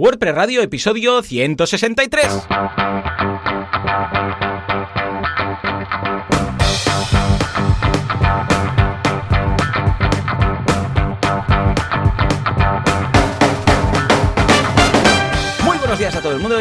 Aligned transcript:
WordPress 0.00 0.34
Radio, 0.34 0.62
episodio 0.62 1.20
163. 1.20 2.22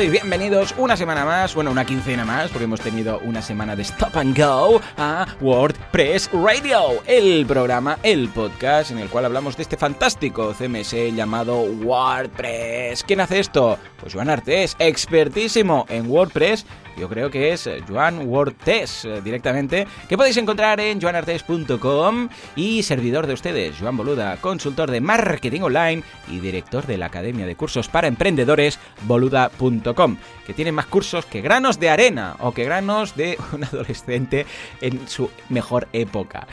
Y 0.04 0.10
bienvenidos 0.10 0.74
una 0.78 0.96
semana 0.96 1.26
más, 1.26 1.54
bueno, 1.54 1.72
una 1.72 1.84
quincena 1.84 2.24
más, 2.24 2.50
porque 2.52 2.64
hemos 2.64 2.80
tenido 2.80 3.20
una 3.20 3.42
semana 3.42 3.76
de 3.76 3.82
Stop 3.82 4.16
and 4.16 4.38
Go 4.38 4.80
a 4.98 5.28
WordPress 5.42 6.30
Radio, 6.32 7.04
el 7.06 7.46
programa, 7.46 7.98
el 8.04 8.30
podcast 8.30 8.92
en 8.92 9.00
el 9.00 9.10
cual 9.10 9.26
hablamos 9.26 9.58
de 9.58 9.64
este 9.64 9.76
fantástico 9.76 10.54
CMS 10.54 10.94
llamado 11.14 11.64
WordPress. 11.64 13.04
¿Quién 13.04 13.20
hace 13.20 13.40
esto? 13.40 13.78
Pues 14.00 14.14
Joan 14.14 14.30
Artés, 14.30 14.78
expertísimo 14.80 15.86
en 15.90 16.10
WordPress 16.10 16.66
yo 17.00 17.08
creo 17.08 17.32
que 17.32 17.54
es 17.54 17.70
Joan 17.88 18.28
Wortes 18.28 19.06
eh, 19.06 19.22
directamente, 19.24 19.88
que 20.08 20.18
podéis 20.18 20.38
encontrar 20.38 20.80
en 20.80 21.00
joanartes.com 21.00 22.30
y 22.56 22.84
servidor 22.84 23.26
de 23.26 23.34
ustedes, 23.34 23.78
Joan 23.80 23.96
Boluda, 23.96 24.38
consultor 24.38 24.92
de 24.92 25.00
marketing 25.00 25.62
online 25.62 26.04
y 26.28 26.40
director 26.40 26.86
de 26.86 26.98
la 26.98 27.06
Academia 27.06 27.46
de 27.46 27.56
Cursos 27.56 27.88
para 27.88 28.08
Emprendedores, 28.08 28.80
boluda.com, 29.04 30.18
que 30.46 30.54
tiene 30.54 30.74
más 30.74 30.88
cursos 30.88 31.26
que 31.26 31.42
granos 31.42 31.80
de 31.80 31.90
arena 31.90 32.36
o 32.40 32.54
que 32.54 32.66
granos 32.66 33.16
de 33.16 33.38
un 33.54 33.64
adolescente 33.64 34.46
en 34.82 35.08
su 35.08 35.32
mejor 35.48 35.88
época. 35.94 36.48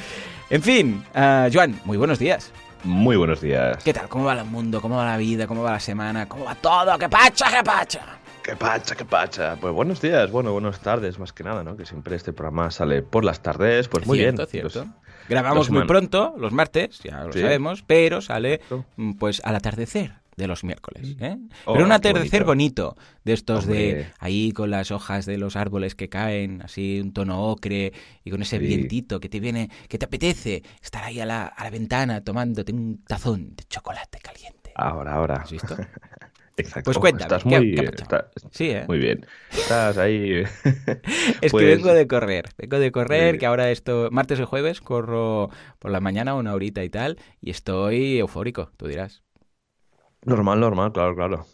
En 0.48 0.62
fin, 0.62 1.04
uh, 1.14 1.52
Joan, 1.52 1.80
muy 1.84 1.96
buenos 1.96 2.20
días. 2.20 2.52
Muy 2.84 3.16
buenos 3.16 3.40
días. 3.40 3.82
¿Qué 3.82 3.92
tal? 3.92 4.08
¿Cómo 4.08 4.26
va 4.26 4.34
el 4.34 4.44
mundo? 4.44 4.80
¿Cómo 4.80 4.96
va 4.96 5.04
la 5.04 5.16
vida? 5.16 5.48
¿Cómo 5.48 5.64
va 5.64 5.72
la 5.72 5.80
semana? 5.80 6.28
¿Cómo 6.28 6.44
va 6.44 6.54
todo? 6.54 6.96
¡Qué 6.98 7.08
pacha, 7.08 7.50
qué 7.50 7.64
pacha! 7.64 8.18
¿Qué 8.46 8.54
pacha, 8.54 8.94
qué 8.94 9.04
pacha? 9.04 9.56
Pues 9.60 9.74
buenos 9.74 10.00
días, 10.00 10.30
bueno, 10.30 10.52
buenas 10.52 10.78
tardes 10.78 11.18
más 11.18 11.32
que 11.32 11.42
nada, 11.42 11.64
¿no? 11.64 11.76
Que 11.76 11.84
siempre 11.84 12.14
este 12.14 12.32
programa 12.32 12.70
sale 12.70 13.02
por 13.02 13.24
las 13.24 13.42
tardes, 13.42 13.88
pues 13.88 14.06
muy 14.06 14.20
bien. 14.20 14.36
Cierto. 14.46 14.86
Grabamos 15.28 15.68
muy 15.68 15.84
pronto, 15.84 16.32
los 16.38 16.52
martes, 16.52 17.00
ya 17.02 17.24
lo 17.24 17.32
sabemos, 17.32 17.82
pero 17.82 18.20
sale 18.20 18.60
mm, 18.94 19.14
pues 19.14 19.42
al 19.44 19.56
atardecer 19.56 20.12
de 20.36 20.46
los 20.46 20.62
miércoles. 20.62 21.16
¿eh? 21.18 21.38
Oh, 21.64 21.72
pero 21.72 21.86
un 21.86 21.90
atardecer 21.90 22.44
bonito. 22.44 22.94
de 23.24 23.32
estos 23.32 23.66
de 23.66 24.12
ahí 24.20 24.52
con 24.52 24.70
las 24.70 24.92
hojas 24.92 25.26
de 25.26 25.38
los 25.38 25.56
árboles 25.56 25.96
que 25.96 26.08
caen, 26.08 26.62
así 26.62 27.00
un 27.00 27.12
tono 27.12 27.42
ocre 27.46 27.94
y 28.22 28.30
con 28.30 28.42
ese 28.42 28.60
vientito 28.60 29.18
que 29.18 29.28
te 29.28 29.40
viene, 29.40 29.70
que 29.88 29.98
te 29.98 30.04
apetece 30.04 30.62
estar 30.80 31.02
ahí 31.02 31.18
a 31.18 31.26
la, 31.26 31.46
a 31.46 31.64
la 31.64 31.70
ventana 31.70 32.20
tomándote 32.20 32.72
un 32.72 33.02
tazón 33.08 33.56
de 33.56 33.64
chocolate 33.64 34.20
caliente. 34.20 34.70
Ahora, 34.76 35.14
ahora. 35.14 35.34
¿Has 35.42 35.50
visto? 35.50 35.76
Exacto. 36.56 36.88
Pues 36.88 36.98
cuéntame. 36.98 37.24
Estás 37.24 37.44
muy, 37.44 37.76
sí, 38.50 38.70
¿eh? 38.70 38.84
muy 38.88 38.98
bien. 38.98 39.26
Estás 39.50 39.98
ahí. 39.98 40.42
es 40.64 41.40
que 41.40 41.50
pues 41.50 41.66
vengo 41.66 41.92
de 41.92 42.06
correr. 42.06 42.48
Vengo 42.56 42.78
de 42.78 42.90
correr, 42.90 43.38
que 43.38 43.46
ahora 43.46 43.70
esto, 43.70 44.08
martes 44.10 44.40
o 44.40 44.46
jueves, 44.46 44.80
corro 44.80 45.50
por 45.78 45.90
la 45.90 46.00
mañana 46.00 46.34
una 46.34 46.54
horita 46.54 46.82
y 46.82 46.88
tal, 46.88 47.18
y 47.40 47.50
estoy 47.50 48.18
eufórico, 48.18 48.70
tú 48.76 48.86
dirás. 48.86 49.22
Normal, 50.22 50.58
normal, 50.58 50.92
claro, 50.92 51.14
claro. 51.14 51.46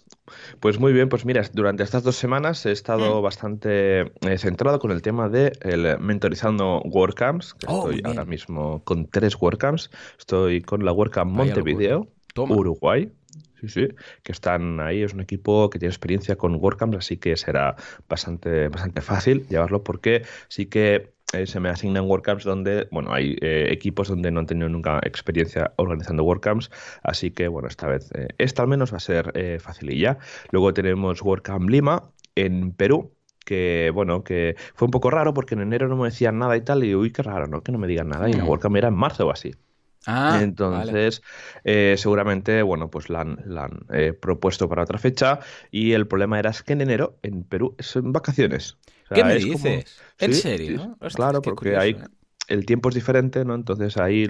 Pues 0.61 0.79
muy 0.79 0.93
bien, 0.93 1.09
pues 1.09 1.27
mira, 1.27 1.43
durante 1.53 1.83
estas 1.83 2.05
dos 2.05 2.17
semanas 2.17 2.65
he 2.65 2.71
estado 2.71 3.21
mm. 3.21 3.23
bastante 3.23 4.01
eh, 4.01 4.39
centrado 4.39 4.79
con 4.79 4.93
el 4.93 5.03
tema 5.03 5.29
de 5.29 5.53
el 5.63 5.99
mentorizando 5.99 6.81
WordCamps, 6.85 7.55
que 7.55 7.67
oh, 7.69 7.91
estoy 7.91 8.03
ahora 8.05 8.25
mismo 8.25 8.83
con 8.85 9.09
tres 9.09 9.37
WordCamps. 9.39 9.91
Estoy 10.19 10.63
con 10.63 10.85
la 10.85 10.93
WordCamp 10.93 11.33
Montevideo, 11.33 12.09
Uruguay, 12.37 13.13
Sí, 13.61 13.69
sí, 13.69 13.89
que 14.23 14.33
están 14.33 14.81
ahí, 14.81 15.03
es 15.03 15.15
un 15.15 15.21
equipo 15.21 15.71
que 15.71 15.79
tiene 15.79 15.91
experiencia 15.91 16.37
con 16.37 16.57
WordCamps, 16.57 16.97
así 16.97 17.17
que 17.17 17.37
será 17.37 17.77
bastante, 18.09 18.69
bastante 18.69 19.01
fácil 19.01 19.47
llevarlo 19.49 19.85
porque 19.85 20.23
sí 20.49 20.67
que 20.67 21.13
eh, 21.33 21.47
se 21.47 21.61
me 21.61 21.71
asignan 21.71 22.05
WordCamps 22.05 22.45
donde, 22.45 22.89
bueno, 22.91 23.13
hay 23.13 23.37
eh, 23.41 23.69
equipos 23.71 24.09
donde 24.09 24.31
no 24.31 24.41
han 24.41 24.47
tenido 24.47 24.69
nunca 24.69 24.99
experiencia 25.05 25.73
organizando 25.77 26.25
WordCamps, 26.25 26.71
así 27.03 27.31
que, 27.31 27.49
bueno, 27.49 27.69
esta 27.69 27.87
vez, 27.87 28.11
eh, 28.15 28.29
esta 28.39 28.63
al 28.63 28.69
menos 28.69 28.93
va 28.93 28.99
a 28.99 29.01
ser 29.01 29.61
facililla. 29.61 30.19
Luego 30.51 30.75
tenemos 30.75 31.23
WordCamp 31.23 31.71
Lima 31.71 32.03
en 32.35 32.73
Perú, 32.73 33.15
que 33.45 33.91
bueno, 33.95 34.25
que 34.25 34.57
fue 34.75 34.87
un 34.87 34.93
poco 34.93 35.11
raro 35.11 35.33
porque 35.35 35.55
en 35.55 35.63
enero 35.63 35.89
no 35.89 35.97
me 35.97 36.07
decían 36.07 36.39
nada 36.39 36.57
y 36.57 36.61
tal, 36.61 36.85
y 36.85 36.95
uy, 36.95 37.13
qué 37.13 37.23
raro, 37.23 37.47
¿no? 37.47 37.63
Que 37.63 37.73
no 37.73 37.79
me 37.79 37.87
digan 37.87 38.09
nada, 38.09 38.29
y 38.29 38.35
la. 38.35 38.45
WordCamp 38.45 38.77
era 38.77 38.89
en 38.89 38.95
marzo 38.95 39.27
o 39.27 39.31
así. 39.31 39.53
Ah, 40.07 40.41
Entonces, 40.43 41.23
eh, 41.65 41.95
seguramente, 41.97 42.63
bueno, 42.63 42.91
pues 42.91 43.09
la 43.09 43.21
han, 43.21 43.39
eh, 43.93 44.13
propuesto 44.13 44.69
para 44.69 44.83
otra 44.83 44.99
fecha 44.99 45.41
y 45.71 45.93
el 45.93 46.07
problema 46.07 46.39
era 46.39 46.53
que 46.53 46.73
en 46.73 46.81
enero 46.81 47.19
en 47.23 47.45
Perú 47.45 47.77
son 47.79 48.13
vacaciones. 48.13 48.79
¿Qué 49.15 49.25
me 49.25 49.37
dices? 49.37 50.01
¿En 50.19 50.35
serio? 50.35 50.97
claro, 51.15 51.43
porque 51.43 51.77
hay, 51.77 51.91
¿eh? 51.93 52.05
El 52.49 52.67
tiempo 52.67 52.89
es 52.89 52.95
diferente, 52.95 53.45
¿no? 53.45 53.55
Entonces 53.55 53.97
ahí 53.97 54.27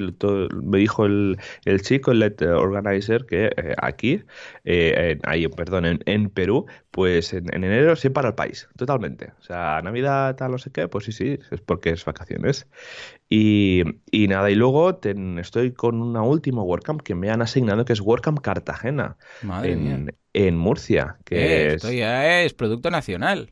me 0.62 0.78
dijo 0.78 1.06
el, 1.06 1.38
chico, 1.82 2.12
el 2.12 2.20
lead 2.20 2.42
organizer, 2.42 3.26
que 3.26 3.50
aquí, 3.78 4.22
ahí, 5.24 5.48
perdón, 5.48 6.00
en, 6.04 6.30
Perú, 6.30 6.66
pues 6.90 7.32
en, 7.32 7.52
enero 7.52 7.96
se 7.96 8.10
para 8.10 8.28
el 8.28 8.34
país, 8.34 8.68
totalmente. 8.76 9.32
O 9.40 9.42
sea, 9.42 9.80
Navidad, 9.82 10.36
tal, 10.36 10.52
no 10.52 10.58
sé 10.58 10.70
qué, 10.70 10.88
pues 10.88 11.06
sí, 11.06 11.12
sí, 11.12 11.38
es 11.50 11.60
porque 11.60 11.90
es 11.90 12.04
vacaciones. 12.04 12.66
Y, 13.28 13.84
nada, 14.28 14.50
y 14.50 14.54
luego 14.54 15.00
estoy 15.38 15.72
con 15.72 16.02
una 16.02 16.22
última 16.22 16.62
WordCamp 16.62 17.00
que 17.00 17.14
me 17.14 17.30
han 17.30 17.40
asignado, 17.40 17.86
que 17.86 17.94
es 17.94 18.00
WordCamp 18.00 18.40
Cartagena, 18.40 19.16
en, 19.62 20.14
en, 20.34 20.56
Murcia. 20.56 21.16
Que 21.24 21.36
eh, 21.36 21.74
esto 21.74 21.90
ya 21.90 22.42
es 22.42 22.52
producto 22.52 22.90
nacional. 22.90 23.50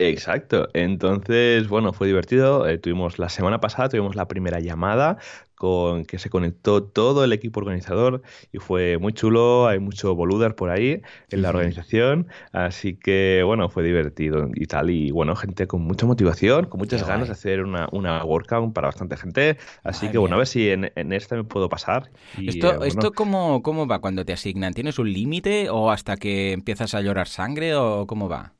Exacto. 0.00 0.68
Entonces, 0.74 1.68
bueno, 1.68 1.92
fue 1.92 2.06
divertido. 2.06 2.68
Eh, 2.68 2.78
tuvimos 2.78 3.18
la 3.18 3.28
semana 3.28 3.60
pasada, 3.60 3.88
tuvimos 3.88 4.14
la 4.14 4.28
primera 4.28 4.60
llamada 4.60 5.18
con 5.56 6.04
que 6.04 6.20
se 6.20 6.30
conectó 6.30 6.84
todo 6.84 7.24
el 7.24 7.32
equipo 7.32 7.58
organizador 7.58 8.22
y 8.52 8.58
fue 8.58 8.98
muy 8.98 9.12
chulo. 9.12 9.66
Hay 9.66 9.80
mucho 9.80 10.14
boluder 10.14 10.54
por 10.54 10.70
ahí 10.70 11.02
en 11.30 11.42
la 11.42 11.48
organización. 11.48 12.28
Así 12.52 12.94
que, 12.94 13.42
bueno, 13.44 13.68
fue 13.70 13.82
divertido 13.82 14.48
y 14.54 14.66
tal. 14.66 14.90
Y 14.90 15.10
bueno, 15.10 15.34
gente 15.34 15.66
con 15.66 15.82
mucha 15.82 16.06
motivación, 16.06 16.66
con 16.66 16.78
muchas 16.78 17.04
ganas 17.04 17.26
de 17.26 17.32
hacer 17.32 17.64
una, 17.64 17.88
una 17.90 18.24
workout 18.24 18.72
para 18.72 18.88
bastante 18.88 19.16
gente. 19.16 19.56
Así 19.82 20.08
que, 20.12 20.18
bueno, 20.18 20.36
a 20.36 20.38
ver 20.38 20.46
si 20.46 20.70
en, 20.70 20.92
en, 20.94 21.12
esta 21.12 21.34
me 21.34 21.42
puedo 21.42 21.68
pasar. 21.68 22.08
¿Esto, 22.40 22.84
eh, 22.84 22.86
¿esto 22.86 23.10
cómo, 23.10 23.64
cómo 23.64 23.88
va 23.88 23.98
cuando 23.98 24.24
te 24.24 24.32
asignan? 24.32 24.74
¿Tienes 24.74 25.00
un 25.00 25.12
límite 25.12 25.70
o 25.70 25.90
hasta 25.90 26.16
que 26.16 26.52
empiezas 26.52 26.94
a 26.94 27.00
llorar 27.00 27.26
sangre 27.26 27.74
o 27.74 28.06
cómo 28.06 28.28
va? 28.28 28.52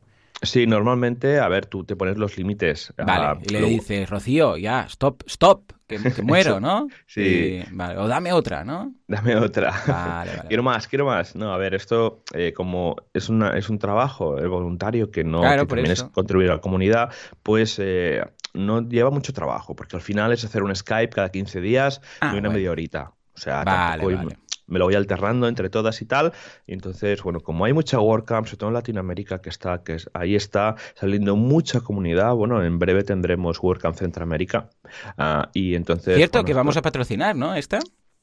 Sí, 0.42 0.66
normalmente, 0.66 1.40
a 1.40 1.48
ver, 1.48 1.66
tú 1.66 1.84
te 1.84 1.96
pones 1.96 2.16
los 2.16 2.36
límites. 2.36 2.92
Vale, 2.96 3.40
y 3.44 3.50
le 3.50 3.60
dices, 3.62 4.08
Rocío, 4.08 4.56
ya, 4.56 4.82
stop, 4.82 5.24
stop, 5.26 5.72
que, 5.86 5.98
muero, 6.22 6.60
¿no? 6.60 6.86
sí. 7.06 7.62
vale, 7.72 7.98
o 7.98 8.06
dame 8.06 8.32
otra, 8.32 8.64
¿no? 8.64 8.94
Dame 9.08 9.36
otra. 9.36 9.70
Vale, 9.86 10.30
vale. 10.36 10.42
quiero 10.48 10.62
más, 10.62 10.86
quiero 10.86 11.06
más. 11.06 11.34
No, 11.34 11.52
a 11.52 11.58
ver, 11.58 11.74
esto 11.74 12.22
eh, 12.34 12.52
como 12.52 12.96
es, 13.12 13.28
una, 13.28 13.56
es 13.58 13.68
un 13.68 13.78
trabajo 13.78 14.36
voluntario 14.48 15.10
que 15.10 15.24
no 15.24 15.40
claro, 15.40 15.62
que 15.62 15.74
también 15.74 15.92
es 15.92 16.04
contribuir 16.04 16.50
a 16.50 16.54
la 16.54 16.60
comunidad, 16.60 17.12
pues 17.42 17.78
eh, 17.80 18.24
no 18.54 18.88
lleva 18.88 19.10
mucho 19.10 19.32
trabajo, 19.32 19.74
porque 19.74 19.96
al 19.96 20.02
final 20.02 20.32
es 20.32 20.44
hacer 20.44 20.62
un 20.62 20.74
Skype 20.74 21.10
cada 21.10 21.30
15 21.30 21.60
días 21.60 22.00
y 22.32 22.36
una 22.36 22.50
media 22.50 22.70
horita. 22.70 23.12
O 23.34 23.40
sea, 23.40 23.64
vale, 23.64 24.04
vale 24.14 24.36
me 24.68 24.78
lo 24.78 24.84
voy 24.84 24.94
alternando 24.94 25.48
entre 25.48 25.70
todas 25.70 26.00
y 26.02 26.04
tal. 26.04 26.32
Y 26.66 26.74
entonces, 26.74 27.22
bueno, 27.22 27.40
como 27.40 27.64
hay 27.64 27.72
mucha 27.72 27.98
WordCamp, 27.98 28.46
sobre 28.46 28.58
todo 28.58 28.70
en 28.70 28.74
Latinoamérica, 28.74 29.40
que 29.40 29.48
está, 29.48 29.82
que 29.82 29.96
ahí 30.14 30.34
está 30.34 30.76
saliendo 30.94 31.34
mucha 31.36 31.80
comunidad, 31.80 32.34
bueno, 32.34 32.62
en 32.62 32.78
breve 32.78 33.02
tendremos 33.02 33.60
WordCamp 33.62 33.96
Centroamérica. 33.96 34.70
Uh, 35.18 35.48
y 35.52 35.74
entonces. 35.74 36.16
Cierto 36.16 36.44
que 36.44 36.54
vamos 36.54 36.76
a 36.76 36.82
patrocinar, 36.82 37.34
¿no? 37.34 37.54
¿Esta? 37.54 37.80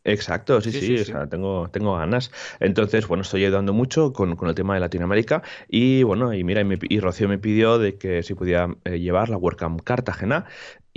Exacto, 0.08 0.62
sí, 0.62 0.72
sí, 0.72 1.00
o 1.00 1.04
sea, 1.04 1.28
tengo, 1.28 1.68
tengo 1.72 1.98
ganas. 1.98 2.32
Entonces, 2.60 3.08
bueno, 3.08 3.24
estoy 3.24 3.44
ayudando 3.44 3.74
mucho 3.74 4.14
con, 4.14 4.36
con 4.36 4.48
el 4.48 4.54
tema 4.54 4.76
de 4.76 4.80
Latinoamérica 4.80 5.42
y 5.68 6.04
bueno, 6.04 6.32
y 6.32 6.44
mira, 6.44 6.62
y, 6.62 7.00
Rocío 7.00 7.28
me 7.28 7.40
pidió 7.40 7.80
de 7.80 7.98
que 7.98 8.22
si 8.22 8.36
podía 8.36 8.68
eh, 8.84 9.00
llevar 9.00 9.30
la 9.30 9.38
WordCamp 9.38 9.82
Cartagena 9.82 10.46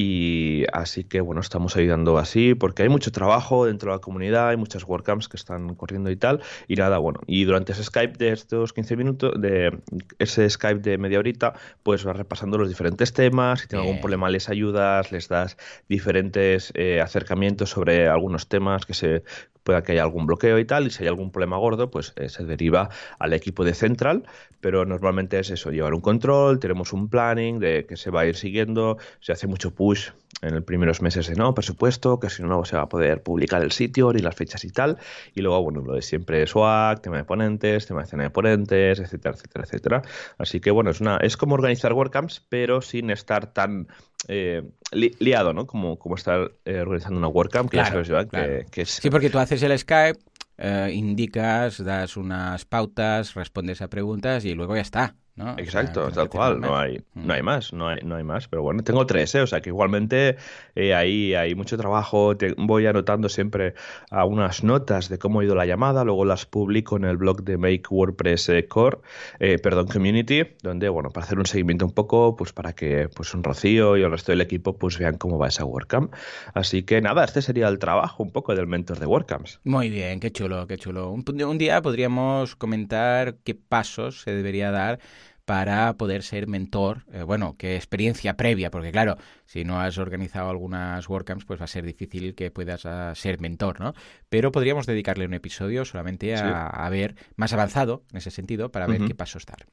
y 0.01 0.65
así 0.73 1.03
que 1.03 1.21
bueno, 1.21 1.41
estamos 1.41 1.77
ayudando 1.77 2.19
así 2.19 2.55
porque 2.55 2.85
hay 2.85 2.89
mucho 2.89 3.11
trabajo 3.11 3.67
dentro 3.67 3.91
de 3.91 3.97
la 3.97 4.01
comunidad, 4.01 4.51
hay 4.51 4.57
muchas 4.57 4.85
WordCamps 4.85 5.29
que 5.29 5.37
están 5.37 5.75
corriendo 5.75 6.09
y 6.09 6.15
tal. 6.15 6.41
Y 6.69 6.77
nada, 6.77 6.99
bueno, 6.99 7.19
y 7.27 7.43
durante 7.43 7.73
ese 7.73 7.83
Skype 7.83 8.17
de 8.17 8.31
estos 8.31 8.73
15 8.73 8.97
minutos, 8.97 9.33
de 9.41 9.77
ese 10.21 10.49
Skype 10.49 10.79
de 10.83 10.99
media 10.99 11.19
horita, 11.19 11.55
pues 11.83 12.05
vas 12.05 12.17
repasando 12.17 12.59
los 12.59 12.69
diferentes 12.69 13.13
temas. 13.13 13.59
Si 13.59 13.67
tienen 13.67 13.89
algún 13.89 14.01
problema, 14.01 14.31
les 14.31 14.49
ayudas, 14.49 15.11
les 15.11 15.27
das 15.27 15.57
diferentes 15.89 16.73
eh, 16.77 17.01
acercamientos 17.01 17.71
sobre 17.71 18.07
algunos 18.07 18.47
temas 18.47 18.87
que 18.87 18.95
se 18.95 19.25
pueda 19.69 19.83
que 19.83 19.93
haya 19.93 20.03
algún 20.03 20.25
bloqueo 20.25 20.59
y 20.59 20.65
tal, 20.65 20.87
y 20.87 20.91
si 20.91 21.03
hay 21.03 21.09
algún 21.09 21.31
problema 21.31 21.59
gordo, 21.59 21.91
pues 21.91 22.15
eh, 22.17 22.31
se 22.31 22.43
deriva 22.47 22.89
al 23.19 23.35
equipo 23.35 23.67
de 23.67 23.75
central, 23.75 24.23
pero 24.63 24.87
normalmente 24.87 25.39
es 25.39 25.51
eso, 25.51 25.71
llevar 25.71 25.93
un 25.93 26.01
control, 26.01 26.59
tenemos 26.59 26.95
un 26.95 27.11
planning 27.11 27.59
de 27.59 27.85
que 27.85 27.99
se 27.99 28.09
va 28.11 28.23
a 28.23 28.27
ir 28.27 28.35
siguiendo, 28.35 28.97
se 29.21 29.33
hace 29.33 29.47
mucho 29.47 29.75
push 29.75 30.09
en 30.43 30.55
los 30.55 30.65
primeros 30.65 31.03
meses 31.03 31.27
de 31.27 31.35
no, 31.35 31.55
presupuesto, 31.55 32.21
que 32.21 32.31
si 32.31 32.43
no 32.43 32.65
se 32.65 32.77
va 32.77 32.83
a 32.83 32.89
poder 32.89 33.23
publicar 33.23 33.63
el 33.63 33.73
sitio 33.73 34.13
y 34.13 34.19
las 34.19 34.37
fechas 34.37 34.65
y 34.65 34.71
tal. 34.71 34.99
Y 35.35 35.41
luego, 35.41 35.63
bueno, 35.63 35.81
lo 35.81 35.95
de 35.95 36.03
siempre 36.03 36.47
swag, 36.47 37.01
tema 37.01 37.17
de 37.17 37.25
ponentes, 37.25 37.87
tema 37.87 38.01
de 38.01 38.07
escena 38.07 38.23
de 38.25 38.31
ponentes, 38.31 39.01
etcétera, 39.01 39.35
etcétera, 39.35 39.65
etcétera. 39.65 40.03
Así 40.39 40.61
que 40.61 40.71
bueno, 40.71 40.91
es 40.91 41.01
una, 41.01 41.17
es 41.19 41.37
como 41.37 41.55
organizar 41.55 41.93
WordCamps, 41.93 42.47
pero 42.49 42.81
sin 42.83 43.11
estar 43.11 43.53
tan 43.53 43.89
eh, 44.29 44.63
liado, 44.93 45.53
¿no? 45.53 45.67
Como, 45.67 45.99
como 45.99 46.15
estar 46.15 46.53
eh, 46.65 46.81
organizando 46.81 47.19
una 47.19 47.29
WordCamp, 47.29 47.71
que 47.71 47.79
ya 47.79 47.87
sabes, 47.87 48.09
Joan, 48.09 48.29
que, 48.29 48.83
es... 48.83 48.91
Sí, 48.91 49.11
porque 49.11 49.31
tú 49.31 49.39
haces 49.39 49.63
el 49.63 49.77
Skype, 49.77 50.19
eh, 50.57 50.91
indicas, 50.93 51.83
das 51.83 52.17
unas 52.17 52.65
pautas, 52.65 53.35
respondes 53.35 53.83
a 53.83 53.89
preguntas 53.89 54.45
y 54.45 54.55
luego 54.55 54.77
ya 54.77 54.83
está. 54.83 55.15
Exacto, 55.59 56.11
tal 56.11 56.29
cual, 56.29 56.61
no 56.61 56.77
hay, 56.77 57.03
no 57.15 57.33
hay 57.33 57.43
mm. 57.43 57.45
más, 57.45 57.73
no 57.73 57.89
hay, 57.89 58.01
no 58.03 58.17
hay 58.17 58.25
más. 58.25 58.49
Pero 58.49 58.63
bueno, 58.63 58.83
tengo 58.83 59.07
tres, 59.07 59.35
¿eh? 59.35 59.41
o 59.41 59.47
sea 59.47 59.61
que 59.61 59.71
igualmente 59.71 60.37
eh, 60.75 60.95
ahí 60.95 61.35
hay 61.35 61.55
mucho 61.55 61.77
trabajo. 61.77 62.35
voy 62.57 62.87
anotando 62.87 63.29
siempre 63.29 63.75
unas 64.11 64.65
notas 64.65 65.09
de 65.09 65.19
cómo 65.19 65.41
ha 65.41 65.45
ido 65.45 65.55
la 65.55 65.67
llamada, 65.67 66.05
luego 66.05 66.25
las 66.25 66.47
publico 66.47 66.97
en 66.97 67.05
el 67.05 67.17
blog 67.17 67.43
de 67.43 67.57
Make 67.57 67.83
WordPress 67.91 68.49
eh, 68.51 68.67
Core, 68.69 68.99
eh, 69.39 69.59
perdón, 69.59 69.87
Community, 69.87 70.43
donde, 70.63 70.89
bueno, 70.89 71.11
para 71.11 71.27
hacer 71.27 71.39
un 71.39 71.47
seguimiento 71.47 71.87
un 71.87 71.93
poco, 71.93 72.37
pues 72.37 72.53
para 72.53 72.73
que 72.73 73.09
pues 73.15 73.35
un 73.35 73.45
Rocío 73.45 73.97
y 73.97 74.03
el 74.03 74.11
resto 74.11 74.33
del 74.33 74.41
equipo 74.41 74.77
pues 74.77 74.99
vean 74.99 75.17
cómo 75.17 75.39
va 75.39 75.49
esa 75.49 75.65
WordCamp. 75.65 76.13
Así 76.55 76.83
que 76.83 77.01
nada, 77.01 77.25
este 77.25 77.43
sería 77.43 77.69
el 77.69 77.79
trabajo 77.79 78.23
un 78.23 78.31
poco 78.31 78.55
del 78.55 78.67
mentor 78.67 78.99
de 78.99 79.07
WordCamps. 79.07 79.61
Muy 79.65 79.91
bien, 79.91 80.21
qué 80.21 80.31
chulo, 80.31 80.67
qué 80.67 80.77
chulo. 80.77 81.11
un 81.13 81.59
día 81.59 81.81
podríamos 81.83 82.57
comentar 82.57 83.37
qué 83.45 83.55
pasos 83.55 84.23
se 84.23 84.33
debería 84.33 84.71
dar 84.71 84.99
para 85.49 85.95
poder 85.95 86.23
ser 86.25 86.47
mentor, 86.47 87.07
eh, 87.11 87.23
bueno, 87.23 87.57
qué 87.57 87.75
experiencia 87.75 88.37
previa, 88.37 88.71
porque 88.71 88.93
claro, 88.93 89.17
si 89.49 89.65
no 89.65 89.81
has 89.81 89.97
organizado 89.97 90.51
algunas 90.51 91.09
WordCamps, 91.09 91.47
pues 91.47 91.59
va 91.59 91.65
a 91.65 91.69
ser 91.69 91.83
difícil 91.87 92.35
que 92.35 92.51
puedas 92.51 92.85
ah, 92.85 93.15
ser 93.15 93.41
mentor, 93.41 93.81
¿no? 93.81 93.95
Pero 94.29 94.53
podríamos 94.53 94.85
dedicarle 94.85 95.25
un 95.25 95.33
episodio 95.33 95.87
solamente 95.87 96.37
a, 96.37 96.87
ver 96.91 97.17
más 97.37 97.55
avanzado 97.55 98.03
en 98.11 98.19
ese 98.19 98.31
sentido 98.31 98.71
para 98.71 98.87
ver 98.87 99.01
qué 99.07 99.15
pasos 99.15 99.47
dar. 99.47 99.67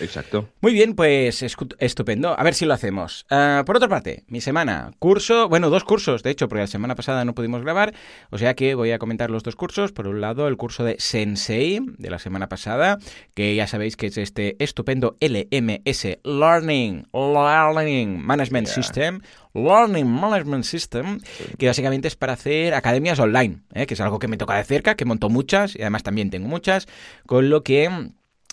Exacto. 0.00 0.48
Muy 0.62 0.72
bien, 0.72 0.94
pues 0.94 1.42
estupendo. 1.42 2.38
A 2.38 2.42
ver 2.42 2.54
si 2.54 2.64
lo 2.64 2.72
hacemos. 2.72 3.26
Ah, 3.28 3.64
por 3.66 3.76
otra 3.76 3.88
parte, 3.88 4.24
mi 4.28 4.40
semana, 4.40 4.92
curso, 4.98 5.46
bueno, 5.50 5.68
dos 5.68 5.84
cursos, 5.84 6.22
de 6.22 6.30
hecho, 6.30 6.48
porque 6.48 6.62
la 6.62 6.66
semana 6.66 6.94
pasada 6.94 7.26
no 7.26 7.34
pudimos 7.34 7.60
grabar, 7.60 7.94
o 8.30 8.38
sea 8.38 8.54
que 8.54 8.74
voy 8.74 8.92
a 8.92 8.98
comentar 8.98 9.30
los 9.30 9.42
dos 9.42 9.56
cursos. 9.56 9.92
Por 9.92 10.08
un 10.08 10.22
lado, 10.22 10.48
el 10.48 10.56
curso 10.56 10.84
de 10.84 10.96
Sensei 10.98 11.80
de 11.98 12.08
la 12.08 12.18
semana 12.18 12.48
pasada, 12.48 12.96
que 13.34 13.54
ya 13.54 13.66
sabéis 13.66 13.98
que 13.98 14.06
es 14.06 14.16
este 14.16 14.56
estupendo 14.58 15.18
LMS 15.20 16.18
Learning, 16.24 17.06
Learning 17.12 18.24
Management 18.24 18.68
System 18.68 19.17
Learning 19.54 20.06
Management 20.06 20.64
System, 20.64 21.20
que 21.58 21.66
básicamente 21.66 22.08
es 22.08 22.16
para 22.16 22.34
hacer 22.34 22.74
academias 22.74 23.18
online, 23.18 23.60
¿eh? 23.74 23.86
que 23.86 23.94
es 23.94 24.00
algo 24.00 24.18
que 24.18 24.28
me 24.28 24.36
toca 24.36 24.56
de 24.56 24.64
cerca, 24.64 24.94
que 24.94 25.04
monto 25.04 25.28
muchas 25.28 25.74
y 25.74 25.82
además 25.82 26.02
también 26.02 26.30
tengo 26.30 26.48
muchas, 26.48 26.86
con 27.26 27.50
lo 27.50 27.62
que 27.62 28.10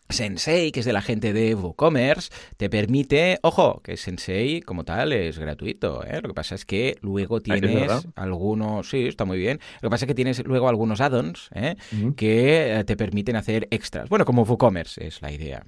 Sensei, 0.09 0.71
que 0.71 0.81
es 0.81 0.85
de 0.85 0.93
la 0.93 1.01
gente 1.01 1.33
de 1.33 1.55
WooCommerce, 1.55 2.31
te 2.57 2.69
permite, 2.69 3.39
ojo, 3.41 3.81
que 3.83 3.97
Sensei 3.97 4.61
como 4.61 4.83
tal 4.83 5.11
es 5.13 5.39
gratuito, 5.39 6.03
¿eh? 6.05 6.21
lo 6.21 6.29
que 6.29 6.33
pasa 6.35 6.55
es 6.55 6.65
que 6.65 6.97
luego 7.01 7.37
ah, 7.37 7.41
tienes 7.41 8.07
algunos, 8.15 8.89
sí, 8.89 9.07
está 9.07 9.25
muy 9.25 9.37
bien, 9.37 9.59
lo 9.81 9.89
que 9.89 9.91
pasa 9.91 10.05
es 10.05 10.07
que 10.07 10.15
tienes 10.15 10.45
luego 10.45 10.69
algunos 10.69 11.01
add-ons 11.01 11.49
¿eh? 11.55 11.75
que 12.15 12.79
eh, 12.79 12.83
te 12.83 12.95
permiten 12.95 13.35
hacer 13.35 13.67
extras, 13.71 14.07
bueno, 14.07 14.25
como 14.25 14.43
WooCommerce 14.43 15.07
es 15.07 15.21
la 15.21 15.31
idea. 15.31 15.65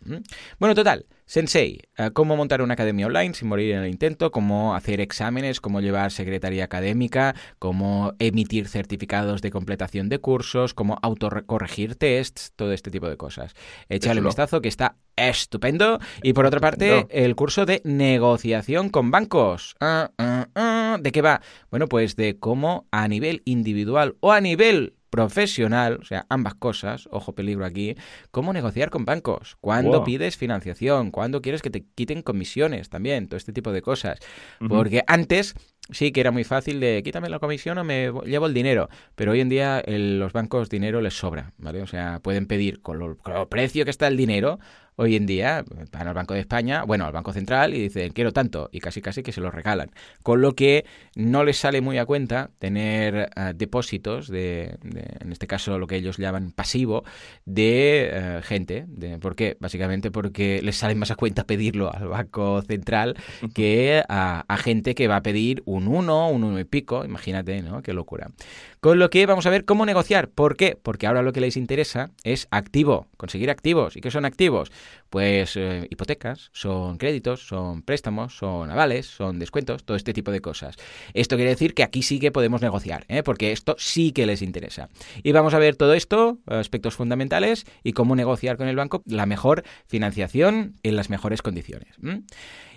Bueno, 0.59 0.75
total, 0.75 1.05
Sensei, 1.27 1.81
eh, 1.97 2.11
cómo 2.13 2.37
montar 2.37 2.61
una 2.61 2.75
academia 2.75 3.05
online 3.05 3.33
sin 3.33 3.49
morir 3.49 3.73
en 3.73 3.83
el 3.83 3.89
intento, 3.89 4.31
cómo 4.31 4.75
hacer 4.75 5.01
exámenes, 5.01 5.59
cómo 5.59 5.81
llevar 5.81 6.11
secretaría 6.11 6.63
académica, 6.63 7.35
cómo 7.59 8.13
emitir 8.19 8.69
certificados 8.69 9.41
de 9.41 9.51
completación 9.51 10.07
de 10.07 10.19
cursos, 10.19 10.73
cómo 10.73 10.97
autorrecorregir 11.01 11.95
tests, 11.95 12.53
todo 12.55 12.71
este 12.71 12.91
tipo 12.91 13.09
de 13.09 13.17
cosas. 13.17 13.55
Échale 13.89 14.21
un 14.27 14.29
vistazo 14.29 14.61
que 14.61 14.67
está 14.67 14.95
estupendo. 15.15 15.99
Y 16.23 16.33
por 16.33 16.45
otra 16.45 16.59
parte, 16.59 17.07
el 17.09 17.35
curso 17.35 17.65
de 17.65 17.81
negociación 17.83 18.89
con 18.89 19.11
bancos. 19.11 19.75
Ah, 19.79 20.11
ah, 20.17 20.47
ah. 20.55 20.97
¿De 20.99 21.11
qué 21.11 21.21
va? 21.21 21.41
Bueno, 21.69 21.87
pues 21.87 22.15
de 22.15 22.37
cómo 22.39 22.87
a 22.91 23.07
nivel 23.07 23.41
individual 23.45 24.15
o 24.19 24.31
a 24.31 24.41
nivel 24.41 24.93
profesional, 25.09 25.99
o 26.01 26.05
sea, 26.05 26.25
ambas 26.29 26.55
cosas, 26.55 27.07
ojo 27.11 27.33
peligro 27.33 27.65
aquí, 27.65 27.95
cómo 28.31 28.53
negociar 28.53 28.89
con 28.89 29.05
bancos, 29.05 29.57
cuándo 29.61 30.03
pides 30.03 30.37
financiación, 30.37 31.11
cuándo 31.11 31.41
quieres 31.41 31.61
que 31.61 31.69
te 31.69 31.85
quiten 31.95 32.21
comisiones 32.21 32.89
también, 32.89 33.27
todo 33.27 33.37
este 33.37 33.53
tipo 33.53 33.71
de 33.71 33.81
cosas. 33.81 34.19
Porque 34.67 35.03
antes 35.07 35.55
sí 35.91 36.11
que 36.11 36.21
era 36.21 36.31
muy 36.31 36.43
fácil 36.43 36.79
de 36.79 37.01
quítame 37.03 37.29
la 37.29 37.39
comisión 37.39 37.77
o 37.77 37.83
me 37.83 38.11
llevo 38.25 38.47
el 38.47 38.53
dinero, 38.53 38.89
pero 39.15 39.31
hoy 39.31 39.41
en 39.41 39.49
día 39.49 39.83
los 39.87 40.33
bancos 40.33 40.69
dinero 40.69 41.01
les 41.01 41.17
sobra, 41.17 41.53
¿vale? 41.57 41.81
O 41.81 41.87
sea, 41.87 42.19
pueden 42.19 42.47
pedir 42.47 42.81
con, 42.81 42.99
lo, 42.99 43.17
con 43.17 43.35
el 43.35 43.47
precio 43.47 43.85
que 43.85 43.91
está 43.91 44.07
el 44.07 44.17
dinero, 44.17 44.59
hoy 44.97 45.15
en 45.15 45.25
día 45.25 45.63
van 45.91 46.07
al 46.07 46.13
Banco 46.13 46.33
de 46.33 46.41
España, 46.41 46.83
bueno, 46.83 47.05
al 47.05 47.13
Banco 47.13 47.31
Central 47.31 47.73
y 47.73 47.81
dicen 47.81 48.11
quiero 48.11 48.33
tanto 48.33 48.69
y 48.71 48.79
casi 48.79 49.01
casi 49.01 49.23
que 49.23 49.31
se 49.31 49.41
lo 49.41 49.51
regalan. 49.51 49.91
Con 50.23 50.41
lo 50.41 50.53
que 50.53 50.85
no 51.15 51.43
les 51.43 51.57
sale 51.57 51.81
muy 51.81 51.97
a 51.99 52.05
cuenta 52.05 52.49
tener 52.59 53.29
eh, 53.35 53.53
depósitos 53.55 54.27
de, 54.27 54.77
en 55.19 55.31
este 55.31 55.47
caso 55.47 55.77
lo 55.77 55.87
que 55.87 55.95
ellos 55.95 56.17
llaman 56.17 56.51
pasivo, 56.51 57.03
de 57.45 58.09
eh, 58.11 58.41
gente. 58.43 58.85
De, 58.87 59.19
¿Por 59.19 59.35
qué? 59.35 59.55
Básicamente 59.59 60.11
porque 60.11 60.61
les 60.63 60.75
sale 60.75 60.95
más 60.95 61.11
a 61.11 61.15
cuenta 61.15 61.45
pedirlo 61.45 61.93
al 61.93 62.07
Banco 62.07 62.61
Central 62.63 63.15
que 63.53 64.03
a, 64.09 64.45
a 64.47 64.57
gente 64.57 64.95
que 64.95 65.07
va 65.07 65.17
a 65.17 65.23
pedir 65.23 65.61
un 65.65 65.76
1, 65.85 66.29
un 66.29 66.43
1 66.45 66.59
y 66.59 66.63
pico, 66.63 67.03
imagínate, 67.03 67.61
¿no? 67.61 67.81
Qué 67.81 67.91
locura. 67.91 68.31
Con 68.79 68.99
lo 68.99 69.09
que 69.09 69.25
vamos 69.25 69.45
a 69.45 69.49
ver 69.49 69.65
cómo 69.65 69.85
negociar. 69.85 70.29
¿Por 70.29 70.55
qué? 70.55 70.77
Porque 70.81 71.07
ahora 71.07 71.23
lo 71.23 71.33
que 71.33 71.41
les 71.41 71.57
interesa 71.57 72.11
es 72.23 72.47
activo, 72.51 73.07
conseguir 73.17 73.49
activos. 73.49 73.97
¿Y 73.97 74.01
qué 74.01 74.11
son 74.11 74.23
activos? 74.23 74.71
Pues 75.09 75.57
eh, 75.57 75.87
hipotecas, 75.89 76.49
son 76.53 76.97
créditos, 76.97 77.45
son 77.45 77.81
préstamos, 77.81 78.37
son 78.37 78.71
avales, 78.71 79.07
son 79.07 79.39
descuentos, 79.39 79.83
todo 79.83 79.97
este 79.97 80.13
tipo 80.13 80.31
de 80.31 80.39
cosas. 80.39 80.75
Esto 81.13 81.35
quiere 81.35 81.51
decir 81.51 81.73
que 81.73 81.83
aquí 81.83 82.01
sí 82.01 82.19
que 82.19 82.31
podemos 82.31 82.61
negociar, 82.61 83.05
¿eh? 83.09 83.23
porque 83.23 83.51
esto 83.51 83.75
sí 83.77 84.11
que 84.11 84.25
les 84.25 84.41
interesa. 84.41 84.89
Y 85.23 85.31
vamos 85.33 85.53
a 85.53 85.59
ver 85.59 85.75
todo 85.75 85.93
esto, 85.93 86.39
aspectos 86.45 86.95
fundamentales 86.95 87.65
y 87.83 87.93
cómo 87.93 88.15
negociar 88.15 88.57
con 88.57 88.67
el 88.67 88.75
banco 88.75 89.03
la 89.05 89.25
mejor 89.25 89.63
financiación 89.87 90.75
en 90.83 90.95
las 90.95 91.09
mejores 91.09 91.41
condiciones. 91.41 91.95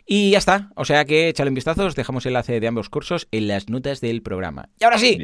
Y 0.07 0.31
ya 0.31 0.39
está. 0.39 0.71
O 0.77 0.85
sea 0.85 1.05
que 1.05 1.29
échale 1.29 1.51
un 1.51 1.55
vistazo, 1.55 1.87
os 1.87 1.95
dejamos 1.95 2.27
el 2.27 2.31
enlace 2.31 2.61
de 2.61 2.67
ambos 2.67 2.89
cursos 2.89 3.29
en 3.31 3.49
las 3.49 3.69
notas 3.69 4.01
del 4.01 4.23
programa. 4.23 4.69
Y 4.79 4.85
ahora 4.85 4.99
sí. 4.99 5.19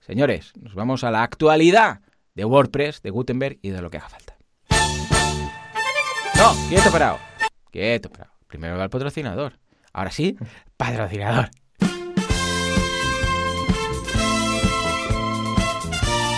Señores, 0.00 0.52
nos 0.60 0.74
vamos 0.74 1.04
a 1.04 1.10
la 1.10 1.22
actualidad 1.22 2.00
de 2.34 2.44
WordPress, 2.44 3.02
de 3.02 3.10
Gutenberg 3.10 3.58
y 3.62 3.70
de 3.70 3.82
lo 3.82 3.90
que 3.90 3.98
haga 3.98 4.08
falta. 4.08 4.36
No, 6.36 6.54
quieto 6.68 6.90
parado. 6.92 7.18
Quieto 7.70 8.10
parado. 8.10 8.32
Primero 8.46 8.76
va 8.76 8.84
el 8.84 8.90
patrocinador. 8.90 9.58
Ahora 9.92 10.10
sí, 10.10 10.36
patrocinador. 10.76 11.50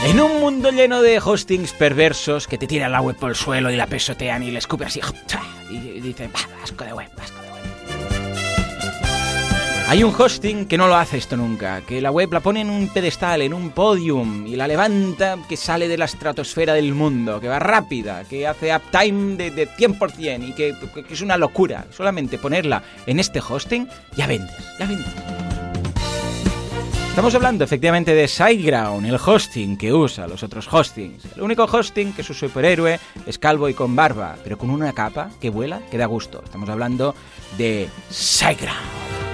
En 0.05 0.21
un 0.21 0.41
mundo 0.41 0.71
lleno 0.71 1.03
de 1.03 1.19
hostings 1.19 1.73
perversos 1.73 2.47
que 2.47 2.57
te 2.57 2.67
tiran 2.67 2.93
la 2.93 3.01
web 3.01 3.17
por 3.17 3.31
el 3.31 3.37
suelo 3.37 3.71
y 3.71 3.77
la 3.77 3.87
pesotean 3.87 4.43
y 4.43 4.51
le 4.51 4.59
escupen 4.59 4.87
así 4.87 5.01
y 5.71 6.01
dicen, 6.01 6.31
asco 6.63 6.85
de 6.85 6.93
web, 6.93 7.11
asco 7.21 7.43
de 7.43 7.48
hay 9.89 10.05
un 10.05 10.15
hosting 10.15 10.67
que 10.67 10.77
no 10.77 10.87
lo 10.87 10.97
hace 10.97 11.17
esto 11.17 11.35
nunca, 11.35 11.81
que 11.81 12.03
la 12.03 12.11
web 12.11 12.31
la 12.31 12.41
pone 12.41 12.61
en 12.61 12.69
un 12.69 12.89
pedestal, 12.89 13.41
en 13.41 13.55
un 13.55 13.71
podium, 13.71 14.47
y 14.47 14.55
la 14.55 14.69
levanta 14.69 15.39
que 15.49 15.57
sale 15.57 15.89
de 15.89 15.97
la 15.97 16.05
estratosfera 16.05 16.75
del 16.75 16.93
mundo, 16.93 17.41
que 17.41 17.49
va 17.49 17.59
rápida, 17.59 18.25
que 18.25 18.47
hace 18.47 18.77
uptime 18.77 19.37
de, 19.37 19.67
100% 19.67 20.47
y 20.47 20.53
que, 20.53 20.75
que, 20.95 21.15
es 21.15 21.23
una 21.23 21.39
locura. 21.39 21.87
Solamente 21.91 22.37
ponerla 22.37 22.83
en 23.07 23.19
este 23.19 23.41
hosting, 23.41 23.89
ya 24.15 24.27
vendes, 24.27 24.55
ya 24.79 24.85
vendes. 24.85 25.09
Estamos 27.09 27.35
hablando 27.35 27.65
efectivamente 27.65 28.15
de 28.15 28.29
SiteGround, 28.29 29.07
el 29.07 29.17
hosting 29.17 29.79
que 29.79 29.95
usa 29.95 30.29
los 30.29 30.43
otros 30.43 30.71
hostings. 30.71 31.25
El 31.35 31.43
único 31.43 31.65
hosting 31.65 32.13
que 32.13 32.23
su 32.23 32.35
superhéroe 32.35 33.01
es 33.27 33.39
calvo 33.39 33.71
y 33.71 33.75
con 33.75 33.97
barba, 33.97 34.37
pero 34.45 34.59
con 34.59 34.69
una 34.69 34.93
capa 34.93 35.31
que 35.41 35.49
vuela, 35.49 35.81
que 35.91 35.97
da 35.97 36.05
gusto. 36.05 36.43
Estamos 36.45 36.69
hablando 36.69 37.15
de 37.57 37.89
SiteGround. 38.11 39.28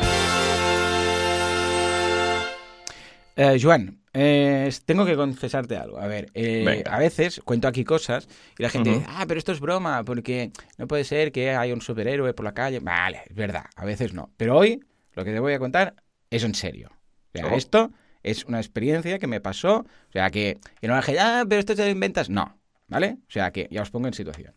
Eh, 3.36 3.58
Joan, 3.60 4.00
eh, 4.12 4.70
tengo 4.84 5.04
que 5.04 5.16
confesarte 5.16 5.76
algo. 5.76 5.98
A 5.98 6.06
ver, 6.06 6.30
eh, 6.34 6.84
a 6.88 6.98
veces 6.98 7.40
cuento 7.44 7.66
aquí 7.66 7.84
cosas 7.84 8.28
y 8.56 8.62
la 8.62 8.70
gente 8.70 8.90
dice, 8.90 9.06
ah, 9.08 9.24
pero 9.26 9.38
esto 9.38 9.52
es 9.52 9.60
broma, 9.60 10.04
porque 10.04 10.52
no 10.78 10.86
puede 10.86 11.04
ser 11.04 11.32
que 11.32 11.50
haya 11.50 11.74
un 11.74 11.80
superhéroe 11.80 12.32
por 12.32 12.44
la 12.44 12.54
calle. 12.54 12.78
Vale, 12.80 13.22
es 13.28 13.34
verdad, 13.34 13.64
a 13.74 13.84
veces 13.84 14.14
no. 14.14 14.30
Pero 14.36 14.56
hoy 14.56 14.80
lo 15.14 15.24
que 15.24 15.32
te 15.32 15.40
voy 15.40 15.52
a 15.52 15.58
contar 15.58 15.94
es 16.30 16.44
en 16.44 16.54
serio. 16.54 16.90
O 17.34 17.38
sea, 17.38 17.46
oh. 17.48 17.56
esto 17.56 17.90
es 18.22 18.44
una 18.44 18.58
experiencia 18.58 19.18
que 19.18 19.26
me 19.26 19.40
pasó. 19.40 19.78
O 19.78 20.12
sea, 20.12 20.30
que, 20.30 20.58
que 20.80 20.86
no 20.86 20.94
la 20.94 21.02
gente, 21.02 21.20
ah, 21.20 21.44
pero 21.48 21.58
esto 21.58 21.74
te 21.74 21.84
lo 21.84 21.90
inventas. 21.90 22.30
No, 22.30 22.56
¿vale? 22.86 23.18
O 23.28 23.30
sea, 23.32 23.50
que 23.50 23.66
ya 23.70 23.82
os 23.82 23.90
pongo 23.90 24.06
en 24.06 24.14
situación. 24.14 24.54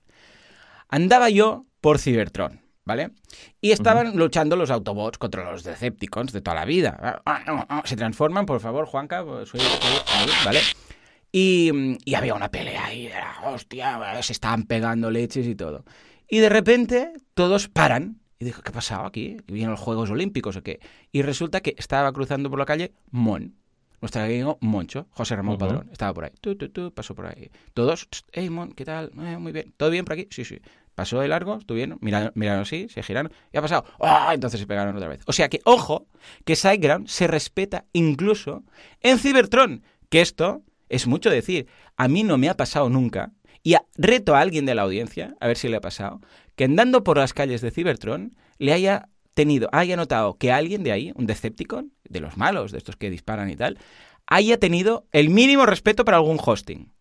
Andaba 0.87 1.29
yo 1.31 1.65
por 1.81 1.97
Cybertron. 1.97 2.66
¿Vale? 2.87 3.11
Y 3.61 3.71
estaban 3.71 4.17
luchando 4.17 4.55
los 4.55 4.71
Autobots 4.71 5.17
contra 5.17 5.51
los 5.51 5.63
Decepticons 5.63 6.31
de 6.31 6.41
toda 6.41 6.55
la 6.55 6.65
vida. 6.65 7.21
Se 7.83 7.95
transforman, 7.95 8.45
por 8.45 8.59
favor, 8.61 8.85
Juanca, 8.87 9.23
pues, 9.23 9.51
¿vale? 10.45 10.61
Y, 11.31 11.97
y, 12.05 12.15
había 12.15 12.33
una 12.33 12.49
pelea 12.49 12.85
ahí, 12.85 13.11
hostia, 13.43 13.99
se 14.23 14.31
estaban 14.31 14.63
pegando 14.63 15.11
leches 15.11 15.45
y 15.45 15.55
todo. 15.55 15.83
Y 16.29 16.39
de 16.39 16.49
repente 16.49 17.13
todos 17.33 17.67
paran. 17.67 18.21
Y 18.39 18.45
dijo, 18.45 18.61
¿qué 18.61 18.69
ha 18.69 18.73
pasado 18.73 19.05
aquí? 19.05 19.37
¿Vienen 19.47 19.71
los 19.71 19.79
Juegos 19.79 20.09
Olímpicos 20.09 20.55
o 20.55 20.63
qué? 20.63 20.79
Y 21.11 21.23
resulta 21.23 21.61
que 21.61 21.75
estaba 21.77 22.11
cruzando 22.13 22.49
por 22.49 22.59
la 22.59 22.65
calle 22.65 22.93
Mon, 23.09 23.55
nuestro 23.99 24.21
amigo 24.21 24.57
Moncho, 24.61 25.07
José 25.11 25.35
Ramón 25.35 25.57
Padrón, 25.57 25.89
estaba 25.91 26.13
por 26.13 26.25
ahí. 26.25 26.31
Tú, 26.39 26.55
tú, 26.55 26.69
tú, 26.69 26.93
pasó 26.93 27.15
por 27.15 27.25
ahí. 27.25 27.49
Todos, 27.73 28.07
hey, 28.31 28.49
Mon, 28.49 28.71
¿qué 28.73 28.85
tal? 28.85 29.11
Eh, 29.19 29.37
muy 29.37 29.51
bien. 29.51 29.73
¿Todo 29.75 29.89
bien 29.89 30.05
por 30.05 30.13
aquí? 30.13 30.27
Sí, 30.29 30.45
sí. 30.45 30.59
Pasó 30.97 31.19
de 31.19 31.27
largo, 31.27 31.59
estuvieron, 31.59 31.99
miraron, 32.01 32.31
miraron 32.33 32.63
así, 32.63 32.87
se 32.89 33.03
giraron 33.03 33.31
y 33.53 33.57
ha 33.59 33.61
pasado. 33.61 33.85
¡Ah! 33.99 34.31
Entonces 34.33 34.59
se 34.59 34.65
pegaron 34.65 34.95
otra 34.95 35.07
vez. 35.07 35.19
O 35.27 35.31
sea 35.31 35.47
que, 35.47 35.61
ojo, 35.63 36.07
que 36.43 36.55
SiteGround 36.55 37.07
se 37.07 37.27
respeta 37.27 37.85
incluso 37.93 38.63
en 39.01 39.19
Cybertron. 39.19 39.83
Que 40.09 40.21
esto 40.21 40.63
es 40.89 41.05
mucho 41.05 41.29
decir. 41.29 41.67
A 41.97 42.07
mí 42.07 42.23
no 42.23 42.39
me 42.39 42.49
ha 42.49 42.57
pasado 42.57 42.89
nunca. 42.89 43.31
Y 43.61 43.75
reto 43.95 44.35
a 44.35 44.39
alguien 44.39 44.65
de 44.65 44.73
la 44.73 44.81
audiencia, 44.81 45.35
a 45.39 45.45
ver 45.45 45.57
si 45.57 45.67
le 45.67 45.77
ha 45.77 45.81
pasado, 45.81 46.19
que 46.55 46.63
andando 46.63 47.03
por 47.03 47.19
las 47.19 47.31
calles 47.31 47.61
de 47.61 47.69
Cybertron 47.69 48.35
le 48.57 48.73
haya 48.73 49.07
tenido, 49.35 49.69
haya 49.73 49.97
notado 49.97 50.39
que 50.39 50.51
alguien 50.51 50.83
de 50.83 50.93
ahí, 50.93 51.11
un 51.13 51.27
Decepticon, 51.27 51.93
de 52.09 52.21
los 52.21 52.37
malos, 52.37 52.71
de 52.71 52.79
estos 52.79 52.95
que 52.95 53.11
disparan 53.11 53.51
y 53.51 53.55
tal, 53.55 53.77
haya 54.25 54.57
tenido 54.57 55.05
el 55.11 55.29
mínimo 55.29 55.67
respeto 55.67 56.05
para 56.05 56.17
algún 56.17 56.39
hosting. 56.43 56.91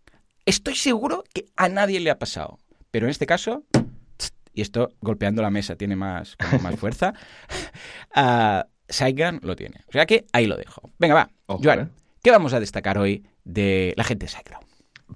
Estoy 0.44 0.74
seguro 0.74 1.24
que 1.32 1.46
a 1.56 1.70
nadie 1.70 1.98
le 1.98 2.10
ha 2.10 2.18
pasado. 2.18 2.58
Pero 2.90 3.06
en 3.06 3.10
este 3.10 3.26
caso, 3.26 3.62
y 4.56 4.62
esto 4.62 4.94
golpeando 5.02 5.42
la 5.42 5.50
mesa 5.50 5.76
tiene 5.76 5.94
más, 5.94 6.36
más 6.62 6.76
fuerza, 6.80 7.12
uh, 8.16 9.46
lo 9.46 9.54
tiene. 9.54 9.80
O 9.86 9.92
sea 9.92 10.06
que 10.06 10.24
ahí 10.32 10.46
lo 10.46 10.56
dejo. 10.56 10.90
Venga, 10.98 11.14
va. 11.14 11.30
Joan, 11.46 11.80
eh. 11.80 11.88
¿qué 12.22 12.30
vamos 12.30 12.54
a 12.54 12.58
destacar 12.60 12.96
hoy 12.96 13.26
de 13.44 13.92
la 13.96 14.04
gente 14.04 14.24
de 14.24 14.30
SiteGround? 14.30 14.65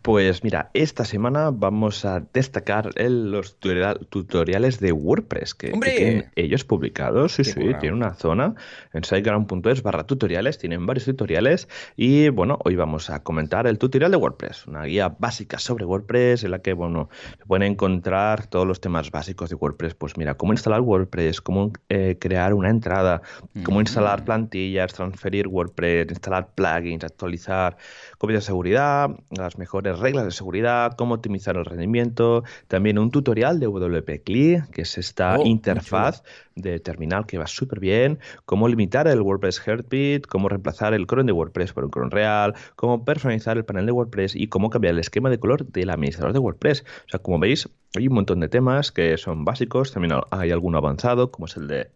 Pues 0.03 0.45
mira, 0.45 0.71
esta 0.73 1.05
semana 1.05 1.51
vamos 1.51 2.05
a 2.05 2.23
destacar 2.33 2.91
los 2.97 3.59
tutoriales 3.59 4.79
de 4.79 4.93
WordPress 4.93 5.55
que, 5.57 5.73
tienen 5.73 6.31
ellos 6.37 6.65
publicados. 6.65 7.33
Sí, 7.33 7.45
sí, 7.45 7.55
tienen 7.81 7.95
una 7.95 8.15
zona 8.15 8.55
en 8.93 9.03
siteground.es 9.03 9.83
barra 9.83 10.05
tutoriales, 10.05 10.59
tienen 10.59 10.87
varios 10.87 11.07
tutoriales 11.07 11.69
y 11.97 12.29
bueno, 12.29 12.59
hoy 12.65 12.77
vamos 12.77 13.11
a 13.11 13.25
comentar 13.25 13.67
el 13.67 13.79
tutorial 13.79 14.13
de 14.13 14.17
WordPress, 14.17 14.69
una 14.69 14.85
guía 14.85 15.09
básica 15.19 15.59
sobre 15.59 15.85
WordPress 15.85 16.45
en 16.45 16.53
la 16.53 16.61
que, 16.61 16.73
bueno, 16.73 17.11
se 17.37 17.45
pueden 17.47 17.73
encontrar 17.73 18.47
todos 18.47 18.67
los 18.67 18.81
temas 18.81 19.11
básicos 19.11 19.51
de 19.51 19.57
WordPress. 19.57 19.95
Pues 19.95 20.17
mira, 20.17 20.37
cómo 20.37 20.53
instalar 20.53 20.83
WordPress, 20.83 21.41
cómo 21.41 21.73
eh, 21.89 22.17
crear 22.19 22.55
una 22.55 22.71
entrada, 22.71 23.23
cómo 23.65 23.81
instalar 23.81 24.25
plantillas, 24.25 24.95
transferir 24.95 25.49
WordPress, 25.49 26.11
instalar 26.11 26.49
plugins, 26.55 27.03
actualizar 27.03 27.77
copias 28.19 28.45
de 28.45 28.47
seguridad, 28.47 29.11
las 29.31 29.59
mejores 29.59 29.80
reglas 29.83 30.25
de 30.25 30.31
seguridad, 30.31 30.93
cómo 30.97 31.15
optimizar 31.15 31.57
el 31.57 31.65
rendimiento, 31.65 32.45
también 32.69 32.99
un 32.99 33.11
tutorial 33.11 33.61
de 33.61 33.67
WP 33.67 34.23
CLI, 34.25 34.63
que 34.73 34.83
es 34.83 34.99
esta 34.99 35.39
oh, 35.39 35.47
interfaz 35.47 36.23
de 36.55 36.79
terminal 36.79 37.27
que 37.27 37.39
va 37.39 37.47
súper 37.47 37.81
bien, 37.81 38.19
cómo 38.45 38.69
limitar 38.69 39.09
el 39.09 39.21
WordPress 39.21 39.61
Heartbeat, 39.67 40.27
cómo 40.27 40.49
reemplazar 40.49 40.95
el 40.95 41.07
cron 41.07 41.27
de 41.27 41.33
WordPress 41.33 41.73
por 41.73 41.85
un 41.85 41.91
cron 41.91 42.11
real, 42.11 42.55
cómo 42.77 43.05
personalizar 43.05 43.57
el 43.57 43.65
panel 43.65 43.87
de 43.87 43.93
WordPress 43.93 44.37
y 44.37 44.49
cómo 44.49 44.71
cambiar 44.71 44.95
el 44.95 45.01
esquema 45.01 45.31
de 45.31 45.39
color 45.39 45.67
del 45.67 45.91
administrador 45.91 46.33
de 46.33 46.39
WordPress. 46.39 46.85
O 47.07 47.09
sea, 47.09 47.21
como 47.21 47.39
veis, 47.39 47.69
hay 47.97 48.09
un 48.09 48.15
montón 48.15 48.41
de 48.41 48.49
temas 48.49 48.93
que 48.93 49.17
son 49.17 49.45
básicos, 49.45 49.93
también 49.93 50.15
hay 50.31 50.51
alguno 50.51 50.79
avanzado, 50.79 51.31
como 51.31 51.47
es 51.47 51.57
el 51.57 51.67
de 51.69 51.91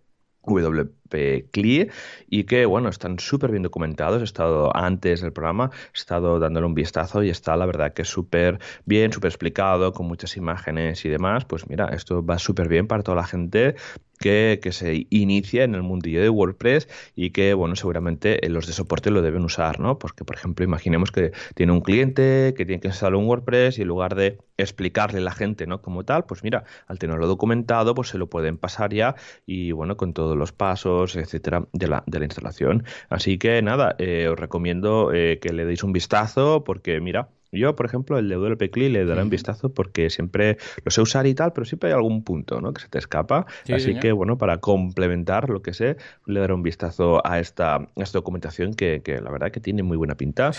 WP 0.47 1.04
CLI 1.09 1.91
y 2.29 2.45
que, 2.45 2.67
bueno, 2.67 2.89
están 2.89 3.19
súper 3.19 3.51
bien 3.51 3.63
documentados. 3.63 4.21
He 4.21 4.25
estado 4.25 4.75
antes 4.77 5.21
del 5.21 5.33
programa, 5.33 5.71
he 5.95 5.99
estado 5.99 6.39
dándole 6.39 6.67
un 6.67 6.75
vistazo 6.75 7.23
y 7.23 7.31
está, 7.31 7.57
la 7.57 7.67
verdad, 7.67 7.93
que 7.93 8.05
súper 8.05 8.59
bien, 8.85 9.13
súper 9.13 9.31
explicado, 9.31 9.93
con 9.93 10.07
muchas 10.07 10.37
imágenes 10.37 11.05
y 11.05 11.09
demás. 11.09 11.45
Pues 11.45 11.69
mira, 11.69 11.87
esto 11.89 12.25
va 12.25 12.39
súper 12.39 12.69
bien 12.69 12.87
para 12.87 13.03
toda 13.03 13.17
la 13.17 13.27
gente 13.27 13.75
que, 14.19 14.73
se 14.73 15.07
inicia 15.11 15.65
en 15.65 15.75
el 15.75 15.83
mundillo 15.83 16.21
de 16.21 16.29
WordPress 16.29 16.89
y 17.15 17.31
que, 17.31 17.55
bueno, 17.55 17.77
seguramente 17.77 18.41
los 18.49 18.67
de 18.67 18.73
soporte 18.73 19.11
lo 19.11 19.23
deben 19.23 19.45
usar, 19.45 19.81
¿no? 19.81 19.99
Porque, 19.99 20.25
por 20.25 20.37
ejemplo, 20.37 20.65
imaginemos 20.65 21.11
que 21.11 21.33
tiene 21.55 21.73
un 21.73 21.81
cliente 21.81 22.55
que 22.57 22.65
tiene 22.65 22.81
que 22.81 22.89
instalar 22.89 23.17
un 23.17 23.27
WordPress 23.27 23.79
y 23.79 23.83
en 23.83 23.89
lugar 23.89 24.15
de 24.15 24.39
explicarle 24.57 25.19
a 25.19 25.23
la 25.23 25.33
gente, 25.33 25.67
¿no? 25.67 25.83
Como 25.83 26.05
tal, 26.05 26.25
pues 26.25 26.43
mira, 26.43 26.65
al 26.87 26.99
tenerlo 26.99 27.27
documentado, 27.27 27.95
pues 27.95 28.09
se 28.09 28.19
lo 28.19 28.29
pueden 28.29 28.57
pasar 28.57 28.95
ya 28.95 29.15
y, 29.47 29.73
bueno, 29.73 29.97
con 29.97 30.15
todos 30.15 30.37
los 30.37 30.53
pasos, 30.53 30.94
etcétera, 31.03 31.67
de 31.73 31.89
la, 31.89 32.03
de 32.07 32.19
la 32.19 32.25
instalación. 32.25 32.85
Así 33.09 33.39
que, 33.39 33.61
nada, 33.63 33.97
eh, 33.99 34.29
os 34.29 34.39
recomiendo 34.39 35.13
eh, 35.13 35.39
que 35.41 35.53
le 35.53 35.65
deis 35.65 35.83
un 35.83 35.93
vistazo 35.93 36.65
porque, 36.65 37.01
mira, 37.01 37.29
yo, 37.55 37.75
por 37.77 37.87
ejemplo, 37.87 38.19
el 38.19 38.29
de 38.29 38.37
WP 38.37 38.77
le 38.91 39.05
daré 39.05 39.23
un 39.23 39.31
vistazo 39.31 39.73
porque 39.73 40.11
siempre 40.11 40.59
lo 40.85 40.91
sé 40.91 41.01
usar 41.01 41.27
y 41.27 41.35
tal, 41.35 41.53
pero 41.53 41.65
siempre 41.65 41.91
hay 41.91 41.95
algún 41.95 42.25
punto 42.25 42.61
¿no? 42.61 42.73
que 42.73 42.83
se 42.83 42.89
te 42.89 42.99
escapa. 42.99 43.47
Así 43.73 43.99
que, 43.99 44.13
bueno, 44.13 44.37
para 44.37 44.59
complementar 44.59 45.49
lo 45.51 45.63
que 45.63 45.73
sé, 45.73 45.97
le 46.27 46.41
daré 46.41 46.53
un 46.53 46.63
vistazo 46.63 47.25
a 47.27 47.39
esta, 47.39 47.89
esta 47.97 48.19
documentación 48.19 48.75
que, 48.75 49.03
la 49.23 49.31
verdad 49.31 49.51
que 49.53 49.61
tiene 49.61 49.83
muy 49.83 49.97
buena 49.97 50.17
pinta. 50.17 50.51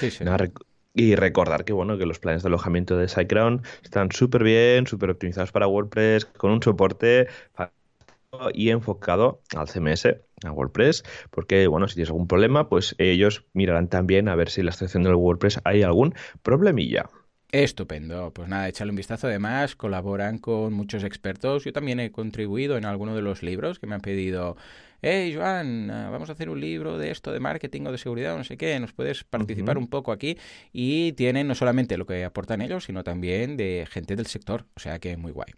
y 0.98 1.16
recordar 1.16 1.66
que 1.66 1.74
bueno 1.74 1.98
que 1.98 2.06
los 2.06 2.20
planes 2.20 2.42
de 2.42 2.48
alojamiento 2.48 2.96
de 2.96 3.10
SiteGround 3.10 3.66
están 3.84 4.12
súper 4.12 4.44
bien, 4.44 4.88
súper 4.88 5.10
optimizados 5.10 5.52
para 5.52 5.68
WordPress, 5.68 6.24
con 6.24 6.52
un 6.52 6.64
soporte 6.64 7.28
y 8.54 8.70
enfocado 8.70 9.42
al 9.56 9.68
CMS, 9.68 10.08
a 10.44 10.52
WordPress, 10.52 11.04
porque 11.32 11.68
bueno, 11.68 11.88
si 11.88 11.96
tienes 11.96 12.10
algún 12.10 12.28
problema, 12.28 12.70
pues 12.70 12.96
ellos 12.98 13.46
mirarán 13.54 13.88
también 13.88 14.28
a 14.28 14.36
ver 14.36 14.50
si 14.50 14.62
en 14.62 14.66
la 14.66 14.72
extracción 14.72 15.04
del 15.04 15.16
WordPress 15.16 15.60
hay 15.64 15.84
algún 15.84 16.14
problemilla. 16.44 17.10
Estupendo. 17.52 18.34
Pues 18.34 18.50
nada, 18.50 18.68
échale 18.68 18.90
un 18.90 18.98
vistazo. 18.98 19.28
Además, 19.28 19.76
colaboran 19.76 20.40
con 20.40 20.74
muchos 20.74 21.04
expertos. 21.04 21.64
Yo 21.64 21.72
también 21.72 22.02
he 22.02 22.12
contribuido 22.12 22.78
en 22.78 22.86
alguno 22.86 23.16
de 23.16 23.22
los 23.22 23.44
libros 23.44 23.80
que 23.80 23.88
me 23.88 23.96
han 23.96 24.02
pedido 24.02 24.58
hey 25.02 25.34
Joan, 25.34 25.90
ah, 25.92 26.10
vamos 26.10 26.30
a 26.30 26.34
hacer 26.34 26.50
un 26.50 26.60
libro 26.60 26.98
de 26.98 27.12
esto, 27.12 27.32
de 27.32 27.40
marketing 27.40 27.84
o 27.88 27.92
de 27.92 27.98
seguridad, 27.98 28.38
no 28.38 28.44
sé 28.44 28.58
qué, 28.58 28.80
nos 28.80 28.94
puedes 28.94 29.24
participar 29.24 29.78
un 29.78 29.88
poco 29.88 30.12
aquí. 30.12 30.38
Y 30.74 31.14
tienen 31.14 31.48
no 31.48 31.56
solamente 31.56 31.98
lo 31.98 32.06
que 32.06 32.24
aportan 32.24 32.62
ellos, 32.62 32.86
sino 32.86 33.04
también 33.04 33.58
de 33.58 33.88
gente 33.90 34.16
del 34.16 34.28
sector, 34.28 34.66
o 34.76 34.80
sea 34.80 35.00
que 35.00 35.12
es 35.12 35.18
muy 35.18 35.32
guay. 35.32 35.54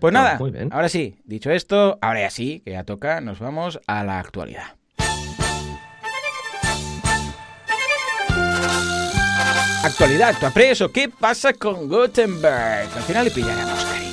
Pues 0.00 0.12
nada, 0.12 0.38
ahora 0.70 0.88
sí, 0.88 1.16
dicho 1.24 1.50
esto, 1.50 1.98
ahora 2.00 2.20
ya 2.20 2.30
sí, 2.30 2.62
que 2.64 2.72
ya 2.72 2.84
toca, 2.84 3.20
nos 3.20 3.38
vamos 3.38 3.80
a 3.86 4.04
la 4.04 4.18
actualidad. 4.18 4.76
Actualidad, 9.84 10.36
tu 10.38 10.46
apreso, 10.46 10.90
¿qué 10.90 11.08
pasa 11.08 11.52
con 11.52 11.88
Gutenberg? 11.88 12.88
Al 12.94 13.02
final 13.04 13.24
le 13.24 13.30
pillaremos, 13.30 13.84
cariño. 13.84 14.07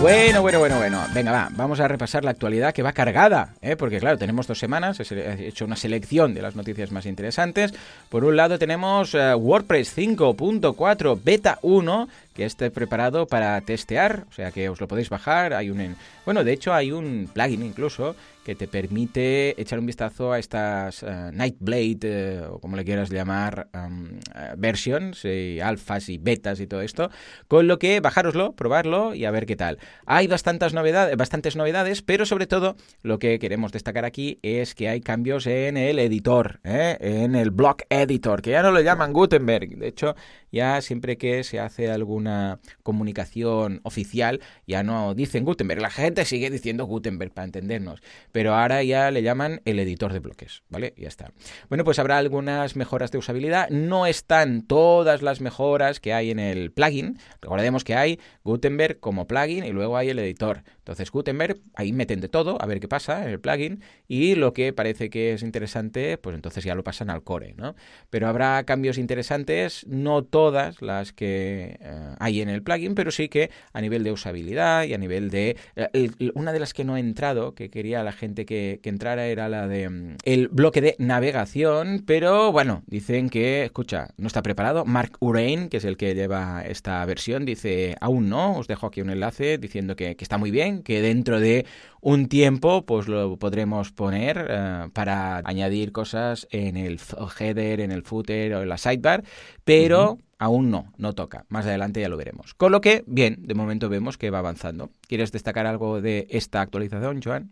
Bueno, 0.00 0.42
bueno, 0.42 0.60
bueno, 0.60 0.78
bueno. 0.78 1.04
Venga, 1.12 1.32
va, 1.32 1.48
vamos 1.50 1.80
a 1.80 1.88
repasar 1.88 2.24
la 2.24 2.30
actualidad 2.30 2.72
que 2.72 2.84
va 2.84 2.92
cargada, 2.92 3.54
¿eh? 3.60 3.74
porque 3.74 3.98
claro, 3.98 4.16
tenemos 4.16 4.46
dos 4.46 4.56
semanas, 4.56 5.00
he 5.00 5.48
hecho 5.48 5.64
una 5.64 5.74
selección 5.74 6.34
de 6.34 6.40
las 6.40 6.54
noticias 6.54 6.92
más 6.92 7.04
interesantes. 7.04 7.74
Por 8.08 8.24
un 8.24 8.36
lado 8.36 8.60
tenemos 8.60 9.12
eh, 9.14 9.34
WordPress 9.34 9.98
5.4 9.98 11.20
Beta 11.22 11.58
1, 11.62 12.08
que 12.32 12.44
esté 12.44 12.70
preparado 12.70 13.26
para 13.26 13.60
testear, 13.62 14.24
o 14.30 14.32
sea 14.32 14.52
que 14.52 14.68
os 14.68 14.80
lo 14.80 14.86
podéis 14.86 15.10
bajar. 15.10 15.52
Hay 15.52 15.68
un, 15.68 15.96
bueno, 16.24 16.44
de 16.44 16.52
hecho 16.52 16.72
hay 16.72 16.92
un 16.92 17.28
plugin 17.32 17.64
incluso 17.64 18.14
que 18.48 18.54
te 18.54 18.66
permite 18.66 19.60
echar 19.60 19.78
un 19.78 19.84
vistazo 19.84 20.32
a 20.32 20.38
estas 20.38 21.02
uh, 21.02 21.30
Nightblade, 21.34 21.98
eh, 22.00 22.42
o 22.48 22.60
como 22.60 22.78
le 22.78 22.84
quieras 22.86 23.10
llamar, 23.10 23.68
eh, 23.74 24.54
versions, 24.56 25.22
alfas 25.62 26.08
y 26.08 26.16
betas 26.16 26.58
y 26.58 26.66
todo 26.66 26.80
esto, 26.80 27.10
con 27.46 27.68
lo 27.68 27.78
que 27.78 28.00
bajároslo, 28.00 28.52
probarlo 28.52 29.14
y 29.14 29.26
a 29.26 29.30
ver 29.30 29.44
qué 29.44 29.54
tal. 29.54 29.76
Hay 30.06 30.28
bastantes 30.28 30.72
novedades, 30.72 31.14
bastantes 31.18 31.56
novedades, 31.56 32.00
pero 32.00 32.24
sobre 32.24 32.46
todo 32.46 32.76
lo 33.02 33.18
que 33.18 33.38
queremos 33.38 33.70
destacar 33.70 34.06
aquí 34.06 34.38
es 34.40 34.74
que 34.74 34.88
hay 34.88 35.02
cambios 35.02 35.46
en 35.46 35.76
el 35.76 35.98
editor, 35.98 36.60
en 36.64 37.34
el 37.34 37.50
block 37.50 37.82
editor, 37.90 38.40
que 38.40 38.52
ya 38.52 38.62
no 38.62 38.70
lo 38.70 38.80
llaman 38.80 39.12
Gutenberg. 39.12 39.76
De 39.76 39.88
hecho, 39.88 40.16
ya 40.50 40.80
siempre 40.80 41.18
que 41.18 41.44
se 41.44 41.60
hace 41.60 41.90
alguna 41.90 42.60
comunicación 42.82 43.80
oficial, 43.82 44.40
ya 44.66 44.82
no 44.82 45.14
dicen 45.14 45.44
Gutenberg. 45.44 45.82
La 45.82 45.90
gente 45.90 46.24
sigue 46.24 46.48
diciendo 46.48 46.86
Gutenberg 46.86 47.34
para 47.34 47.44
entendernos 47.44 48.00
ahora 48.46 48.82
ya 48.82 49.10
le 49.10 49.22
llaman 49.22 49.60
el 49.64 49.78
editor 49.78 50.12
de 50.12 50.20
bloques, 50.20 50.62
¿vale? 50.68 50.94
Ya 50.96 51.08
está. 51.08 51.32
Bueno, 51.68 51.84
pues 51.84 51.98
habrá 51.98 52.18
algunas 52.18 52.76
mejoras 52.76 53.10
de 53.10 53.18
usabilidad. 53.18 53.68
No 53.70 54.06
están 54.06 54.62
todas 54.62 55.22
las 55.22 55.40
mejoras 55.40 56.00
que 56.00 56.12
hay 56.12 56.30
en 56.30 56.38
el 56.38 56.70
plugin. 56.72 57.18
Recordemos 57.40 57.84
que 57.84 57.94
hay 57.94 58.20
Gutenberg 58.44 59.00
como 59.00 59.26
plugin 59.26 59.64
y 59.64 59.72
luego 59.72 59.96
hay 59.96 60.10
el 60.10 60.18
editor. 60.18 60.62
Entonces 60.88 61.10
Gutenberg, 61.10 61.58
ahí 61.74 61.92
meten 61.92 62.22
de 62.22 62.30
todo, 62.30 62.56
a 62.62 62.64
ver 62.64 62.80
qué 62.80 62.88
pasa 62.88 63.22
en 63.22 63.28
el 63.28 63.40
plugin 63.40 63.82
y 64.08 64.36
lo 64.36 64.54
que 64.54 64.72
parece 64.72 65.10
que 65.10 65.34
es 65.34 65.42
interesante, 65.42 66.16
pues 66.16 66.34
entonces 66.34 66.64
ya 66.64 66.74
lo 66.74 66.82
pasan 66.82 67.10
al 67.10 67.22
core, 67.22 67.52
¿no? 67.58 67.74
Pero 68.08 68.26
habrá 68.26 68.64
cambios 68.64 68.96
interesantes, 68.96 69.86
no 69.86 70.24
todas 70.24 70.80
las 70.80 71.12
que 71.12 71.76
eh, 71.78 72.14
hay 72.18 72.40
en 72.40 72.48
el 72.48 72.62
plugin, 72.62 72.94
pero 72.94 73.10
sí 73.10 73.28
que 73.28 73.50
a 73.74 73.82
nivel 73.82 74.02
de 74.02 74.12
usabilidad 74.12 74.84
y 74.84 74.94
a 74.94 74.98
nivel 74.98 75.28
de... 75.28 75.58
Eh, 75.76 76.10
una 76.34 76.54
de 76.54 76.60
las 76.60 76.72
que 76.72 76.84
no 76.84 76.96
he 76.96 77.00
entrado, 77.00 77.54
que 77.54 77.68
quería 77.68 78.02
la 78.02 78.12
gente 78.12 78.46
que, 78.46 78.80
que 78.82 78.88
entrara, 78.88 79.26
era 79.26 79.50
la 79.50 79.68
de 79.68 79.90
mm, 79.90 80.16
el 80.24 80.48
bloque 80.48 80.80
de 80.80 80.96
navegación, 80.98 82.02
pero 82.06 82.50
bueno, 82.50 82.82
dicen 82.86 83.28
que, 83.28 83.64
escucha, 83.64 84.08
no 84.16 84.26
está 84.26 84.40
preparado. 84.40 84.86
Mark 84.86 85.18
Urain, 85.20 85.68
que 85.68 85.76
es 85.76 85.84
el 85.84 85.98
que 85.98 86.14
lleva 86.14 86.62
esta 86.64 87.04
versión, 87.04 87.44
dice, 87.44 87.94
aún 88.00 88.30
no, 88.30 88.56
os 88.56 88.68
dejo 88.68 88.86
aquí 88.86 89.02
un 89.02 89.10
enlace 89.10 89.58
diciendo 89.58 89.96
que, 89.96 90.16
que 90.16 90.24
está 90.24 90.38
muy 90.38 90.50
bien, 90.50 90.77
que 90.82 91.02
dentro 91.02 91.40
de 91.40 91.66
un 92.00 92.28
tiempo 92.28 92.84
pues 92.86 93.08
lo 93.08 93.36
podremos 93.36 93.92
poner 93.92 94.46
eh, 94.48 94.88
para 94.92 95.38
añadir 95.44 95.92
cosas 95.92 96.46
en 96.50 96.76
el 96.76 97.00
header, 97.38 97.80
en 97.80 97.92
el 97.92 98.02
footer 98.02 98.54
o 98.54 98.62
en 98.62 98.68
la 98.68 98.78
sidebar, 98.78 99.24
pero 99.64 100.18
aún 100.38 100.70
no, 100.70 100.92
no 100.96 101.14
toca. 101.14 101.44
Más 101.48 101.66
adelante 101.66 102.00
ya 102.00 102.08
lo 102.08 102.16
veremos. 102.16 102.54
Con 102.54 102.72
lo 102.72 102.80
que, 102.80 103.04
bien, 103.06 103.38
de 103.40 103.54
momento 103.54 103.88
vemos 103.88 104.18
que 104.18 104.30
va 104.30 104.38
avanzando. 104.38 104.90
¿Quieres 105.06 105.32
destacar 105.32 105.66
algo 105.66 106.00
de 106.00 106.26
esta 106.30 106.60
actualización, 106.60 107.20
Joan? 107.22 107.50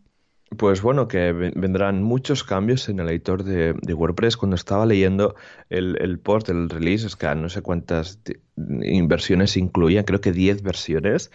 Pues 0.56 0.80
bueno, 0.80 1.08
que 1.08 1.32
vendrán 1.32 2.04
muchos 2.04 2.44
cambios 2.44 2.88
en 2.88 3.00
el 3.00 3.08
editor 3.08 3.42
de, 3.42 3.74
WordPress. 3.94 4.36
Cuando 4.36 4.54
estaba 4.54 4.86
leyendo 4.86 5.34
el, 5.70 5.96
el 6.00 6.20
post 6.20 6.46
del 6.46 6.70
release, 6.70 7.04
es 7.04 7.16
que 7.16 7.34
no 7.34 7.48
sé 7.48 7.62
cuántas 7.62 8.20
inversiones 8.56 9.56
incluía, 9.56 10.04
creo 10.04 10.20
que 10.20 10.32
10 10.32 10.62
versiones 10.62 11.30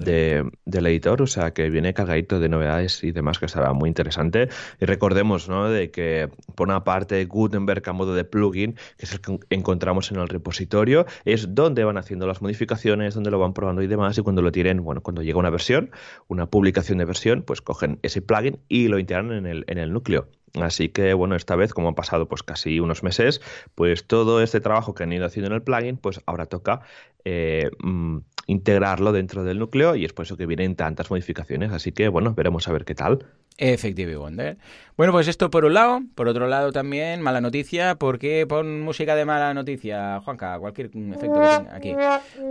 de, 0.00 0.48
del 0.64 0.86
editor, 0.86 1.22
o 1.22 1.26
sea 1.26 1.52
que 1.52 1.70
viene 1.70 1.94
cargadito 1.94 2.38
de 2.40 2.48
novedades 2.48 3.02
y 3.02 3.12
demás 3.12 3.38
que 3.38 3.48
será 3.48 3.72
muy 3.72 3.88
interesante. 3.88 4.48
Y 4.80 4.84
recordemos, 4.84 5.48
¿no? 5.48 5.70
De 5.70 5.90
que 5.90 6.28
por 6.54 6.68
una 6.68 6.84
parte 6.84 7.24
Gutenberg 7.24 7.88
a 7.88 7.92
modo 7.92 8.14
de 8.14 8.24
plugin, 8.24 8.74
que 8.96 9.06
es 9.06 9.12
el 9.12 9.20
que 9.20 9.38
encontramos 9.50 10.10
en 10.10 10.18
el 10.18 10.28
repositorio, 10.28 11.06
es 11.24 11.54
donde 11.54 11.84
van 11.84 11.98
haciendo 11.98 12.26
las 12.26 12.42
modificaciones, 12.42 13.14
donde 13.14 13.30
lo 13.30 13.38
van 13.38 13.54
probando 13.54 13.82
y 13.82 13.86
demás, 13.86 14.18
y 14.18 14.22
cuando 14.22 14.42
lo 14.42 14.52
tienen, 14.52 14.82
bueno, 14.82 15.00
cuando 15.00 15.22
llega 15.22 15.38
una 15.38 15.50
versión, 15.50 15.90
una 16.28 16.46
publicación 16.46 16.98
de 16.98 17.04
versión, 17.04 17.42
pues 17.42 17.62
cogen 17.62 17.98
ese 18.02 18.22
plugin 18.22 18.58
y 18.68 18.88
lo 18.88 18.98
integran 18.98 19.32
en 19.32 19.46
el, 19.46 19.64
en 19.68 19.78
el 19.78 19.92
núcleo. 19.92 20.28
Así 20.54 20.88
que 20.88 21.12
bueno, 21.14 21.36
esta 21.36 21.56
vez, 21.56 21.72
como 21.72 21.88
han 21.88 21.94
pasado 21.94 22.28
pues 22.28 22.42
casi 22.42 22.80
unos 22.80 23.02
meses, 23.02 23.40
pues 23.74 24.06
todo 24.06 24.42
este 24.42 24.60
trabajo 24.60 24.94
que 24.94 25.02
han 25.02 25.12
ido 25.12 25.26
haciendo 25.26 25.48
en 25.48 25.54
el 25.54 25.62
plugin, 25.62 25.96
pues 25.96 26.20
ahora 26.26 26.46
toca 26.46 26.80
eh, 27.24 27.70
mm, 27.82 28.18
integrarlo 28.46 29.12
dentro 29.12 29.44
del 29.44 29.58
núcleo 29.58 29.96
y 29.96 30.04
es 30.04 30.12
por 30.12 30.24
eso 30.24 30.36
que 30.36 30.46
vienen 30.46 30.76
tantas 30.76 31.10
modificaciones. 31.10 31.72
Así 31.72 31.92
que 31.92 32.08
bueno, 32.08 32.34
veremos 32.34 32.68
a 32.68 32.72
ver 32.72 32.84
qué 32.84 32.94
tal. 32.94 33.26
Efectivo, 33.58 34.20
Wonder. 34.20 34.58
Bueno, 34.96 35.12
pues 35.12 35.28
esto 35.28 35.50
por 35.50 35.66
un 35.66 35.74
lado. 35.74 36.00
Por 36.14 36.26
otro 36.26 36.46
lado 36.46 36.72
también, 36.72 37.20
mala 37.20 37.42
noticia. 37.42 37.96
¿Por 37.96 38.18
qué 38.18 38.46
pon 38.48 38.80
música 38.80 39.14
de 39.14 39.26
mala 39.26 39.52
noticia, 39.52 40.22
Juanca? 40.24 40.58
Cualquier 40.58 40.86
efecto 40.86 41.34
que 41.34 41.48
tenga 41.48 41.76
aquí. 41.76 41.94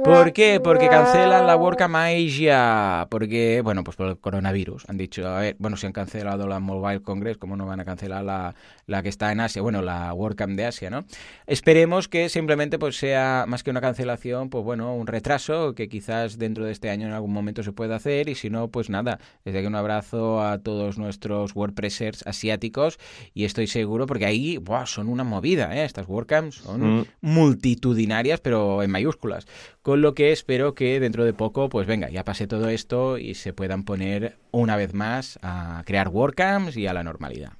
¿Por 0.04 0.32
qué? 0.32 0.60
Porque 0.64 0.88
cancelan 0.88 1.48
la 1.48 1.56
WordCamp 1.56 1.96
Asia. 1.96 3.08
Porque, 3.10 3.62
bueno, 3.64 3.84
pues 3.84 3.98
por 3.98 4.10
el 4.10 4.18
coronavirus. 4.20 4.88
Han 4.88 4.98
dicho, 4.98 5.28
a 5.28 5.40
ver, 5.40 5.56
bueno, 5.58 5.76
si 5.76 5.88
han 5.88 5.94
cancelado 5.94 6.48
la 6.48 6.60
Mobile 6.60 7.02
Congress, 7.02 7.38
¿cómo 7.38 7.58
no 7.58 7.66
van 7.66 7.80
a 7.80 7.86
cancelar 7.86 8.24
la, 8.24 8.54
la 8.86 9.02
que 9.02 9.10
está 9.10 9.32
en 9.32 9.40
Asia? 9.40 9.64
Bueno, 9.64 9.82
la 9.82 10.14
WordCamp 10.14 10.56
de 10.56 10.66
Asia, 10.66 10.92
¿no? 10.92 11.04
Esperemos 11.48 12.08
que 12.08 12.30
simplemente 12.30 12.78
pues 12.78 12.96
sea 12.96 13.46
más 13.48 13.64
que 13.64 13.72
una 13.72 13.82
cancelación, 13.82 14.52
pues 14.52 14.64
bueno, 14.64 14.96
un 14.96 15.08
retraso 15.08 15.74
que 15.74 15.90
quizás 15.90 16.38
dentro 16.38 16.64
de 16.66 16.72
este 16.72 16.92
año 16.92 17.08
en 17.08 17.14
algún 17.14 17.34
momento 17.34 17.64
se 17.64 17.72
pueda 17.72 17.96
hacer. 17.96 18.30
Y 18.30 18.36
si 18.36 18.52
no, 18.52 18.68
pues 18.68 18.92
nada. 18.92 19.20
Desde 19.44 19.60
aquí 19.60 19.68
un 19.68 19.76
abrazo 19.76 20.44
a 20.44 20.60
todos 20.60 20.95
nuestros 20.98 21.56
WordPressers 21.56 22.25
asiáticos 22.28 23.00
y 23.34 23.46
estoy 23.46 23.68
seguro 23.68 24.06
porque 24.06 24.25
ahí 24.25 24.60
son 24.86 25.10
una 25.10 25.24
movida, 25.24 25.75
¿eh? 25.75 25.86
estas 25.86 26.08
WordCamps 26.08 26.56
son 26.56 27.00
mm. 27.00 27.06
multitudinarias 27.22 28.40
pero 28.40 28.84
en 28.84 28.92
mayúsculas. 28.92 29.48
Con 29.82 30.02
lo 30.02 30.16
que 30.16 30.32
espero 30.32 30.74
que 30.74 31.00
dentro 31.00 31.25
de 31.25 31.34
poco, 31.34 31.70
pues 31.70 31.86
venga, 31.86 32.10
ya 32.10 32.24
pase 32.24 32.48
todo 32.48 32.70
esto 32.70 33.18
y 33.18 33.36
se 33.36 33.54
puedan 33.54 33.84
poner 33.84 34.38
una 34.52 34.75
vez 34.75 34.94
más 34.94 35.38
a 35.42 35.84
crear 35.86 36.10
WordCamps 36.10 36.75
y 36.78 36.88
a 36.88 36.94
la 36.94 37.04
normalidad. 37.04 37.54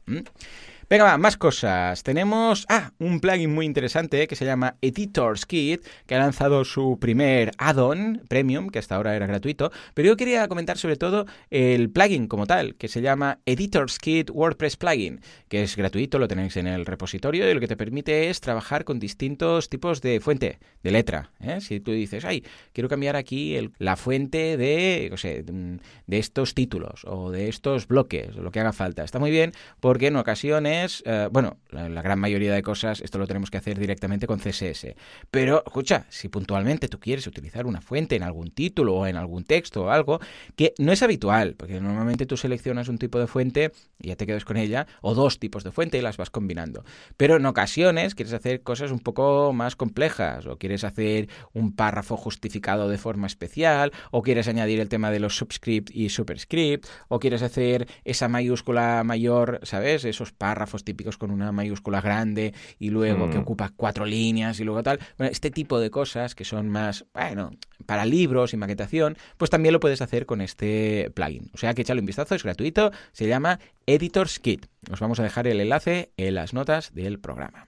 Venga, 0.88 1.04
va, 1.04 1.18
más 1.18 1.36
cosas. 1.36 2.04
Tenemos, 2.04 2.68
ah, 2.70 2.92
un 3.00 3.20
plugin 3.20 3.52
muy 3.52 3.66
interesante 3.66 4.28
que 4.28 4.36
se 4.36 4.46
llama 4.46 4.76
Editor's 4.84 5.48
Kit, 5.48 5.84
que 6.06 6.14
ha 6.14 6.20
lanzado 6.20 6.64
su 6.64 7.00
primer 7.02 7.54
add-on 7.58 8.22
premium, 8.30 8.70
que 8.70 8.78
hasta 8.78 8.96
ahora 8.96 9.16
era 9.16 9.26
gratuito, 9.26 9.72
pero 9.96 10.10
yo 10.10 10.16
quería 10.16 10.48
comentar 10.48 10.78
sobre 10.78 10.96
todo 10.96 11.26
el 11.50 11.90
plugin 11.90 12.28
como 12.28 12.46
tal, 12.46 12.76
que 12.76 12.88
se 12.88 13.02
llama 13.02 13.40
Editor's 13.48 13.98
Kit 13.98 14.30
WordPress 14.30 14.78
Plugin, 14.78 15.22
que 15.48 15.64
es 15.64 15.76
gratuito, 15.76 16.20
lo 16.20 16.28
tenéis 16.28 16.56
en 16.56 16.68
el 16.68 16.86
repositorio 16.86 17.50
y 17.50 17.56
lo 17.56 17.60
que 17.60 17.68
te 17.68 17.78
permite 17.78 18.30
es 18.30 18.40
trabajar 18.40 18.84
con 18.84 19.00
distintos 19.00 19.70
tipos 19.70 20.02
de 20.02 20.20
fuente, 20.20 20.60
de 20.84 20.92
letra. 20.92 21.32
¿eh? 21.40 21.62
Si 21.62 21.80
tú 21.80 21.94
dices, 21.94 22.26
ay, 22.26 22.46
quiero 22.74 22.90
cambiar 22.90 23.16
aquí 23.16 23.58
la 23.80 23.96
fuente 23.96 24.56
de, 24.56 25.08
no 25.10 25.18
sé, 25.18 25.44
de 25.44 26.20
estos 26.20 26.54
títulos 26.54 27.06
o 27.06 27.32
de 27.32 27.50
estos 27.50 27.88
bloques, 27.88 28.36
lo 28.36 28.52
que 28.52 28.60
haga 28.60 28.72
falta. 28.72 29.04
Está 29.04 29.18
muy 29.18 29.32
bien 29.32 29.52
porque 29.80 30.08
en 30.08 30.18
ocasiones 30.18 30.75
eh, 31.06 31.30
bueno, 31.32 31.58
la, 31.70 32.02
gran 32.02 32.20
mayoría 32.20 32.54
de 32.54 32.62
cosas, 32.62 33.02
esto 33.02 33.18
lo 33.18 33.28
tenemos 33.28 33.52
que 33.52 33.58
hacer 33.58 33.80
directamente 33.80 34.28
con 34.28 34.40
CSS. 34.40 34.96
Pero, 35.32 35.64
escucha, 35.66 36.06
si 36.10 36.30
puntualmente 36.30 36.88
tú 36.88 37.00
quieres 37.00 37.28
utilizar 37.28 37.66
una 37.66 37.82
fuente 37.82 38.16
en 38.16 38.24
algún 38.24 38.52
título 38.52 38.96
o 38.96 39.08
en 39.08 39.16
algún 39.16 39.44
texto 39.44 39.84
o 39.84 39.90
algo, 39.90 40.20
que 40.56 40.74
no 40.78 40.92
es 40.92 41.04
habitual, 41.04 41.56
porque 41.56 41.80
normalmente 41.80 42.26
tú 42.26 42.38
seleccionas 42.38 42.88
un 42.88 42.98
tipo 42.98 43.20
de 43.20 43.28
fuente 43.28 43.72
y 44.02 44.10
ya 44.10 44.16
te 44.16 44.26
quedas 44.26 44.46
con 44.46 44.58
ella, 44.58 44.88
o 45.02 45.14
dos 45.14 45.40
tipos 45.40 45.64
de 45.64 45.72
fuente 45.72 45.98
y 45.98 46.02
las 46.02 46.18
vas 46.18 46.30
combinando. 46.30 46.84
Pero 47.18 47.38
en 47.38 47.46
ocasiones 47.46 48.16
quieres 48.16 48.34
hacer 48.34 48.62
cosas 48.62 48.92
un 48.92 49.00
poco 49.00 49.54
más 49.54 49.76
complejas, 49.76 50.46
o 50.46 50.58
quieres 50.58 50.84
hacer 50.84 51.30
un 51.54 51.76
párrafo 51.76 52.18
justificado 52.18 52.90
de 52.90 52.98
forma 52.98 53.28
especial, 53.28 53.92
o 54.12 54.22
quieres 54.22 54.48
añadir 54.48 54.80
el 54.80 54.90
tema 54.90 55.12
de 55.12 55.20
los 55.20 55.38
subscript 55.38 55.90
y 55.94 56.10
superscript, 56.10 56.88
o 57.08 57.20
quieres 57.20 57.42
hacer 57.42 57.88
esa 58.04 58.28
mayúscula 58.28 59.04
mayor, 59.04 59.60
¿sabes? 59.64 60.06
Esos 60.06 60.32
párrafos 60.32 60.65
típicos 60.84 61.18
con 61.18 61.32
una 61.32 61.52
mayúscula 61.52 62.02
grande 62.02 62.54
y 62.80 62.90
luego 62.90 63.30
que 63.30 63.38
mm. 63.38 63.42
ocupa 63.42 63.72
cuatro 63.76 64.06
líneas 64.06 64.60
y 64.60 64.64
luego 64.64 64.84
tal. 64.84 65.00
Bueno, 65.18 65.32
este 65.32 65.52
tipo 65.52 65.80
de 65.80 65.90
cosas 65.90 66.36
que 66.36 66.46
son 66.46 66.70
más, 66.70 67.06
bueno, 67.14 67.52
para 67.86 68.06
libros 68.06 68.54
y 68.54 68.58
maquetación, 68.58 69.18
pues 69.38 69.50
también 69.50 69.74
lo 69.74 69.80
puedes 69.80 70.02
hacer 70.02 70.26
con 70.26 70.42
este 70.42 71.12
plugin. 71.14 71.50
O 71.54 71.58
sea 71.58 71.74
que 71.74 71.82
échale 71.82 72.00
un 72.00 72.06
vistazo, 72.06 72.36
es 72.36 72.44
gratuito, 72.44 72.92
se 73.12 73.28
llama 73.28 73.60
Editor's 73.86 74.40
Kit. 74.40 74.66
Os 74.92 75.00
vamos 75.00 75.20
a 75.20 75.24
dejar 75.24 75.48
el 75.48 75.62
enlace 75.62 76.12
en 76.18 76.36
las 76.36 76.54
notas 76.54 76.94
del 76.94 77.20
programa. 77.20 77.68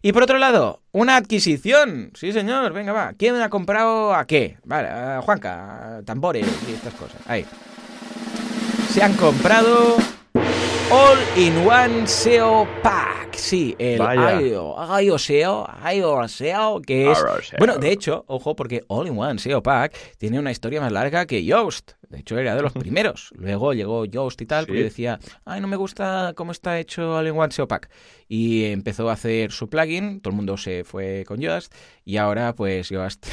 Y 0.00 0.12
por 0.12 0.22
otro 0.22 0.38
lado, 0.38 0.82
una 0.92 1.16
adquisición. 1.16 2.12
Sí, 2.14 2.32
señor, 2.32 2.72
venga, 2.72 2.92
va. 2.92 3.14
¿Quién 3.14 3.34
ha 3.36 3.50
comprado 3.50 4.14
a 4.14 4.26
qué? 4.26 4.58
Vale, 4.64 5.20
Juanca, 5.22 6.02
tambores 6.04 6.46
y 6.68 6.72
estas 6.72 6.94
cosas. 6.94 7.20
Ahí. 7.26 7.44
Se 8.90 9.02
han 9.02 9.14
comprado 9.14 9.96
All-in-One 10.90 12.06
SEO 12.06 12.66
Pack. 12.82 13.34
Sí, 13.34 13.76
el 13.78 14.00
IO, 14.00 15.18
SEO, 15.18 15.68
IO 15.94 16.28
SEO, 16.28 16.80
que 16.80 17.10
es... 17.10 17.18
Bueno, 17.58 17.76
de 17.76 17.92
hecho, 17.92 18.24
ojo, 18.26 18.56
porque 18.56 18.84
All-in-One 18.88 19.38
SEO 19.38 19.62
Pack 19.62 19.94
tiene 20.16 20.38
una 20.38 20.50
historia 20.50 20.80
más 20.80 20.90
larga 20.90 21.26
que 21.26 21.44
Yoast. 21.44 21.92
De 22.08 22.20
hecho, 22.20 22.38
era 22.38 22.54
de 22.54 22.62
los 22.62 22.72
primeros. 22.80 23.30
Luego 23.36 23.74
llegó 23.74 24.06
Yoast 24.06 24.40
y 24.40 24.46
tal, 24.46 24.66
porque 24.66 24.82
decía, 24.82 25.18
ay, 25.44 25.60
no 25.60 25.68
me 25.68 25.76
gusta 25.76 26.32
cómo 26.34 26.52
está 26.52 26.80
hecho 26.80 27.16
All-in-One 27.16 27.52
SEO 27.52 27.68
Pack. 27.68 27.90
Y 28.26 28.64
empezó 28.64 29.10
a 29.10 29.12
hacer 29.12 29.52
su 29.52 29.68
plugin, 29.68 30.22
todo 30.22 30.30
el 30.30 30.36
mundo 30.36 30.56
se 30.56 30.84
fue 30.84 31.24
con 31.28 31.38
Yoast, 31.38 31.70
y 32.06 32.16
ahora, 32.16 32.54
pues, 32.54 32.88
Yoast 32.88 33.26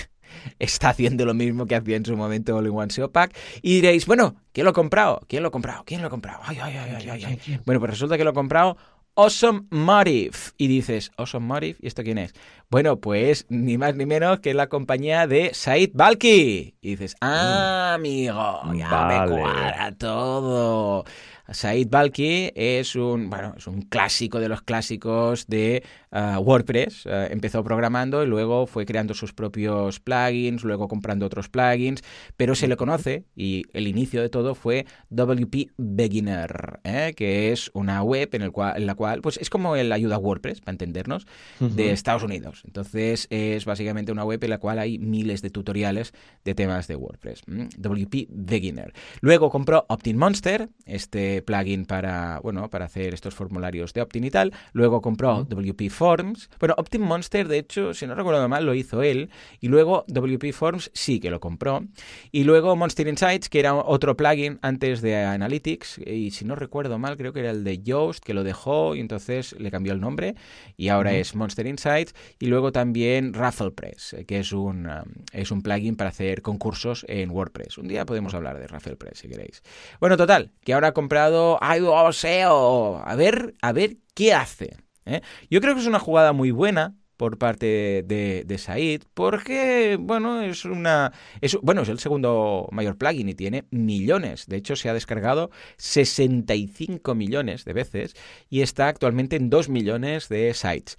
está 0.60 0.90
haciendo 0.90 1.26
lo 1.26 1.34
mismo 1.34 1.66
que 1.66 1.76
hacía 1.76 1.96
en 1.96 2.06
su 2.06 2.16
momento 2.16 2.56
All 2.56 2.68
in 2.68 2.74
One 2.74 2.92
SEO 2.92 3.12
Pack. 3.12 3.36
Y 3.62 3.76
diréis, 3.76 4.06
bueno, 4.06 4.36
¿quién 4.54 4.66
lo 4.66 4.72
ha 4.72 4.74
comprado? 4.74 5.22
¿Quién 5.28 5.44
lo 5.44 5.50
ha 5.50 5.52
comprado? 5.52 5.84
¿Quién 5.86 6.02
lo 6.02 6.08
ha 6.08 6.10
comprado? 6.10 6.40
Ay, 6.44 6.58
ay, 6.62 6.78
ay, 6.78 7.10
ay, 7.10 7.24
ay. 7.26 7.60
Bueno, 7.66 7.80
pues 7.80 7.92
resulta 7.92 8.18
que 8.18 8.24
lo 8.24 8.32
ha 8.32 8.34
comprado 8.34 8.78
Awesome 9.16 9.64
Motive. 9.70 10.38
Y 10.58 10.68
dices, 10.68 11.12
Awesome 11.18 11.46
Motive, 11.46 11.78
¿y 11.82 11.88
esto 11.88 12.04
quién 12.04 12.18
es? 12.18 12.34
Bueno, 12.70 12.98
pues 12.98 13.46
ni 13.50 13.78
más 13.78 13.96
ni 13.96 14.06
menos 14.06 14.40
que 14.42 14.54
la 14.54 14.68
compañía 14.68 15.26
de 15.28 15.54
Said 15.54 15.92
Balki. 15.94 16.76
Y 16.82 16.90
dices, 16.90 17.16
ah, 17.22 17.94
amigo, 17.96 18.62
ya 18.74 19.06
me 19.06 19.32
cuadra 19.32 19.96
todo. 19.98 21.06
Said 21.52 21.90
Balki 21.90 22.52
es 22.56 22.96
un, 22.96 23.30
bueno, 23.30 23.54
es 23.58 23.68
un 23.68 23.84
clásico 23.84 24.40
de 24.40 24.50
los 24.50 24.62
clásicos 24.62 25.48
de 25.48 25.84
uh, 26.12 26.40
WordPress. 26.40 27.06
Uh, 27.06 27.10
empezó 27.30 27.64
programando 27.64 28.24
y 28.24 28.28
luego 28.28 28.66
fue 28.68 28.86
creando 28.86 29.14
sus 29.14 29.34
propios 29.34 30.00
plugins, 30.00 30.64
luego 30.64 30.88
comprando 30.88 31.26
otros 31.26 31.50
plugins, 31.50 32.02
pero 32.36 32.56
se 32.56 32.68
le 32.68 32.78
conoce 32.78 33.26
y 33.36 33.64
el 33.74 33.88
inicio 33.88 34.22
de 34.22 34.30
todo 34.30 34.56
fue 34.56 34.86
WP 35.10 35.72
Beginner, 35.78 36.80
¿eh? 36.84 37.14
que 37.16 37.52
es 37.52 37.70
una 37.74 38.02
web 38.02 38.30
en, 38.34 38.42
el 38.42 38.52
cual, 38.52 38.78
en 38.78 38.86
la 38.86 38.96
cual, 38.96 39.22
pues 39.22 39.38
es 39.38 39.50
como 39.50 39.76
el 39.76 39.92
ayuda 39.92 40.18
WordPress, 40.18 40.62
para 40.62 40.74
entendernos, 40.74 41.26
uh 41.60 41.66
-huh. 41.66 41.70
de 41.70 41.92
Estados 41.92 42.24
Unidos. 42.24 42.64
Entonces 42.66 43.28
es 43.30 43.66
básicamente 43.66 44.12
una 44.12 44.24
web 44.24 44.44
en 44.44 44.50
la 44.50 44.58
cual 44.58 44.80
hay 44.80 44.98
miles 44.98 45.42
de 45.42 45.50
tutoriales 45.50 46.14
de 46.44 46.56
temas 46.56 46.88
de 46.88 46.96
WordPress. 46.96 47.44
WP 47.46 48.28
Beginner. 48.30 48.94
Luego 49.22 49.50
compró 49.50 49.86
Optin 49.90 50.18
Monster, 50.18 50.70
este 50.86 51.35
plugin 51.42 51.86
para, 51.86 52.40
bueno, 52.42 52.70
para 52.70 52.86
hacer 52.86 53.14
estos 53.14 53.36
formularios 53.36 53.94
de 53.94 54.02
Optin 54.02 54.24
y 54.24 54.32
tal. 54.32 54.54
Luego 54.74 55.02
compró 55.02 55.44
WP 55.44 55.90
Forms. 55.90 56.50
Bueno, 56.60 56.76
Optin 56.78 57.02
Monster, 57.02 57.48
de 57.48 57.60
hecho, 57.60 57.94
si 57.94 58.08
no 58.08 58.16
recuerdo 58.16 58.48
mal, 58.48 58.66
lo 58.66 58.74
hizo 58.74 59.04
él. 59.04 59.30
Y 59.60 59.68
luego 59.68 60.06
WP 60.08 60.52
Forms 60.54 60.92
sí 60.94 61.20
que 61.20 61.30
lo 61.30 61.40
compró. 61.40 61.84
Y 62.32 62.44
luego 62.44 62.76
Monster 62.76 63.08
Insights, 63.08 63.50
que 63.50 63.60
era 63.60 63.76
otro 63.76 64.16
plugin 64.16 64.60
antes 64.62 65.02
de 65.02 65.16
Analytics. 65.18 66.00
Y 66.06 66.32
si 66.32 66.46
no 66.46 66.56
recuerdo 66.56 66.98
mal, 67.00 67.18
creo 67.18 67.34
que 67.34 67.42
era 67.42 67.52
el 67.52 67.64
de 67.64 67.82
Yoast, 67.82 68.24
que 68.24 68.34
lo 68.34 68.44
dejó 68.44 68.96
y 68.96 69.00
entonces 69.00 69.56
le 69.60 69.72
cambió 69.72 69.94
el 69.94 70.02
nombre. 70.02 70.36
Y 70.78 70.90
ahora 70.90 71.12
uh 71.12 71.14
-huh. 71.14 71.20
es 71.22 71.36
Monster 71.36 71.68
Insights. 71.68 72.14
Y 72.40 72.48
luego 72.48 72.72
también 72.72 73.34
RafflePress, 73.34 74.18
que 74.28 74.40
es 74.40 74.52
un, 74.52 74.88
um, 74.88 75.04
es 75.32 75.52
un 75.52 75.62
plugin 75.62 75.96
para 75.96 76.10
hacer 76.10 76.42
concursos 76.42 77.06
en 77.08 77.32
WordPress. 77.32 77.78
Un 77.78 77.88
día 77.88 78.06
podemos 78.06 78.34
hablar 78.34 78.60
de 78.60 78.68
RafflePress 78.68 79.20
si 79.20 79.28
queréis. 79.28 79.64
Bueno, 80.00 80.18
total, 80.18 80.52
que 80.64 80.74
ahora 80.74 80.90
ha 80.90 80.94
comprado 80.94 81.25
iOSeo. 81.62 83.02
A 83.06 83.16
ver, 83.16 83.56
a 83.62 83.72
ver 83.72 83.98
qué 84.14 84.34
hace. 84.34 84.78
¿eh? 85.06 85.22
Yo 85.50 85.62
creo 85.62 85.76
que 85.76 85.82
es 85.82 85.88
una 85.88 86.00
jugada 86.00 86.34
muy 86.34 86.52
buena 86.52 86.96
por 87.18 87.38
parte 87.38 88.04
de, 88.06 88.44
de 88.46 88.58
Said, 88.58 89.04
porque, 89.14 89.98
bueno, 90.00 90.42
es 90.42 90.66
una. 90.66 91.14
Es, 91.42 91.58
bueno, 91.62 91.82
es 91.84 91.90
el 91.90 92.00
segundo 92.00 92.68
mayor 92.72 92.98
plugin 92.98 93.30
y 93.30 93.36
tiene 93.36 93.66
millones. 93.72 94.48
De 94.48 94.58
hecho, 94.58 94.76
se 94.76 94.90
ha 94.90 94.94
descargado 94.94 95.50
65 95.78 97.16
millones 97.16 97.66
de 97.66 97.74
veces 97.74 98.16
y 98.50 98.62
está 98.62 98.88
actualmente 98.88 99.36
en 99.36 99.50
2 99.50 99.70
millones 99.70 100.30
de 100.30 100.54
sites. 100.54 100.98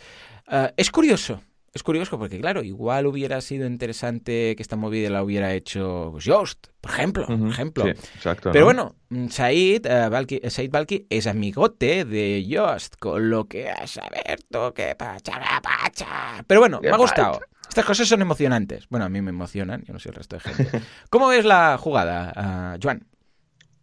Uh, 0.49 0.69
es 0.77 0.91
curioso, 0.91 1.43
es 1.77 1.83
curioso 1.83 2.19
porque, 2.19 2.41
claro, 2.41 2.63
igual 2.63 3.07
hubiera 3.07 3.41
sido 3.41 3.67
interesante 3.67 4.55
que 4.57 4.63
esta 4.63 4.77
movida 4.77 5.09
la 5.11 5.23
hubiera 5.23 5.55
hecho 5.55 6.19
Yoast, 6.19 6.67
por 6.81 6.91
ejemplo. 6.91 7.27
Uh 7.29 7.33
-huh. 7.33 7.51
ejemplo. 7.51 7.85
Sí, 7.85 7.91
exacto, 7.91 8.51
Pero 8.53 8.73
¿no? 8.73 8.95
bueno, 9.11 9.31
Said, 9.31 9.87
uh, 9.87 10.11
Balki, 10.11 10.41
Said 10.49 10.71
Balki 10.71 11.07
es 11.09 11.27
amigote 11.27 12.05
de 12.05 12.45
Yoast, 12.45 12.97
con 12.99 13.31
lo 13.31 13.45
que 13.47 13.71
a 13.71 13.87
saber 13.87 14.41
tú 14.51 14.73
que 14.75 14.95
pacha, 14.97 15.41
pacha. 15.63 16.45
Pero 16.47 16.61
bueno, 16.61 16.81
me 16.83 16.89
ha 16.91 16.97
gustado. 16.97 17.41
Estas 17.69 17.85
cosas 17.85 18.09
son 18.09 18.23
emocionantes. 18.23 18.89
Bueno, 18.89 19.07
a 19.07 19.09
mí 19.09 19.21
me 19.21 19.31
emocionan, 19.31 19.83
yo 19.85 19.93
no 19.93 19.99
sé 19.99 20.09
el 20.09 20.15
resto 20.15 20.37
de 20.37 20.41
gente. 20.41 20.83
¿Cómo 21.11 21.29
ves 21.29 21.45
la 21.45 21.77
jugada, 21.79 22.75
uh, 22.77 22.79
Joan? 22.83 23.07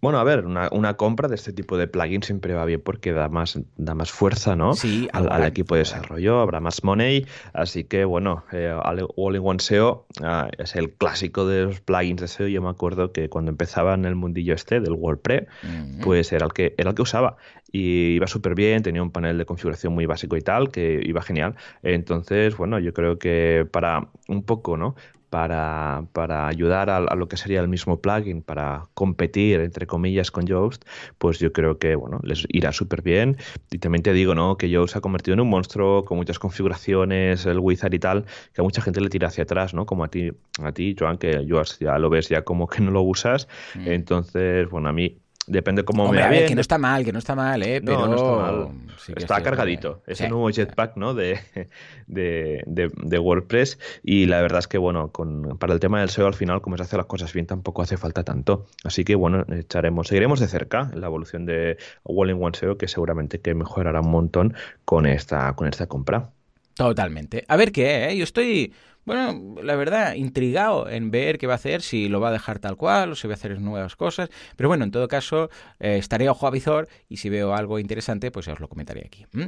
Bueno, 0.03 0.19
a 0.19 0.25
ver, 0.25 0.45
una, 0.45 0.67
una, 0.73 0.95
compra 0.95 1.29
de 1.29 1.35
este 1.35 1.53
tipo 1.53 1.77
de 1.77 1.87
plugins 1.87 2.25
siempre 2.25 2.53
va 2.53 2.65
bien 2.65 2.81
porque 2.81 3.13
da 3.13 3.29
más, 3.29 3.57
da 3.77 3.95
más 3.95 4.11
fuerza, 4.11 4.53
¿no? 4.53 4.73
Sí, 4.73 5.07
al, 5.13 5.31
al 5.31 5.45
equipo 5.45 5.75
de 5.75 5.79
desarrollo, 5.79 6.41
habrá 6.41 6.59
más 6.59 6.83
money, 6.83 7.25
así 7.53 7.85
que 7.85 8.03
bueno, 8.03 8.43
eh, 8.51 8.77
All-in-One 8.83 9.59
SEO 9.61 10.05
uh, 10.19 10.25
es 10.57 10.75
el 10.75 10.91
clásico 10.91 11.47
de 11.47 11.63
los 11.63 11.79
plugins 11.79 12.19
de 12.19 12.27
SEO. 12.27 12.49
Yo 12.49 12.61
me 12.61 12.67
acuerdo 12.67 13.13
que 13.13 13.29
cuando 13.29 13.51
empezaba 13.51 13.93
en 13.93 14.03
el 14.03 14.15
mundillo 14.15 14.53
este 14.53 14.81
del 14.81 14.91
WordPress, 14.91 15.43
uh 15.43 15.67
-huh. 15.67 16.03
pues 16.03 16.33
era 16.33 16.47
el 16.47 16.51
que 16.51 16.75
era 16.77 16.89
el 16.89 16.95
que 16.97 17.01
usaba 17.01 17.37
y 17.71 18.15
iba 18.15 18.27
súper 18.27 18.55
bien, 18.55 18.83
tenía 18.83 19.01
un 19.01 19.11
panel 19.11 19.37
de 19.37 19.45
configuración 19.45 19.93
muy 19.93 20.05
básico 20.05 20.35
y 20.35 20.41
tal, 20.41 20.69
que 20.69 21.01
iba 21.01 21.21
genial. 21.21 21.55
Entonces, 21.81 22.57
bueno, 22.57 22.77
yo 22.77 22.93
creo 22.93 23.17
que 23.17 23.65
para 23.71 24.09
un 24.27 24.43
poco, 24.43 24.75
¿no? 24.75 24.95
Para, 25.33 26.05
para 26.13 26.47
ayudar 26.47 26.91
a, 26.91 26.97
a, 26.97 27.15
lo 27.15 27.27
que 27.27 27.37
sería 27.37 27.59
el 27.59 27.67
mismo 27.67 27.99
plugin, 27.99 28.43
para 28.43 28.85
competir, 28.93 29.61
entre 29.61 29.87
comillas, 29.87 30.29
con 30.29 30.45
Yoast, 30.45 30.85
pues 31.17 31.39
yo 31.39 31.51
creo 31.51 31.79
que, 31.79 31.95
bueno, 31.95 32.19
les 32.21 32.45
irá 32.49 32.71
súper 32.71 33.01
bien. 33.01 33.37
Y 33.71 33.79
también 33.79 34.03
te 34.03 34.13
digo, 34.13 34.35
¿no? 34.35 34.57
Que 34.57 34.69
Yoast 34.69 34.93
se 34.93 34.99
ha 34.99 35.01
convertido 35.01 35.33
en 35.33 35.39
un 35.39 35.49
monstruo 35.49 36.05
con 36.05 36.17
muchas 36.17 36.37
configuraciones, 36.37 37.47
el 37.47 37.57
wizard 37.57 37.95
y 37.95 37.97
tal, 37.97 38.25
que 38.53 38.61
a 38.61 38.63
mucha 38.63 38.83
gente 38.83 39.01
le 39.01 39.09
tira 39.09 39.29
hacia 39.29 39.43
atrás, 39.45 39.73
¿no? 39.73 39.87
Como 39.87 40.03
a 40.03 40.07
ti, 40.07 40.29
a 40.61 40.71
ti, 40.71 40.95
Joan, 40.99 41.17
que 41.17 41.43
Yoast 41.47 41.81
ya 41.81 41.97
lo 41.97 42.11
ves 42.11 42.29
ya 42.29 42.43
como 42.43 42.67
que 42.67 42.83
no 42.83 42.91
lo 42.91 43.01
usas. 43.01 43.47
Mm. 43.73 43.87
Entonces, 43.87 44.69
bueno, 44.69 44.89
a 44.89 44.93
mí 44.93 45.17
depende 45.47 45.83
cómo 45.83 46.05
Hombre, 46.05 46.19
me 46.19 46.25
a 46.25 46.29
ver, 46.29 46.47
que 46.47 46.55
no 46.55 46.61
está 46.61 46.77
mal, 46.77 47.03
que 47.03 47.11
no 47.11 47.19
está 47.19 47.35
mal, 47.35 47.61
¿eh? 47.63 47.81
Pero... 47.83 47.99
No, 47.99 48.07
no 48.07 48.15
está 48.15 48.51
mal. 48.51 48.69
Sí 48.97 49.13
está 49.15 49.43
cargadito. 49.43 50.01
Que... 50.05 50.13
Ese 50.13 50.23
sí. 50.23 50.29
nuevo 50.29 50.49
jetpack, 50.49 50.95
¿no? 50.97 51.13
De, 51.13 51.39
de, 52.07 52.63
de, 52.65 52.91
de, 52.95 53.19
WordPress. 53.19 53.79
Y 54.03 54.25
la 54.25 54.41
verdad 54.41 54.59
es 54.59 54.67
que, 54.67 54.77
bueno, 54.77 55.11
con, 55.11 55.57
para 55.57 55.73
el 55.73 55.79
tema 55.79 55.99
del 55.99 56.09
SEO, 56.09 56.27
al 56.27 56.33
final, 56.33 56.61
como 56.61 56.77
se 56.77 56.83
hace 56.83 56.97
las 56.97 57.05
cosas 57.05 57.33
bien, 57.33 57.45
tampoco 57.45 57.81
hace 57.81 57.97
falta 57.97 58.23
tanto. 58.23 58.67
Así 58.83 59.03
que, 59.03 59.15
bueno, 59.15 59.45
echaremos, 59.53 60.07
seguiremos 60.07 60.39
de 60.39 60.47
cerca 60.47 60.91
la 60.93 61.07
evolución 61.07 61.45
de 61.45 61.77
All-in-One 62.03 62.55
SEO, 62.55 62.77
que 62.77 62.87
seguramente 62.87 63.41
que 63.41 63.53
mejorará 63.53 64.01
un 64.01 64.11
montón 64.11 64.53
con 64.85 65.05
esta, 65.05 65.53
con 65.53 65.67
esta 65.67 65.87
compra. 65.87 66.29
Totalmente. 66.75 67.45
A 67.47 67.57
ver 67.57 67.71
qué, 67.71 68.09
¿eh? 68.09 68.17
Yo 68.17 68.23
estoy 68.23 68.73
bueno, 69.05 69.61
la 69.61 69.75
verdad, 69.75 70.15
intrigado 70.15 70.89
en 70.89 71.11
ver 71.11 71.37
qué 71.37 71.47
va 71.47 71.53
a 71.53 71.55
hacer, 71.55 71.81
si 71.81 72.07
lo 72.07 72.19
va 72.19 72.29
a 72.29 72.31
dejar 72.31 72.59
tal 72.59 72.77
cual 72.77 73.11
o 73.11 73.15
si 73.15 73.27
va 73.27 73.33
a 73.33 73.35
hacer 73.35 73.59
nuevas 73.59 73.95
cosas. 73.95 74.29
Pero 74.55 74.69
bueno, 74.69 74.85
en 74.85 74.91
todo 74.91 75.07
caso, 75.07 75.49
eh, 75.79 75.97
estaré 75.97 76.29
ojo 76.29 76.47
a 76.47 76.51
visor 76.51 76.87
y 77.09 77.17
si 77.17 77.29
veo 77.29 77.53
algo 77.53 77.79
interesante, 77.79 78.31
pues 78.31 78.47
os 78.47 78.59
lo 78.59 78.67
comentaré 78.67 79.03
aquí. 79.05 79.25
¿Mm? 79.33 79.45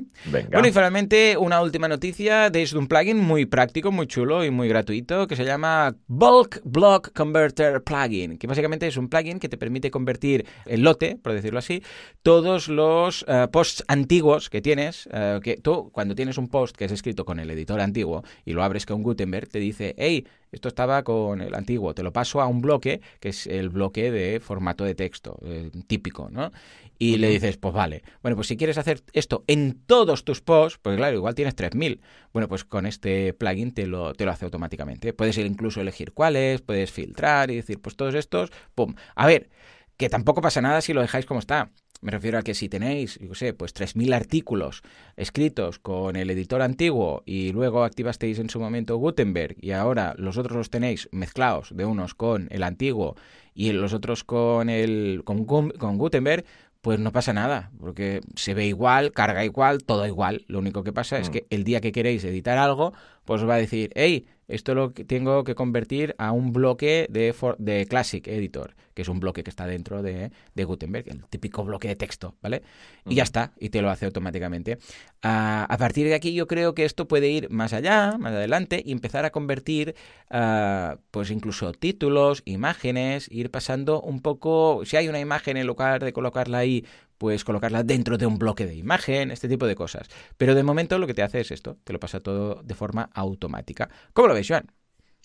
Bueno, 0.51 0.67
y 0.67 0.71
finalmente, 0.71 1.37
una 1.37 1.61
última 1.61 1.87
noticia 1.87 2.49
desde 2.49 2.77
un 2.77 2.87
plugin 2.87 3.17
muy 3.17 3.45
práctico, 3.45 3.91
muy 3.91 4.07
chulo 4.07 4.43
y 4.43 4.51
muy 4.51 4.67
gratuito 4.67 5.27
que 5.27 5.35
se 5.35 5.45
llama 5.45 5.95
Bulk 6.07 6.61
Block 6.63 7.13
Converter 7.13 7.83
Plugin, 7.83 8.37
que 8.37 8.47
básicamente 8.47 8.87
es 8.87 8.97
un 8.97 9.09
plugin 9.09 9.39
que 9.39 9.49
te 9.49 9.57
permite 9.57 9.91
convertir 9.91 10.45
en 10.65 10.83
lote, 10.83 11.17
por 11.21 11.33
decirlo 11.33 11.59
así, 11.59 11.83
todos 12.23 12.67
los 12.67 13.23
uh, 13.23 13.49
posts 13.51 13.83
antiguos 13.87 14.49
que 14.49 14.61
tienes, 14.61 15.07
uh, 15.07 15.39
que 15.39 15.57
tú 15.57 15.89
cuando 15.91 16.15
tienes 16.15 16.37
un 16.37 16.47
post 16.47 16.75
que 16.75 16.85
es 16.85 16.91
escrito 16.91 17.25
con 17.25 17.39
el 17.39 17.49
editor 17.51 17.79
antiguo 17.79 18.23
y 18.43 18.53
lo 18.53 18.63
abres 18.63 18.85
con 18.85 19.03
Gutenberg, 19.03 19.44
te 19.49 19.60
dice, 19.60 19.95
hey, 19.97 20.27
esto 20.51 20.69
estaba 20.69 21.03
con 21.03 21.41
el 21.41 21.53
antiguo, 21.53 21.93
te 21.93 22.03
lo 22.03 22.13
paso 22.13 22.41
a 22.41 22.47
un 22.47 22.62
bloque, 22.62 23.01
que 23.19 23.29
es 23.29 23.45
el 23.47 23.69
bloque 23.69 24.12
de 24.12 24.39
formato 24.39 24.86
de 24.86 24.95
texto 24.95 25.38
eh, 25.43 25.69
típico, 25.88 26.29
¿no? 26.31 26.51
Y 26.97 27.17
le 27.17 27.29
dices, 27.29 27.58
pues 27.58 27.73
vale, 27.73 28.03
bueno, 28.21 28.36
pues 28.38 28.47
si 28.47 28.55
quieres 28.55 28.77
hacer 28.77 29.01
esto 29.12 29.43
en 29.47 29.81
todos 29.86 30.23
tus 30.23 30.41
posts, 30.41 30.79
pues 30.81 30.95
claro, 30.95 31.15
igual 31.17 31.36
tienes 31.36 31.55
3000. 31.55 31.99
Bueno, 32.31 32.47
pues 32.47 32.63
con 32.63 32.86
este 32.86 33.34
plugin 33.34 33.73
te 33.73 33.86
lo, 33.86 34.13
te 34.13 34.23
lo 34.23 34.31
hace 34.31 34.45
automáticamente. 34.45 35.12
Puedes 35.12 35.38
incluso 35.38 35.81
elegir 35.81 36.13
cuáles, 36.13 36.62
puedes 36.62 36.91
filtrar 36.91 37.51
y 37.51 37.58
decir, 37.58 37.81
pues 37.81 37.97
todos 37.97 38.15
estos, 38.15 38.51
pum. 38.75 38.95
A 39.15 39.27
ver, 39.27 39.49
que 39.97 40.10
tampoco 40.10 40.41
pasa 40.41 40.62
nada 40.62 40.81
si 40.81 40.93
lo 40.93 41.01
dejáis 41.01 41.25
como 41.25 41.39
está. 41.41 41.69
Me 42.05 42.11
refiero 42.11 42.37
a 42.37 42.43
que 42.43 42.53
si 42.53 42.69
tenéis, 42.69 43.17
yo 43.17 43.33
sé, 43.33 43.55
pues 43.55 43.73
3.000 43.73 44.13
artículos 44.13 44.83
escritos 45.17 45.79
con 45.79 46.15
el 46.15 46.29
editor 46.29 46.61
antiguo 46.61 47.23
y 47.25 47.51
luego 47.51 47.83
activasteis 47.83 48.37
en 48.37 48.47
su 48.47 48.59
momento 48.59 48.97
Gutenberg 48.97 49.55
y 49.59 49.71
ahora 49.71 50.13
los 50.15 50.37
otros 50.37 50.55
los 50.55 50.69
tenéis 50.69 51.09
mezclados 51.11 51.75
de 51.75 51.83
unos 51.83 52.13
con 52.13 52.47
el 52.51 52.61
antiguo 52.61 53.15
y 53.55 53.71
los 53.71 53.91
otros 53.91 54.23
con 54.23 54.69
el 54.69 55.23
con, 55.25 55.45
con 55.45 55.97
Gutenberg, 55.97 56.45
pues 56.81 56.99
no 56.99 57.11
pasa 57.11 57.33
nada, 57.33 57.71
porque 57.79 58.21
se 58.35 58.53
ve 58.53 58.67
igual, 58.67 59.11
carga 59.11 59.43
igual, 59.43 59.83
todo 59.83 60.05
igual. 60.05 60.45
Lo 60.47 60.59
único 60.59 60.83
que 60.83 60.93
pasa 60.93 61.17
mm. 61.17 61.21
es 61.21 61.31
que 61.31 61.47
el 61.49 61.63
día 61.63 61.81
que 61.81 61.91
queréis 61.91 62.23
editar 62.23 62.59
algo, 62.59 62.93
pues 63.23 63.41
os 63.41 63.49
va 63.49 63.55
a 63.55 63.57
decir, 63.57 63.89
hey, 63.95 64.27
esto 64.47 64.75
lo 64.75 64.91
tengo 64.91 65.43
que 65.43 65.55
convertir 65.55 66.13
a 66.19 66.31
un 66.31 66.53
bloque 66.53 67.07
de, 67.09 67.33
for, 67.33 67.57
de 67.57 67.87
Classic 67.87 68.27
Editor, 68.27 68.75
que 68.95 69.03
es 69.03 69.10
un 69.10 69.19
bloque 69.19 69.43
que 69.43 69.49
está 69.51 69.67
dentro 69.67 70.01
de, 70.01 70.31
de 70.55 70.63
Gutenberg, 70.63 71.10
el 71.10 71.25
típico 71.25 71.63
bloque 71.63 71.89
de 71.89 71.95
texto, 71.95 72.36
¿vale? 72.41 72.63
Y 73.05 73.15
ya 73.15 73.23
está, 73.23 73.51
y 73.60 73.69
te 73.69 73.81
lo 73.81 73.91
hace 73.91 74.05
automáticamente. 74.05 74.79
Uh, 75.23 75.67
a 75.67 75.75
partir 75.77 76.08
de 76.08 76.15
aquí 76.15 76.34
yo 76.34 76.47
creo 76.47 76.73
que 76.73 76.86
esto 76.86 77.08
puede 77.08 77.29
ir 77.29 77.49
más 77.51 77.73
allá, 77.73 78.17
más 78.17 78.34
adelante, 78.34 78.81
y 78.84 78.93
empezar 78.93 79.25
a 79.25 79.31
convertir, 79.31 79.95
uh, 80.31 80.97
pues 81.12 81.29
incluso 81.29 81.73
títulos, 81.73 82.41
imágenes, 82.45 83.27
ir 83.29 83.51
pasando 83.51 84.01
un 84.01 84.21
poco, 84.21 84.81
si 84.86 84.95
hay 84.95 85.10
una 85.10 85.19
imagen 85.19 85.58
en 85.58 85.67
lugar 85.67 86.03
de 86.03 86.13
colocarla 86.13 86.60
ahí, 86.60 86.86
pues 87.17 87.43
colocarla 87.43 87.84
dentro 87.84 88.17
de 88.17 88.25
un 88.25 88.39
bloque 88.39 88.65
de 88.65 88.75
imagen, 88.75 89.29
este 89.29 89.49
tipo 89.49 89.67
de 89.67 89.75
cosas. 89.75 90.08
Pero 90.38 90.55
de 90.55 90.63
momento 90.63 90.97
lo 90.99 91.08
que 91.08 91.13
te 91.13 91.21
hace 91.21 91.41
es 91.41 91.51
esto, 91.51 91.77
te 91.84 91.91
lo 91.91 91.99
pasa 91.99 92.21
todo 92.21 92.62
de 92.63 92.75
forma 92.75 93.10
automática. 93.13 93.89
¿Cómo 94.13 94.29
lo 94.29 94.34
ves, 94.34 94.47
Joan? 94.47 94.71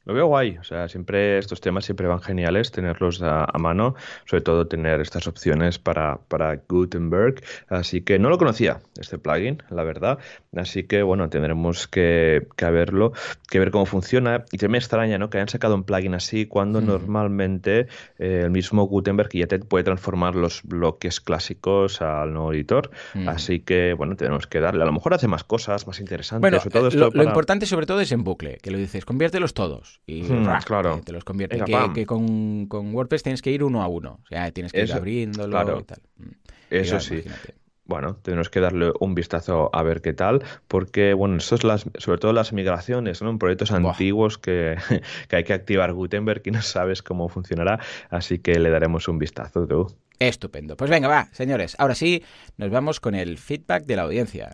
Lo 0.07 0.15
veo 0.15 0.27
guay, 0.27 0.57
o 0.57 0.65
sea, 0.65 0.89
siempre 0.89 1.37
estos 1.37 1.61
temas 1.61 1.85
siempre 1.85 2.07
van 2.07 2.23
geniales 2.23 2.73
tenerlos 2.73 3.21
a, 3.23 3.47
mano, 3.59 3.95
sobre 4.25 4.41
todo 4.41 4.67
tener 4.67 4.99
estas 5.01 5.27
opciones 5.27 5.79
para, 5.79 6.19
para, 6.29 6.59
Gutenberg. 6.69 7.43
Así 7.69 8.01
que 8.01 8.19
no 8.19 8.31
lo 8.31 8.39
conocía, 8.39 8.81
este 8.99 9.19
plugin, 9.19 9.63
la 9.69 9.83
verdad. 9.85 10.19
Así 10.57 10.85
que 10.85 11.03
bueno, 11.03 11.29
tendremos 11.29 11.87
que, 11.87 12.47
que 12.57 12.71
verlo, 12.71 13.13
que 13.51 13.59
ver 13.59 13.71
cómo 13.71 13.85
funciona. 13.85 14.47
Y 14.53 14.57
también 14.57 14.73
me 14.73 14.79
extraña, 14.79 15.19
¿no? 15.19 15.29
Que 15.29 15.37
hayan 15.37 15.49
sacado 15.49 15.75
un 15.75 15.85
plugin 15.85 16.15
así 16.15 16.47
cuando 16.47 16.81
normalmente 16.81 17.87
eh, 18.19 18.43
el 18.45 18.51
mismo 18.51 18.85
Gutenberg 18.85 19.29
ya 19.33 19.47
te 19.49 19.59
puede 19.59 19.85
transformar 19.85 20.35
los 20.35 20.63
bloques 20.63 21.21
clásicos 21.21 22.01
al 22.01 22.33
nuevo 22.33 22.55
editor. 22.55 22.91
Así 23.27 23.61
que 23.61 23.93
bueno, 23.93 24.17
tenemos 24.17 24.47
que 24.47 24.61
darle. 24.61 24.83
A 24.83 24.87
lo 24.87 24.93
mejor 24.93 25.13
hace 25.13 25.29
más 25.29 25.45
cosas, 25.45 25.87
más 25.87 26.01
interesantes. 26.01 26.41
Bueno, 26.41 26.59
todo 26.71 26.89
eh, 26.89 26.95
lo, 26.95 27.11
lo 27.11 27.23
importante 27.23 27.67
sobre 27.67 27.85
todo 27.85 28.01
es 28.01 28.13
en 28.13 28.25
bucle, 28.25 28.59
que 28.63 28.71
lo 28.71 28.79
dices, 28.79 29.05
conviértelos 29.05 29.53
todos 29.53 29.90
y 30.07 30.23
hmm, 30.23 30.47
claro. 30.65 31.01
te 31.05 31.13
los 31.13 31.25
convierte. 31.25 31.63
que, 31.95 32.07
con, 32.07 32.69
WordPress 32.71 33.23
tienes 33.23 33.43
que 33.43 33.51
ir 33.51 33.65
uno 33.65 33.83
a 33.83 33.89
uno. 33.89 34.21
O 34.23 34.27
sea, 34.27 34.51
tienes 34.51 34.73
que 34.73 34.83
ir 34.83 34.93
abriéndolo 34.93 35.81
y 35.81 35.85
tal. 35.85 36.01
Mm. 36.17 36.29
Eso 36.71 37.01
sí. 37.01 37.23
Bueno, 37.91 38.15
tenemos 38.23 38.51
que 38.51 38.61
darle 38.61 38.93
un 39.01 39.17
vistazo 39.17 39.69
a 39.73 39.83
ver 39.83 40.01
qué 40.01 40.13
tal, 40.13 40.45
porque, 40.69 41.13
bueno, 41.13 41.39
esto 41.39 41.57
es 41.57 41.65
las, 41.65 41.87
sobre 41.99 42.19
todo 42.19 42.33
las 42.33 42.53
migraciones, 42.53 43.21
¿no? 43.21 43.31
En 43.31 43.41
proyectos 43.41 43.73
antiguos 43.73 44.39
que, 44.39 44.77
que, 45.29 45.37
hay 45.37 45.43
que 45.43 45.53
activar 45.53 45.93
Gutenberg 45.93 46.43
y 46.45 46.53
no 46.53 46.63
sabes 46.63 47.03
cómo 47.03 47.29
funcionará, 47.29 47.81
así 48.09 48.39
que 48.39 48.61
le 48.61 48.71
daremos 48.71 49.09
un 49.09 49.19
vistazo, 49.19 49.67
tú. 49.67 49.93
Estupendo. 50.21 50.77
Pues 50.77 50.89
venga, 50.89 51.09
va, 51.09 51.31
señores. 51.33 51.75
Ahora 51.81 51.97
sí, 51.97 52.23
nos 52.59 52.71
vamos 52.71 53.01
con 53.01 53.17
el 53.17 53.39
feedback 53.39 53.87
de 53.87 53.97
la 53.97 54.03
audiencia. 54.03 54.53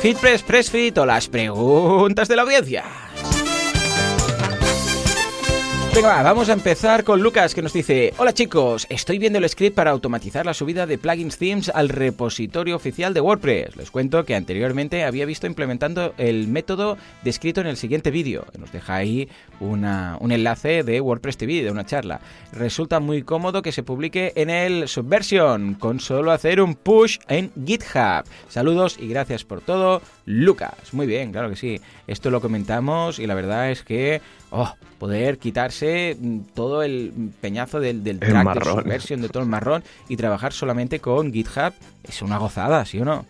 FitPress, 0.00 0.42
PressFit 0.44 0.96
o 0.98 1.06
las 1.06 1.28
preguntas 1.28 2.28
de 2.28 2.36
la 2.36 2.42
audiencia. 2.42 3.07
Venga, 5.94 6.22
vamos 6.22 6.48
a 6.48 6.52
empezar 6.52 7.02
con 7.02 7.20
Lucas 7.22 7.56
que 7.56 7.62
nos 7.62 7.72
dice, 7.72 8.14
hola 8.18 8.32
chicos, 8.32 8.86
estoy 8.88 9.18
viendo 9.18 9.40
el 9.40 9.48
script 9.48 9.74
para 9.74 9.90
automatizar 9.90 10.46
la 10.46 10.54
subida 10.54 10.86
de 10.86 10.96
plugins 10.96 11.38
themes 11.38 11.72
al 11.74 11.88
repositorio 11.88 12.76
oficial 12.76 13.14
de 13.14 13.20
WordPress. 13.20 13.74
Les 13.74 13.90
cuento 13.90 14.24
que 14.24 14.36
anteriormente 14.36 15.02
había 15.02 15.26
visto 15.26 15.48
implementando 15.48 16.14
el 16.16 16.46
método 16.46 16.98
descrito 17.24 17.60
en 17.62 17.66
el 17.66 17.76
siguiente 17.76 18.12
vídeo. 18.12 18.46
Nos 18.56 18.70
deja 18.70 18.94
ahí 18.94 19.28
un 19.58 19.84
enlace 20.30 20.84
de 20.84 21.00
WordPress 21.00 21.36
TV, 21.36 21.64
de 21.64 21.72
una 21.72 21.84
charla. 21.84 22.20
Resulta 22.52 23.00
muy 23.00 23.22
cómodo 23.22 23.62
que 23.62 23.72
se 23.72 23.82
publique 23.82 24.32
en 24.36 24.50
el 24.50 24.86
Subversion, 24.86 25.74
con 25.74 25.98
solo 25.98 26.30
hacer 26.30 26.60
un 26.60 26.76
push 26.76 27.18
en 27.26 27.50
GitHub. 27.66 28.24
Saludos 28.48 28.98
y 29.00 29.08
gracias 29.08 29.42
por 29.42 29.62
todo, 29.62 30.00
Lucas. 30.26 30.92
Muy 30.92 31.08
bien, 31.08 31.32
claro 31.32 31.50
que 31.50 31.56
sí. 31.56 31.80
Esto 32.06 32.30
lo 32.30 32.40
comentamos 32.40 33.18
y 33.18 33.26
la 33.26 33.34
verdad 33.34 33.72
es 33.72 33.82
que 33.82 34.20
oh, 34.50 34.74
poder 34.98 35.38
quitarse 35.38 36.16
mm, 36.18 36.40
todo 36.54 36.82
el 36.82 37.32
peñazo 37.40 37.80
del, 37.80 38.02
del 38.04 38.18
track, 38.18 38.54
de 38.54 38.64
subversion, 38.64 39.22
de 39.22 39.28
todo 39.28 39.42
el 39.42 39.48
marrón 39.48 39.84
y 40.08 40.16
trabajar 40.16 40.52
solamente 40.52 41.00
con 41.00 41.32
GitHub 41.32 41.72
es 42.04 42.22
una 42.22 42.38
gozada, 42.38 42.84
¿sí 42.84 43.00
o 43.00 43.04
no? 43.04 43.26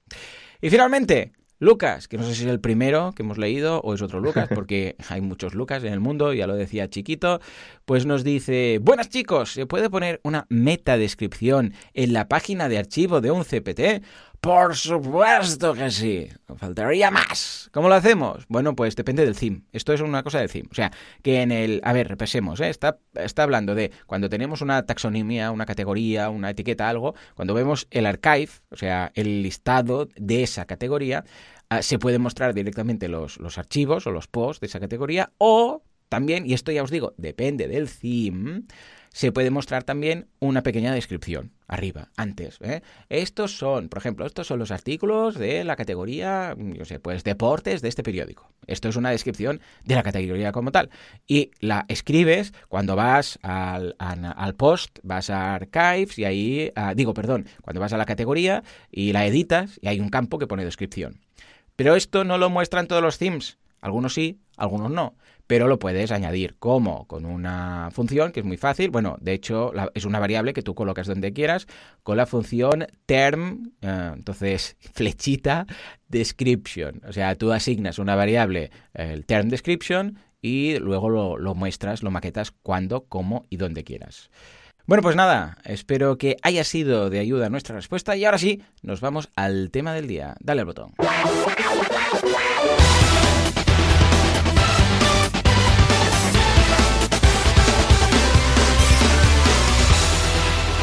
Y 0.61 0.69
finalmente, 0.69 1.31
Lucas, 1.61 2.07
que 2.07 2.17
no 2.17 2.23
sé 2.23 2.33
si 2.33 2.43
es 2.45 2.49
el 2.49 2.59
primero 2.59 3.13
que 3.15 3.21
hemos 3.21 3.37
leído 3.37 3.81
o 3.81 3.93
es 3.93 4.01
otro 4.01 4.19
Lucas, 4.19 4.49
porque 4.55 4.95
hay 5.09 5.21
muchos 5.21 5.53
Lucas 5.53 5.83
en 5.83 5.93
el 5.93 5.99
mundo, 5.99 6.33
ya 6.33 6.47
lo 6.47 6.55
decía 6.55 6.89
chiquito, 6.89 7.39
pues 7.85 8.07
nos 8.07 8.23
dice, 8.23 8.79
buenas 8.81 9.09
chicos, 9.09 9.53
¿se 9.53 9.67
puede 9.67 9.87
poner 9.91 10.19
una 10.23 10.47
meta 10.49 10.97
descripción 10.97 11.75
en 11.93 12.13
la 12.13 12.27
página 12.27 12.67
de 12.67 12.79
archivo 12.79 13.21
de 13.21 13.29
un 13.29 13.43
CPT? 13.43 14.03
Por 14.41 14.75
supuesto 14.75 15.75
que 15.75 15.91
sí. 15.91 16.27
Faltaría 16.57 17.11
más. 17.11 17.69
¿Cómo 17.71 17.89
lo 17.89 17.93
hacemos? 17.93 18.45
Bueno, 18.47 18.75
pues 18.75 18.95
depende 18.95 19.23
del 19.23 19.37
theme. 19.37 19.61
Esto 19.71 19.93
es 19.93 20.01
una 20.01 20.23
cosa 20.23 20.39
del 20.39 20.49
theme. 20.49 20.67
O 20.71 20.73
sea, 20.73 20.91
que 21.21 21.43
en 21.43 21.51
el... 21.51 21.79
A 21.83 21.93
ver, 21.93 22.07
repasemos. 22.07 22.59
¿eh? 22.59 22.69
Está, 22.69 22.97
está 23.13 23.43
hablando 23.43 23.75
de 23.75 23.91
cuando 24.07 24.29
tenemos 24.29 24.61
una 24.61 24.83
taxonomía, 24.87 25.51
una 25.51 25.67
categoría, 25.67 26.31
una 26.31 26.49
etiqueta, 26.49 26.89
algo, 26.89 27.13
cuando 27.35 27.53
vemos 27.53 27.87
el 27.91 28.07
archive, 28.07 28.49
o 28.71 28.77
sea, 28.77 29.11
el 29.13 29.43
listado 29.43 30.09
de 30.15 30.41
esa 30.41 30.65
categoría, 30.65 31.23
ah, 31.69 31.83
se 31.83 31.99
pueden 31.99 32.23
mostrar 32.23 32.55
directamente 32.55 33.09
los, 33.09 33.39
los 33.39 33.59
archivos 33.59 34.07
o 34.07 34.11
los 34.11 34.25
posts 34.25 34.61
de 34.61 34.67
esa 34.67 34.79
categoría 34.79 35.31
o 35.37 35.83
también, 36.09 36.45
y 36.45 36.53
esto 36.53 36.73
ya 36.73 36.83
os 36.83 36.91
digo, 36.91 37.13
depende 37.17 37.69
del 37.69 37.87
theme, 37.89 38.63
se 39.13 39.31
puede 39.31 39.51
mostrar 39.51 39.83
también 39.83 40.27
una 40.39 40.63
pequeña 40.63 40.93
descripción 40.93 41.51
arriba, 41.67 42.09
antes. 42.17 42.59
¿eh? 42.61 42.81
Estos 43.09 43.57
son, 43.57 43.89
por 43.89 43.99
ejemplo, 43.99 44.25
estos 44.25 44.47
son 44.47 44.59
los 44.59 44.71
artículos 44.71 45.35
de 45.35 45.63
la 45.63 45.75
categoría, 45.75 46.55
yo 46.57 46.85
sé, 46.85 46.99
pues 46.99 47.23
deportes 47.23 47.81
de 47.81 47.89
este 47.89 48.03
periódico. 48.03 48.51
Esto 48.67 48.89
es 48.89 48.95
una 48.95 49.09
descripción 49.09 49.61
de 49.83 49.95
la 49.95 50.03
categoría 50.03 50.51
como 50.51 50.71
tal. 50.71 50.89
Y 51.27 51.51
la 51.59 51.85
escribes 51.87 52.53
cuando 52.67 52.95
vas 52.95 53.39
al, 53.41 53.95
al 53.99 54.55
post, 54.55 54.99
vas 55.03 55.29
a 55.29 55.55
archives 55.55 56.17
y 56.17 56.25
ahí, 56.25 56.71
ah, 56.75 56.93
digo, 56.93 57.13
perdón, 57.13 57.47
cuando 57.61 57.81
vas 57.81 57.93
a 57.93 57.97
la 57.97 58.05
categoría 58.05 58.63
y 58.91 59.13
la 59.13 59.25
editas 59.25 59.79
y 59.81 59.87
hay 59.87 59.99
un 59.99 60.09
campo 60.09 60.39
que 60.39 60.47
pone 60.47 60.65
descripción. 60.65 61.21
Pero 61.75 61.95
esto 61.95 62.23
no 62.23 62.37
lo 62.37 62.49
muestran 62.49 62.87
todos 62.87 63.01
los 63.01 63.17
themes. 63.17 63.57
Algunos 63.81 64.13
sí, 64.13 64.39
algunos 64.57 64.91
no 64.91 65.15
pero 65.51 65.67
lo 65.67 65.79
puedes 65.79 66.13
añadir. 66.13 66.55
¿Cómo? 66.59 67.05
Con 67.07 67.25
una 67.25 67.89
función 67.91 68.31
que 68.31 68.39
es 68.39 68.45
muy 68.45 68.55
fácil. 68.55 68.89
Bueno, 68.89 69.17
de 69.19 69.33
hecho, 69.33 69.73
es 69.93 70.05
una 70.05 70.17
variable 70.17 70.53
que 70.53 70.61
tú 70.61 70.75
colocas 70.75 71.07
donde 71.07 71.33
quieras 71.33 71.67
con 72.03 72.15
la 72.15 72.25
función 72.25 72.87
term, 73.05 73.73
eh, 73.81 74.11
entonces 74.13 74.77
flechita 74.93 75.67
description. 76.07 77.01
O 77.05 77.11
sea, 77.11 77.35
tú 77.35 77.51
asignas 77.51 77.99
una 77.99 78.15
variable, 78.15 78.71
el 78.93 79.25
term 79.25 79.49
description, 79.49 80.19
y 80.41 80.79
luego 80.79 81.09
lo, 81.09 81.37
lo 81.37 81.53
muestras, 81.53 82.01
lo 82.01 82.11
maquetas 82.11 82.51
cuando, 82.51 83.03
cómo 83.09 83.45
y 83.49 83.57
donde 83.57 83.83
quieras. 83.83 84.29
Bueno, 84.85 85.01
pues 85.03 85.17
nada, 85.17 85.57
espero 85.65 86.17
que 86.17 86.37
haya 86.43 86.63
sido 86.63 87.09
de 87.09 87.19
ayuda 87.19 87.49
nuestra 87.49 87.75
respuesta 87.75 88.15
y 88.15 88.23
ahora 88.23 88.37
sí, 88.37 88.63
nos 88.83 89.01
vamos 89.01 89.29
al 89.35 89.69
tema 89.69 89.93
del 89.93 90.07
día. 90.07 90.37
Dale 90.39 90.61
al 90.61 90.67
botón. 90.67 90.93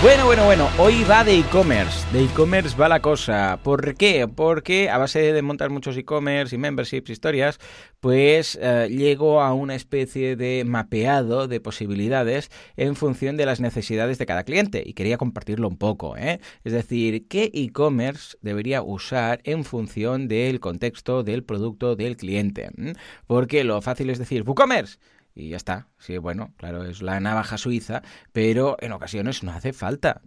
Bueno, 0.01 0.45
bueno, 0.45 0.69
hoy 0.79 1.03
va 1.11 1.25
de 1.25 1.39
e-commerce, 1.39 2.07
de 2.13 2.23
e-commerce 2.25 2.77
va 2.77 2.89
la 2.89 3.01
cosa. 3.01 3.59
¿Por 3.65 3.97
qué? 3.97 4.29
Porque 4.29 4.89
a 4.91 4.97
base 4.97 5.33
de 5.33 5.43
montar 5.43 5.71
muchos 5.71 5.97
e-commerce 5.97 6.55
y 6.55 6.59
memberships, 6.59 7.11
historias, 7.11 7.59
pues 7.99 8.57
eh, 8.63 8.89
llego 8.91 9.43
a 9.43 9.53
una 9.55 9.75
especie 9.75 10.37
de 10.37 10.63
mapeado 10.65 11.49
de 11.49 11.61
posibilidades 11.61 12.49
en 12.77 12.95
función 12.95 13.37
de 13.37 13.47
las 13.47 13.59
necesidades 13.59 14.19
de 14.19 14.27
cada 14.27 14.45
cliente 14.45 14.85
y 14.87 14.93
quería 14.93 15.19
compartirlo 15.19 15.67
un 15.67 15.77
poco, 15.77 16.17
¿eh? 16.17 16.39
Es 16.63 16.73
decir, 16.73 17.27
¿qué 17.27 17.51
e-commerce 17.53 18.37
debería 18.41 18.83
usar 18.83 19.41
en 19.43 19.65
función 19.65 20.29
del 20.29 20.61
contexto 20.61 21.25
del 21.25 21.43
producto 21.43 21.97
del 21.97 22.17
cliente? 22.17 22.71
¿Mm? 22.77 22.93
Porque 23.27 23.65
lo 23.65 23.83
fácil 23.83 24.11
es 24.11 24.19
decir, 24.21 24.45
WooCommerce 24.47 24.99
y 25.35 25.51
ya 25.51 25.57
está. 25.57 25.89
Sí, 25.99 26.17
bueno, 26.17 26.53
claro, 26.57 26.85
es 26.85 27.03
la 27.03 27.19
navaja 27.19 27.59
suiza, 27.59 28.03
pero 28.33 28.77
en 28.81 28.93
ocasiones 28.93 29.43
no 29.43 29.51
hace 29.51 29.73
falta. 29.73 30.23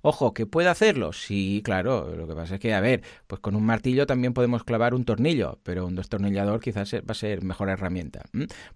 Ojo, 0.00 0.32
¿que 0.32 0.46
puede 0.46 0.68
hacerlo? 0.68 1.12
Sí, 1.12 1.60
claro. 1.62 2.14
Lo 2.16 2.26
que 2.26 2.34
pasa 2.34 2.54
es 2.54 2.60
que, 2.60 2.72
a 2.72 2.80
ver, 2.80 3.02
pues 3.26 3.40
con 3.40 3.54
un 3.54 3.64
martillo 3.64 4.06
también 4.06 4.32
podemos 4.32 4.64
clavar 4.64 4.94
un 4.94 5.04
tornillo, 5.04 5.58
pero 5.62 5.86
un 5.86 5.94
destornillador 5.94 6.60
quizás 6.60 6.94
va 6.94 7.02
a 7.08 7.14
ser 7.14 7.42
mejor 7.42 7.68
herramienta. 7.68 8.22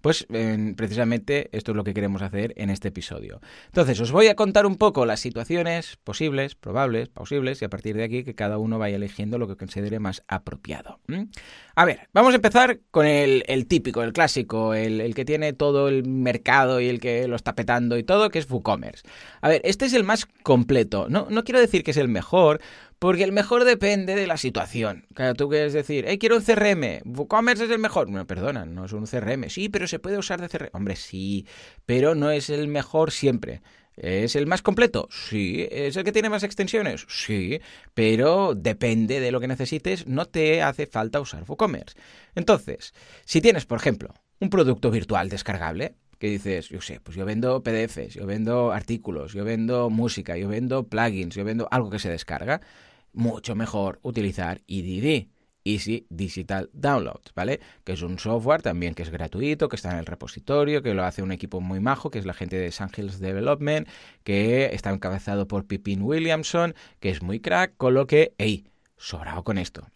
Pues 0.01 0.27
precisamente 0.75 1.49
esto 1.51 1.71
es 1.71 1.75
lo 1.75 1.83
que 1.83 1.95
queremos 1.95 2.21
hacer 2.21 2.53
en 2.57 2.69
este 2.69 2.89
episodio. 2.89 3.41
Entonces, 3.67 3.99
os 3.99 4.11
voy 4.11 4.27
a 4.27 4.35
contar 4.35 4.67
un 4.67 4.75
poco 4.75 5.07
las 5.07 5.19
situaciones 5.19 5.97
posibles, 6.03 6.53
probables, 6.53 7.09
posibles, 7.09 7.61
y 7.61 7.65
a 7.65 7.69
partir 7.69 7.95
de 7.95 8.03
aquí 8.03 8.23
que 8.23 8.35
cada 8.35 8.59
uno 8.59 8.77
vaya 8.77 8.97
eligiendo 8.97 9.39
lo 9.39 9.47
que 9.47 9.55
considere 9.55 9.99
más 9.99 10.23
apropiado. 10.27 10.99
A 11.75 11.85
ver, 11.85 12.07
vamos 12.13 12.33
a 12.33 12.35
empezar 12.35 12.81
con 12.91 13.07
el, 13.07 13.43
típico, 13.67 14.03
el 14.03 14.13
clásico, 14.13 14.75
el, 14.75 15.01
el 15.01 15.15
que 15.15 15.25
tiene 15.25 15.53
todo 15.53 15.89
el 15.89 16.07
mercado 16.07 16.34
mercado 16.35 16.81
y 16.81 16.89
el 16.89 16.99
que 16.99 17.27
lo 17.27 17.35
está 17.35 17.55
petando 17.55 17.97
y 17.97 18.03
todo, 18.03 18.29
que 18.29 18.39
es 18.39 18.49
WooCommerce. 18.49 19.03
A 19.41 19.49
ver, 19.49 19.61
este 19.63 19.85
es 19.85 19.93
el 19.93 20.03
más 20.03 20.25
completo. 20.43 21.07
No, 21.09 21.27
no 21.29 21.43
quiero 21.43 21.59
decir 21.59 21.83
que 21.83 21.91
es 21.91 21.97
el 21.97 22.07
mejor, 22.07 22.59
porque 22.99 23.23
el 23.23 23.31
mejor 23.31 23.63
depende 23.63 24.15
de 24.15 24.27
la 24.27 24.37
situación. 24.37 25.05
Claro, 25.13 25.33
tú 25.33 25.49
quieres 25.49 25.73
decir, 25.73 26.05
hey, 26.07 26.17
quiero 26.17 26.37
un 26.37 26.43
CRM, 26.43 27.01
WooCommerce 27.05 27.65
es 27.65 27.71
el 27.71 27.79
mejor. 27.79 28.07
Bueno, 28.07 28.27
perdona, 28.27 28.65
no 28.65 28.85
es 28.85 28.93
un 28.93 29.05
CRM. 29.05 29.49
Sí, 29.49 29.69
pero 29.69 29.87
se 29.87 29.99
puede 29.99 30.17
usar 30.17 30.41
de 30.41 30.49
CRM. 30.49 30.69
Hombre, 30.73 30.95
sí, 30.95 31.45
pero 31.85 32.15
no 32.15 32.31
es 32.31 32.49
el 32.49 32.67
mejor 32.67 33.11
siempre. 33.11 33.61
¿Es 33.97 34.35
el 34.35 34.45
más 34.45 34.61
completo? 34.61 35.07
Sí. 35.09 35.67
¿Es 35.71 35.95
el 35.95 36.03
que 36.03 36.11
tiene 36.11 36.29
más 36.29 36.43
extensiones? 36.43 37.05
Sí. 37.07 37.61
Pero 37.93 38.53
depende 38.53 39.21
de 39.21 39.31
lo 39.31 39.39
que 39.39 39.47
necesites, 39.47 40.05
no 40.05 40.25
te 40.25 40.61
hace 40.61 40.85
falta 40.85 41.21
usar 41.21 41.43
WooCommerce. 41.47 41.95
Entonces, 42.35 42.93
si 43.23 43.39
tienes, 43.39 43.65
por 43.65 43.79
ejemplo, 43.79 44.13
un 44.39 44.49
producto 44.49 44.91
virtual 44.91 45.29
descargable, 45.29 45.95
que 46.19 46.27
dices, 46.27 46.69
yo 46.69 46.81
sé, 46.81 46.99
pues 46.99 47.17
yo 47.17 47.25
vendo 47.25 47.61
PDFs, 47.63 48.15
yo 48.15 48.25
vendo 48.25 48.71
artículos, 48.71 49.33
yo 49.33 49.43
vendo 49.43 49.89
música, 49.89 50.37
yo 50.37 50.47
vendo 50.47 50.87
plugins, 50.87 51.35
yo 51.35 51.43
vendo 51.43 51.67
algo 51.71 51.89
que 51.89 51.99
se 51.99 52.09
descarga, 52.09 52.61
mucho 53.13 53.55
mejor 53.55 53.99
utilizar 54.03 54.61
EDD. 54.67 55.27
Easy 55.65 56.05
Digital 56.09 56.69
Downloads, 56.73 57.33
¿vale? 57.33 57.59
Que 57.83 57.93
es 57.93 58.01
un 58.03 58.19
software 58.19 58.61
también 58.61 58.93
que 58.93 59.01
es 59.01 59.09
gratuito, 59.09 59.67
que 59.67 59.75
está 59.75 59.91
en 59.91 59.97
el 59.97 60.05
repositorio, 60.05 60.83
que 60.83 60.93
lo 60.93 61.03
hace 61.03 61.23
un 61.23 61.31
equipo 61.31 61.59
muy 61.59 61.79
majo, 61.79 62.11
que 62.11 62.19
es 62.19 62.25
la 62.25 62.35
gente 62.35 62.55
de 62.55 62.67
Hills 62.95 63.19
Development, 63.19 63.87
que 64.23 64.69
está 64.73 64.91
encabezado 64.91 65.47
por 65.47 65.65
Pippin 65.65 66.03
Williamson, 66.03 66.75
que 66.99 67.09
es 67.09 67.23
muy 67.23 67.39
crack, 67.39 67.75
con 67.77 67.95
lo 67.95 68.05
que, 68.05 68.35
hey, 68.37 68.67
sobrado 68.95 69.43
con 69.43 69.57
esto. 69.57 69.87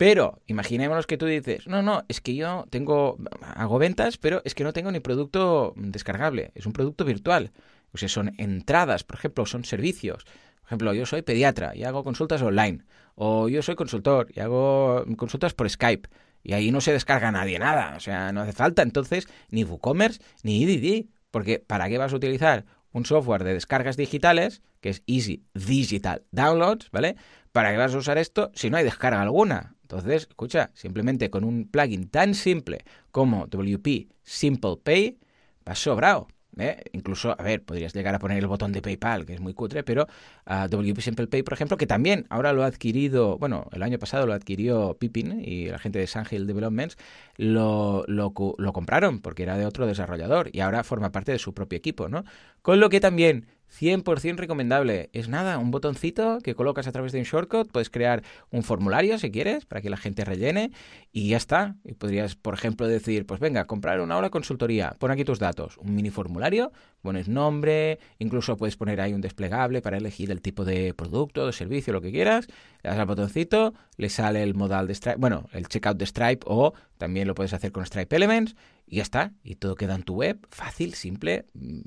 Pero 0.00 0.40
imaginémonos 0.46 1.06
que 1.06 1.18
tú 1.18 1.26
dices, 1.26 1.66
no, 1.66 1.82
no, 1.82 2.04
es 2.08 2.22
que 2.22 2.34
yo 2.34 2.64
tengo, 2.70 3.18
hago 3.42 3.78
ventas, 3.78 4.16
pero 4.16 4.40
es 4.46 4.54
que 4.54 4.64
no 4.64 4.72
tengo 4.72 4.90
ni 4.90 5.00
producto 5.00 5.74
descargable, 5.76 6.52
es 6.54 6.64
un 6.64 6.72
producto 6.72 7.04
virtual. 7.04 7.52
O 7.92 7.98
sea, 7.98 8.08
son 8.08 8.32
entradas, 8.38 9.04
por 9.04 9.18
ejemplo, 9.18 9.44
son 9.44 9.66
servicios. 9.66 10.24
Por 10.24 10.64
ejemplo, 10.68 10.94
yo 10.94 11.04
soy 11.04 11.20
pediatra 11.20 11.76
y 11.76 11.84
hago 11.84 12.02
consultas 12.02 12.40
online. 12.40 12.82
O 13.14 13.50
yo 13.50 13.60
soy 13.60 13.74
consultor 13.74 14.28
y 14.34 14.40
hago 14.40 15.04
consultas 15.18 15.52
por 15.52 15.68
Skype. 15.68 16.08
Y 16.42 16.54
ahí 16.54 16.70
no 16.70 16.80
se 16.80 16.94
descarga 16.94 17.30
nadie 17.30 17.58
nada. 17.58 17.92
O 17.94 18.00
sea, 18.00 18.32
no 18.32 18.40
hace 18.40 18.54
falta 18.54 18.80
entonces 18.80 19.28
ni 19.50 19.64
WooCommerce 19.64 20.22
ni 20.42 20.64
EDD. 20.64 21.10
Porque 21.30 21.58
¿para 21.58 21.90
qué 21.90 21.98
vas 21.98 22.14
a 22.14 22.16
utilizar 22.16 22.64
un 22.92 23.04
software 23.04 23.44
de 23.44 23.52
descargas 23.52 23.98
digitales, 23.98 24.62
que 24.80 24.88
es 24.88 25.02
Easy 25.06 25.44
Digital 25.52 26.22
Downloads, 26.30 26.90
¿vale? 26.90 27.16
¿Para 27.52 27.70
qué 27.72 27.76
vas 27.76 27.94
a 27.94 27.98
usar 27.98 28.16
esto 28.16 28.50
si 28.54 28.70
no 28.70 28.78
hay 28.78 28.84
descarga 28.84 29.20
alguna? 29.20 29.76
Entonces, 29.90 30.28
escucha, 30.28 30.70
simplemente 30.74 31.30
con 31.30 31.42
un 31.42 31.66
plugin 31.68 32.08
tan 32.08 32.34
simple 32.34 32.84
como 33.10 33.48
WP 33.48 34.08
Simple 34.22 34.76
Pay, 34.80 35.18
vas 35.64 35.80
sobrado. 35.80 36.28
¿eh? 36.58 36.80
Incluso, 36.92 37.34
a 37.36 37.42
ver, 37.42 37.64
podrías 37.64 37.92
llegar 37.92 38.14
a 38.14 38.20
poner 38.20 38.38
el 38.38 38.46
botón 38.46 38.70
de 38.70 38.82
PayPal, 38.82 39.26
que 39.26 39.34
es 39.34 39.40
muy 39.40 39.52
cutre, 39.52 39.82
pero 39.82 40.06
a 40.44 40.68
WP 40.68 41.00
Simple 41.00 41.26
Pay, 41.26 41.42
por 41.42 41.54
ejemplo, 41.54 41.76
que 41.76 41.88
también 41.88 42.24
ahora 42.28 42.52
lo 42.52 42.62
ha 42.62 42.66
adquirido, 42.66 43.36
bueno, 43.38 43.68
el 43.72 43.82
año 43.82 43.98
pasado 43.98 44.26
lo 44.28 44.32
adquirió 44.32 44.96
Pippin 44.96 45.42
y 45.44 45.66
la 45.66 45.80
gente 45.80 45.98
de 45.98 46.06
Sandhill 46.06 46.46
Developments 46.46 46.96
lo, 47.36 48.04
lo, 48.06 48.32
lo 48.58 48.72
compraron 48.72 49.20
porque 49.20 49.42
era 49.42 49.58
de 49.58 49.66
otro 49.66 49.86
desarrollador 49.88 50.50
y 50.52 50.60
ahora 50.60 50.84
forma 50.84 51.10
parte 51.10 51.32
de 51.32 51.40
su 51.40 51.52
propio 51.52 51.76
equipo, 51.76 52.08
¿no? 52.08 52.22
Con 52.62 52.78
lo 52.78 52.90
que 52.90 53.00
también 53.00 53.46
100% 53.70 54.36
recomendable. 54.36 55.10
Es 55.12 55.28
nada, 55.28 55.58
un 55.58 55.70
botoncito 55.70 56.38
que 56.42 56.54
colocas 56.54 56.86
a 56.86 56.92
través 56.92 57.12
de 57.12 57.18
un 57.18 57.24
shortcut, 57.24 57.70
puedes 57.70 57.90
crear 57.90 58.22
un 58.50 58.62
formulario 58.62 59.18
si 59.18 59.30
quieres 59.30 59.64
para 59.64 59.80
que 59.80 59.90
la 59.90 59.96
gente 59.96 60.24
rellene 60.24 60.72
y 61.12 61.30
ya 61.30 61.36
está. 61.36 61.76
Y 61.84 61.94
podrías, 61.94 62.34
por 62.34 62.54
ejemplo, 62.54 62.86
decir, 62.86 63.26
pues 63.26 63.40
venga, 63.40 63.66
comprar 63.66 64.00
una 64.00 64.16
hora 64.16 64.30
consultoría, 64.30 64.96
pon 64.98 65.10
aquí 65.10 65.24
tus 65.24 65.38
datos, 65.38 65.78
un 65.78 65.94
mini 65.94 66.10
formulario, 66.10 66.72
pones 67.02 67.28
nombre, 67.28 67.98
incluso 68.18 68.56
puedes 68.56 68.76
poner 68.76 69.00
ahí 69.00 69.12
un 69.12 69.20
desplegable 69.20 69.82
para 69.82 69.96
elegir 69.96 70.30
el 70.30 70.42
tipo 70.42 70.64
de 70.64 70.94
producto, 70.94 71.46
de 71.46 71.52
servicio, 71.52 71.92
lo 71.92 72.00
que 72.00 72.10
quieras, 72.10 72.46
le 72.82 72.90
das 72.90 72.98
al 72.98 73.06
botoncito, 73.06 73.74
le 73.96 74.08
sale 74.08 74.42
el 74.42 74.54
modal 74.54 74.86
de 74.86 74.94
Stripe, 74.94 75.18
bueno, 75.18 75.48
el 75.52 75.68
checkout 75.68 75.96
de 75.96 76.06
Stripe 76.06 76.44
o 76.46 76.74
también 76.98 77.26
lo 77.26 77.34
puedes 77.34 77.52
hacer 77.52 77.72
con 77.72 77.86
Stripe 77.86 78.14
Elements 78.14 78.54
y 78.90 78.96
ya 78.96 79.02
está. 79.02 79.32
Y 79.42 79.54
todo 79.54 79.76
queda 79.76 79.94
en 79.94 80.02
tu 80.02 80.14
web, 80.14 80.46
fácil, 80.50 80.94
simple, 80.94 81.46
mm, 81.54 81.80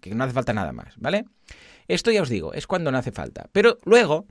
que 0.00 0.14
no 0.14 0.24
hace 0.24 0.32
falta 0.32 0.54
nada 0.54 0.72
más, 0.72 0.94
¿vale? 0.96 1.26
Esto 1.86 2.10
ya 2.10 2.22
os 2.22 2.30
digo, 2.30 2.54
es 2.54 2.66
cuando 2.66 2.90
no 2.90 2.98
hace 2.98 3.12
falta. 3.12 3.48
Pero 3.52 3.78
luego 3.84 4.26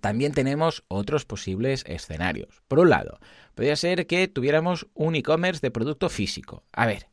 también 0.00 0.32
tenemos 0.32 0.84
otros 0.86 1.24
posibles 1.24 1.84
escenarios. 1.86 2.62
Por 2.68 2.78
un 2.78 2.90
lado, 2.90 3.18
podría 3.54 3.76
ser 3.76 4.06
que 4.06 4.28
tuviéramos 4.28 4.86
un 4.94 5.16
e-commerce 5.16 5.60
de 5.60 5.72
producto 5.72 6.08
físico. 6.08 6.64
A 6.72 6.86
ver, 6.86 7.08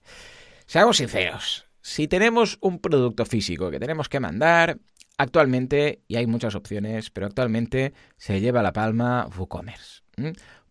seamos 0.68 0.98
sinceros. 0.98 1.66
Si 1.82 2.08
tenemos 2.08 2.58
un 2.62 2.80
producto 2.80 3.26
físico 3.26 3.72
que 3.72 3.80
tenemos 3.80 4.08
que 4.08 4.20
mandar, 4.20 4.80
actualmente, 5.18 6.02
y 6.08 6.16
hay 6.16 6.28
muchas 6.28 6.56
opciones, 6.56 7.10
pero 7.10 7.28
actualmente 7.28 7.94
se 8.18 8.40
lleva 8.40 8.62
la 8.62 8.74
palma 8.74 9.28
WooCommerce. 9.36 10.04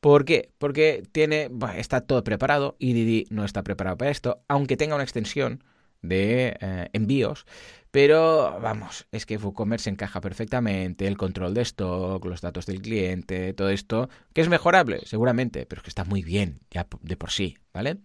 ¿Por 0.05 0.27
qué? 0.27 0.53
Porque 0.59 1.03
tiene, 1.13 1.49
está 1.79 2.03
todo 2.03 2.23
preparado, 2.25 2.77
EDD 2.79 3.25
no 3.31 3.43
está 3.43 3.63
preparado 3.63 3.97
para 3.97 4.11
esto, 4.11 4.45
aunque 4.49 4.77
tenga 4.77 4.97
una 4.97 5.03
extensión 5.03 5.65
de 6.03 6.59
eh, 6.61 6.91
envíos, 6.93 7.47
pero 7.91 8.61
vamos, 8.61 9.07
es 9.13 9.25
que 9.25 9.39
WooCommerce 9.39 9.89
encaja 9.89 10.21
perfectamente, 10.21 11.07
el 11.07 11.17
control 11.17 11.55
de 11.55 11.63
stock, 11.63 12.23
los 12.27 12.43
datos 12.43 12.67
del 12.67 12.83
cliente, 12.83 13.55
todo 13.55 13.71
esto, 13.71 14.11
que 14.35 14.43
es 14.43 14.51
mejorable, 14.51 15.01
seguramente, 15.07 15.65
pero 15.65 15.81
es 15.81 15.85
que 15.85 15.89
está 15.89 16.05
muy 16.05 16.23
bien 16.23 16.61
ya 16.71 16.87
de 17.01 17.17
por 17.17 17.31
sí, 17.31 17.57
¿vale? 17.73 17.97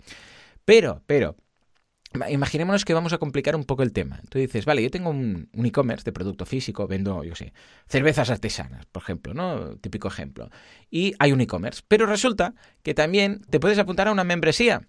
Pero, 0.63 1.03
pero, 1.05 1.35
Imaginémonos 2.29 2.85
que 2.85 2.95
vamos 2.95 3.13
a 3.13 3.19
complicar 3.19 3.55
un 3.55 3.65
poco 3.65 3.83
el 3.83 3.93
tema. 3.93 4.19
Tú 4.29 4.39
dices, 4.39 4.65
vale, 4.65 4.81
yo 4.81 4.89
tengo 4.89 5.11
un, 5.11 5.47
e-commerce 5.53 6.03
de 6.03 6.11
producto 6.11 6.45
físico, 6.45 6.87
vendo, 6.87 7.23
yo 7.23 7.35
sé, 7.35 7.53
cervezas 7.87 8.31
artesanas, 8.31 8.87
por 8.87 9.03
ejemplo, 9.03 9.35
¿no? 9.35 9.75
Típico 9.77 10.07
ejemplo. 10.07 10.49
Y 10.89 11.13
hay 11.19 11.31
un 11.31 11.41
e-commerce. 11.41 11.83
Pero 11.87 12.07
resulta 12.07 12.55
que 12.81 12.95
también 12.95 13.41
te 13.49 13.59
puedes 13.59 13.77
apuntar 13.77 14.07
a 14.07 14.11
una 14.11 14.23
membresía. 14.23 14.81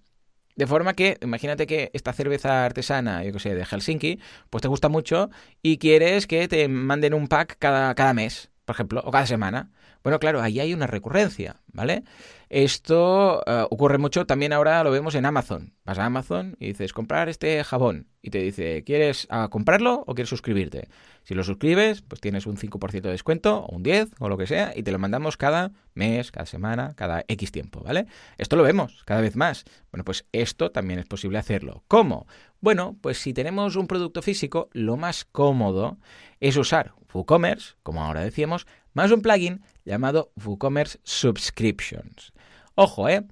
De 0.57 0.67
forma 0.67 0.95
que, 0.95 1.19
imagínate 1.23 1.67
que 1.67 1.91
esta 1.93 2.13
cerveza 2.15 2.65
artesana, 2.65 3.23
yo 3.23 3.33
que 3.33 3.39
sé, 3.39 3.55
de 3.55 3.67
Helsinki, 3.67 4.19
pues 4.49 4.63
te 4.63 4.69
gusta 4.69 4.89
mucho 4.89 5.31
y 5.63 5.77
quieres 5.79 6.27
que 6.27 6.49
te 6.49 6.69
manden 6.69 7.15
un 7.15 7.29
pack 7.29 7.57
cada, 7.59 7.95
cada 7.95 8.15
mes, 8.15 8.51
por 8.65 8.77
ejemplo, 8.77 9.03
o 9.05 9.11
cada 9.11 9.27
semana. 9.27 9.71
Bueno, 10.03 10.19
claro, 10.19 10.41
ahí 10.41 10.61
hay 10.61 10.73
una 10.73 10.87
recurrencia, 10.87 11.61
¿vale? 11.73 12.05
Esto 12.49 13.43
eh, 13.47 13.67
ocurre 13.71 13.99
mucho 13.99 14.27
también 14.27 14.53
ahora 14.53 14.83
lo 14.83 14.91
vemos 14.91 15.15
en 15.15 15.25
Amazon. 15.25 15.75
Vas 15.85 15.99
a 15.99 16.07
Amazon 16.07 16.57
y 16.59 16.69
dices, 16.69 16.93
comprar 16.93 17.29
este 17.29 17.63
jabón. 17.63 18.09
Y 18.23 18.31
te 18.31 18.39
dice, 18.39 18.83
¿quieres 18.85 19.27
ah, 19.31 19.49
comprarlo 19.51 20.03
o 20.07 20.15
quieres 20.15 20.29
suscribirte? 20.29 20.89
Si 21.23 21.35
lo 21.35 21.45
suscribes, 21.45 22.03
pues 22.03 22.21
tienes 22.21 22.47
un 22.47 22.57
5% 22.57 23.03
de 23.03 23.11
descuento, 23.11 23.61
o 23.61 23.77
un 23.77 23.83
10, 23.83 24.09
o 24.19 24.29
lo 24.29 24.37
que 24.37 24.47
sea, 24.47 24.73
y 24.75 24.83
te 24.83 24.91
lo 24.91 24.99
mandamos 24.99 25.37
cada 25.37 25.71
mes, 25.95 26.33
cada 26.33 26.47
semana, 26.47 26.95
cada 26.97 27.25
X 27.29 27.53
tiempo, 27.53 27.83
¿vale? 27.83 28.07
Esto 28.37 28.57
lo 28.57 28.63
vemos 28.63 29.03
cada 29.05 29.21
vez 29.21 29.37
más. 29.37 29.65
Bueno, 29.93 30.05
pues 30.05 30.27
esto 30.33 30.71
también 30.71 30.99
es 30.99 31.07
posible 31.07 31.39
hacerlo. 31.39 31.85
¿Cómo? 31.89 32.27
Bueno, 32.61 32.97
pues 33.01 33.19
si 33.19 33.33
tenemos 33.33 33.77
un 33.77 33.87
producto 33.87 34.23
físico, 34.23 34.71
lo 34.73 34.97
más 34.97 35.25
cómodo 35.25 35.99
es 36.41 36.57
usar 36.57 36.95
WooCommerce, 37.13 37.75
como 37.83 38.05
ahora 38.05 38.21
decíamos, 38.21 38.67
más 38.93 39.11
un 39.11 39.23
plugin 39.23 39.63
llamado 39.85 40.33
WooCommerce 40.45 40.99
Subscriptions. 41.03 42.33
Ojo, 42.75 43.09
¿eh? 43.09 43.25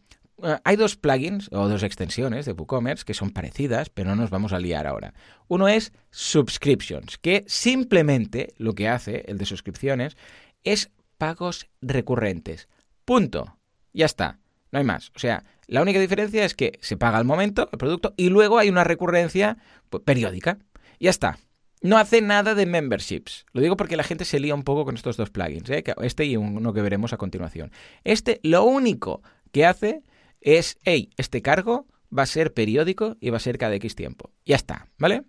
eh, 0.43 0.57
hay 0.65 0.77
dos 0.77 0.97
plugins 0.97 1.49
o 1.53 1.69
dos 1.69 1.83
extensiones 1.83 2.47
de 2.47 2.53
WooCommerce 2.53 3.05
que 3.05 3.15
son 3.15 3.31
parecidas, 3.31 3.91
pero 3.91 4.11
no 4.11 4.17
nos 4.17 4.31
vamos 4.31 4.53
a 4.53 4.59
liar 4.59 4.87
ahora. 4.87 5.15
Uno 5.49 5.69
es 5.69 5.93
Subscriptions, 6.11 7.19
que 7.19 7.45
simplemente 7.47 8.55
lo 8.57 8.75
que 8.75 8.89
hace, 8.89 9.25
el 9.27 9.39
de 9.39 9.47
suscripciones, 9.47 10.17
es 10.65 10.91
pagos 11.17 11.69
recurrentes. 11.81 12.69
Punto. 13.05 13.59
Ya 13.93 14.07
está. 14.07 14.39
No 14.71 14.79
hay 14.79 14.85
más. 14.85 15.11
O 15.17 15.19
sea, 15.19 15.45
la 15.67 15.83
única 15.83 15.99
diferencia 15.99 16.45
es 16.45 16.55
que 16.55 16.79
se 16.83 16.97
paga 16.97 17.19
al 17.19 17.25
momento 17.25 17.69
el 17.73 17.79
producto 17.79 18.15
y 18.17 18.29
luego 18.29 18.59
hay 18.59 18.69
una 18.69 18.85
recurrencia 18.85 19.59
pues, 19.89 20.03
periódica. 20.05 20.59
Ya 21.01 21.11
está. 21.11 21.39
No 21.83 21.99
hace 21.99 22.21
nada 22.21 22.55
de 22.55 22.67
memberships. 22.67 23.47
Lo 23.53 23.61
digo 23.61 23.77
porque 23.77 23.97
la 23.97 24.03
gente 24.03 24.25
se 24.25 24.41
lía 24.41 24.55
un 24.55 24.65
poco 24.65 24.85
con 24.85 24.97
estos 24.97 25.17
dos 25.17 25.31
plugins, 25.31 25.71
¿eh? 25.71 25.85
este 26.03 26.25
y 26.25 26.37
uno 26.37 26.73
que 26.73 26.83
veremos 26.83 27.13
a 27.13 27.17
continuación. 27.17 27.71
Este 28.05 28.41
lo 28.43 28.65
único 28.65 29.23
que 29.53 29.65
hace 29.65 30.03
es, 30.41 30.79
hey, 30.85 31.11
este 31.17 31.43
cargo 31.43 31.87
va 32.17 32.23
a 32.23 32.27
ser 32.27 32.53
periódico 32.53 33.17
y 33.21 33.31
va 33.31 33.37
a 33.37 33.41
ser 33.41 33.59
cada 33.59 33.75
X 33.77 33.95
tiempo. 33.95 34.33
Ya 34.45 34.57
está, 34.57 34.89
¿vale? 34.99 35.23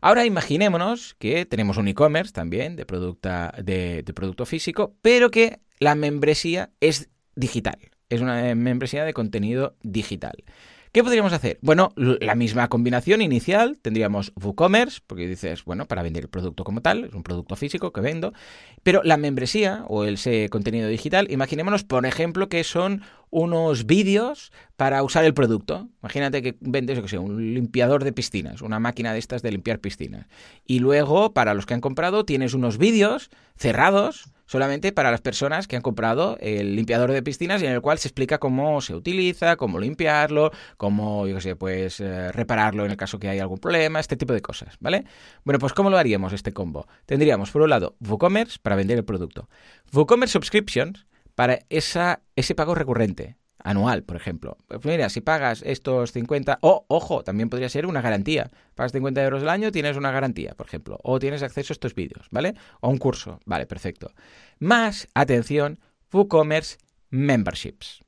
Ahora 0.00 0.24
imaginémonos 0.24 1.14
que 1.18 1.44
tenemos 1.44 1.76
un 1.76 1.88
e-commerce 1.88 2.32
también 2.32 2.76
de 2.76 2.86
producto, 2.86 3.28
de 3.62 4.12
producto 4.14 4.46
físico, 4.46 4.96
pero 5.02 5.30
que 5.30 5.60
la 5.80 5.94
membresía 5.94 6.70
es 6.80 7.08
digital. 7.34 7.78
Es 8.08 8.20
una 8.20 8.54
membresía 8.54 9.04
de 9.04 9.12
contenido 9.12 9.76
digital. 9.82 10.44
¿Qué 10.92 11.04
podríamos 11.04 11.32
hacer? 11.34 11.58
Bueno, 11.60 11.92
la 11.96 12.34
misma 12.34 12.68
combinación 12.68 13.20
inicial, 13.20 13.78
tendríamos 13.82 14.32
WooCommerce, 14.42 15.00
porque 15.06 15.26
dices, 15.26 15.64
bueno, 15.64 15.86
para 15.86 16.02
vender 16.02 16.24
el 16.24 16.30
producto 16.30 16.64
como 16.64 16.80
tal, 16.80 17.04
es 17.04 17.12
un 17.12 17.22
producto 17.22 17.56
físico 17.56 17.92
que 17.92 18.00
vendo, 18.00 18.32
pero 18.82 19.02
la 19.04 19.18
membresía 19.18 19.84
o 19.88 20.04
ese 20.04 20.48
contenido 20.48 20.88
digital, 20.88 21.30
imaginémonos, 21.30 21.84
por 21.84 22.06
ejemplo, 22.06 22.48
que 22.48 22.64
son 22.64 23.02
unos 23.30 23.86
vídeos 23.86 24.52
para 24.76 25.02
usar 25.02 25.24
el 25.24 25.34
producto. 25.34 25.88
Imagínate 26.02 26.42
que 26.42 26.56
vendes, 26.60 27.00
que 27.00 27.08
sé, 27.08 27.18
un 27.18 27.54
limpiador 27.54 28.04
de 28.04 28.12
piscinas, 28.12 28.62
una 28.62 28.78
máquina 28.78 29.12
de 29.12 29.18
estas 29.18 29.42
de 29.42 29.50
limpiar 29.50 29.80
piscinas. 29.80 30.26
Y 30.64 30.78
luego, 30.78 31.32
para 31.32 31.54
los 31.54 31.66
que 31.66 31.74
han 31.74 31.80
comprado, 31.80 32.24
tienes 32.24 32.54
unos 32.54 32.78
vídeos 32.78 33.30
cerrados 33.56 34.32
solamente 34.48 34.92
para 34.92 35.10
las 35.10 35.20
personas 35.20 35.68
que 35.68 35.76
han 35.76 35.82
comprado 35.82 36.38
el 36.40 36.74
limpiador 36.74 37.12
de 37.12 37.22
piscinas 37.22 37.62
y 37.62 37.66
en 37.66 37.72
el 37.72 37.82
cual 37.82 37.98
se 37.98 38.08
explica 38.08 38.38
cómo 38.38 38.80
se 38.80 38.94
utiliza, 38.94 39.56
cómo 39.56 39.78
limpiarlo, 39.78 40.50
cómo, 40.78 41.26
yo 41.26 41.38
sé, 41.40 41.54
pues 41.54 42.00
eh, 42.00 42.32
repararlo 42.32 42.84
en 42.84 42.90
el 42.90 42.96
caso 42.96 43.18
que 43.18 43.28
haya 43.28 43.42
algún 43.42 43.58
problema, 43.58 44.00
este 44.00 44.16
tipo 44.16 44.32
de 44.32 44.40
cosas, 44.40 44.76
¿vale? 44.80 45.04
Bueno, 45.44 45.58
pues 45.58 45.74
¿cómo 45.74 45.90
lo 45.90 45.98
haríamos 45.98 46.32
este 46.32 46.52
combo? 46.52 46.88
Tendríamos, 47.04 47.50
por 47.50 47.62
un 47.62 47.70
lado, 47.70 47.96
WooCommerce 48.00 48.58
para 48.62 48.74
vender 48.74 48.96
el 48.96 49.04
producto. 49.04 49.50
WooCommerce 49.92 50.32
Subscriptions 50.32 51.06
para 51.38 51.60
ese 51.70 52.54
pago 52.56 52.74
recurrente 52.74 53.36
anual, 53.62 54.02
por 54.02 54.16
ejemplo. 54.16 54.56
Pues 54.66 54.84
mira, 54.84 55.08
si 55.08 55.20
pagas 55.20 55.62
estos 55.64 56.10
50, 56.10 56.58
o 56.62 56.84
ojo, 56.88 57.22
también 57.22 57.48
podría 57.48 57.68
ser 57.68 57.86
una 57.86 58.00
garantía. 58.00 58.50
Pagas 58.74 58.90
50 58.90 59.22
euros 59.22 59.42
al 59.42 59.50
año, 59.50 59.70
tienes 59.70 59.96
una 59.96 60.10
garantía, 60.10 60.54
por 60.56 60.66
ejemplo, 60.66 60.98
o 61.04 61.20
tienes 61.20 61.44
acceso 61.44 61.72
a 61.72 61.74
estos 61.74 61.94
vídeos, 61.94 62.26
¿vale? 62.32 62.54
O 62.80 62.88
un 62.88 62.98
curso, 62.98 63.38
vale, 63.44 63.66
perfecto. 63.66 64.10
Más, 64.58 65.06
atención, 65.14 65.78
WooCommerce 66.12 66.78
Memberships. 67.10 68.02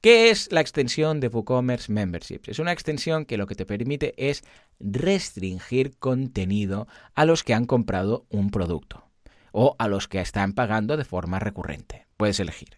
¿Qué 0.00 0.30
es 0.30 0.50
la 0.50 0.60
extensión 0.60 1.20
de 1.20 1.28
WooCommerce 1.28 1.92
Memberships? 1.92 2.48
Es 2.48 2.58
una 2.58 2.72
extensión 2.72 3.26
que 3.26 3.36
lo 3.36 3.46
que 3.46 3.54
te 3.54 3.64
permite 3.64 4.12
es 4.16 4.42
restringir 4.80 5.96
contenido 6.00 6.88
a 7.14 7.26
los 7.26 7.44
que 7.44 7.54
han 7.54 7.66
comprado 7.66 8.26
un 8.28 8.50
producto 8.50 9.04
o 9.52 9.76
a 9.78 9.86
los 9.86 10.08
que 10.08 10.20
están 10.20 10.54
pagando 10.54 10.96
de 10.96 11.04
forma 11.04 11.38
recurrente. 11.38 12.06
Puedes 12.22 12.38
elegir. 12.38 12.76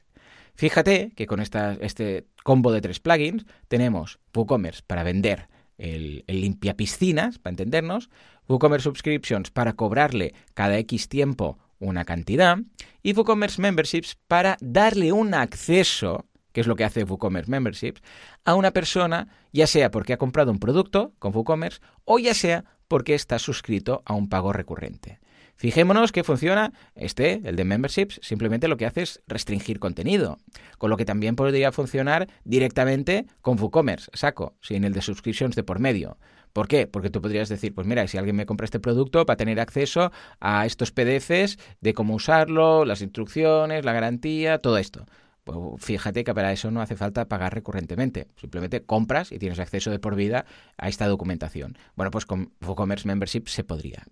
Fíjate 0.54 1.12
que 1.14 1.26
con 1.26 1.38
este 1.38 2.26
combo 2.44 2.72
de 2.72 2.80
tres 2.80 2.98
plugins 2.98 3.44
tenemos 3.68 4.18
WooCommerce 4.34 4.80
para 4.86 5.02
vender 5.02 5.50
el, 5.76 6.24
el 6.26 6.40
limpia 6.40 6.78
piscinas, 6.78 7.38
para 7.38 7.50
entendernos, 7.50 8.08
WooCommerce 8.48 8.84
Subscriptions 8.84 9.50
para 9.50 9.74
cobrarle 9.74 10.32
cada 10.54 10.78
X 10.78 11.10
tiempo 11.10 11.58
una 11.78 12.06
cantidad 12.06 12.56
y 13.02 13.12
WooCommerce 13.12 13.60
Memberships 13.60 14.16
para 14.28 14.56
darle 14.62 15.12
un 15.12 15.34
acceso, 15.34 16.24
que 16.52 16.62
es 16.62 16.66
lo 16.66 16.74
que 16.74 16.84
hace 16.84 17.04
WooCommerce 17.04 17.50
Memberships, 17.50 18.00
a 18.46 18.54
una 18.54 18.70
persona, 18.70 19.28
ya 19.52 19.66
sea 19.66 19.90
porque 19.90 20.14
ha 20.14 20.16
comprado 20.16 20.52
un 20.52 20.58
producto 20.58 21.12
con 21.18 21.36
WooCommerce 21.36 21.82
o 22.06 22.18
ya 22.18 22.32
sea 22.32 22.64
porque 22.88 23.14
está 23.14 23.38
suscrito 23.38 24.02
a 24.06 24.14
un 24.14 24.30
pago 24.30 24.54
recurrente. 24.54 25.18
Fijémonos 25.56 26.12
que 26.12 26.24
funciona 26.24 26.72
este, 26.94 27.40
el 27.44 27.56
de 27.56 27.64
memberships, 27.64 28.20
simplemente 28.22 28.68
lo 28.68 28.76
que 28.76 28.86
hace 28.86 29.02
es 29.02 29.22
restringir 29.26 29.78
contenido, 29.78 30.38
con 30.78 30.90
lo 30.90 30.96
que 30.96 31.04
también 31.04 31.36
podría 31.36 31.72
funcionar 31.72 32.28
directamente 32.44 33.26
con 33.40 33.58
WooCommerce, 33.58 34.10
saco, 34.14 34.56
sin 34.60 34.84
el 34.84 34.92
de 34.92 35.02
subscriptions 35.02 35.54
de 35.54 35.62
por 35.62 35.78
medio. 35.78 36.18
¿Por 36.52 36.68
qué? 36.68 36.86
Porque 36.86 37.10
tú 37.10 37.20
podrías 37.20 37.48
decir, 37.48 37.74
pues 37.74 37.86
mira, 37.86 38.06
si 38.06 38.16
alguien 38.16 38.36
me 38.36 38.46
compra 38.46 38.64
este 38.64 38.78
producto, 38.78 39.26
para 39.26 39.36
tener 39.36 39.58
acceso 39.58 40.12
a 40.38 40.66
estos 40.66 40.92
PDFs 40.92 41.58
de 41.80 41.94
cómo 41.94 42.14
usarlo, 42.14 42.84
las 42.84 43.02
instrucciones, 43.02 43.84
la 43.84 43.92
garantía, 43.92 44.58
todo 44.58 44.78
esto. 44.78 45.04
Pues 45.42 45.58
fíjate 45.78 46.24
que 46.24 46.32
para 46.32 46.52
eso 46.52 46.70
no 46.70 46.80
hace 46.80 46.96
falta 46.96 47.28
pagar 47.28 47.54
recurrentemente. 47.54 48.28
Simplemente 48.36 48.82
compras 48.82 49.32
y 49.32 49.38
tienes 49.38 49.58
acceso 49.58 49.90
de 49.90 49.98
por 49.98 50.14
vida 50.14 50.46
a 50.78 50.88
esta 50.88 51.06
documentación. 51.06 51.76
Bueno, 51.96 52.10
pues 52.10 52.24
con 52.24 52.52
WooCommerce 52.60 53.08
Membership 53.08 53.48
se 53.48 53.64
podría. 53.64 54.04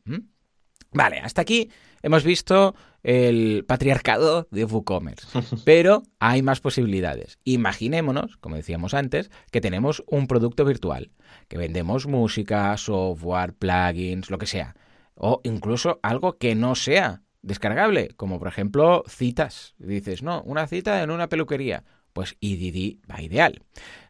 Vale, 0.92 1.20
hasta 1.20 1.42
aquí 1.42 1.70
hemos 2.02 2.24
visto 2.24 2.74
el 3.02 3.64
patriarcado 3.66 4.46
de 4.50 4.64
WooCommerce, 4.64 5.26
pero 5.64 6.02
hay 6.20 6.42
más 6.42 6.60
posibilidades. 6.60 7.38
Imaginémonos, 7.44 8.36
como 8.36 8.56
decíamos 8.56 8.94
antes, 8.94 9.30
que 9.50 9.60
tenemos 9.60 10.04
un 10.06 10.26
producto 10.26 10.64
virtual, 10.64 11.10
que 11.48 11.58
vendemos 11.58 12.06
música, 12.06 12.76
software, 12.76 13.54
plugins, 13.54 14.30
lo 14.30 14.38
que 14.38 14.46
sea, 14.46 14.76
o 15.14 15.40
incluso 15.44 15.98
algo 16.02 16.36
que 16.38 16.54
no 16.54 16.74
sea 16.74 17.22
descargable, 17.40 18.10
como 18.16 18.38
por 18.38 18.48
ejemplo 18.48 19.04
citas. 19.08 19.74
Dices, 19.78 20.22
no, 20.22 20.42
una 20.42 20.66
cita 20.66 21.02
en 21.02 21.10
una 21.10 21.28
peluquería. 21.28 21.84
Pues 22.12 22.36
EDD 22.42 22.98
va 23.10 23.22
ideal. 23.22 23.62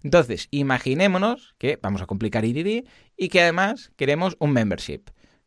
Entonces, 0.02 0.48
imaginémonos 0.50 1.54
que 1.58 1.78
vamos 1.80 2.02
a 2.02 2.06
complicar 2.06 2.44
EDD 2.44 2.84
y 3.16 3.28
que 3.28 3.42
además 3.42 3.92
queremos 3.96 4.36
un 4.40 4.52
membership 4.52 5.02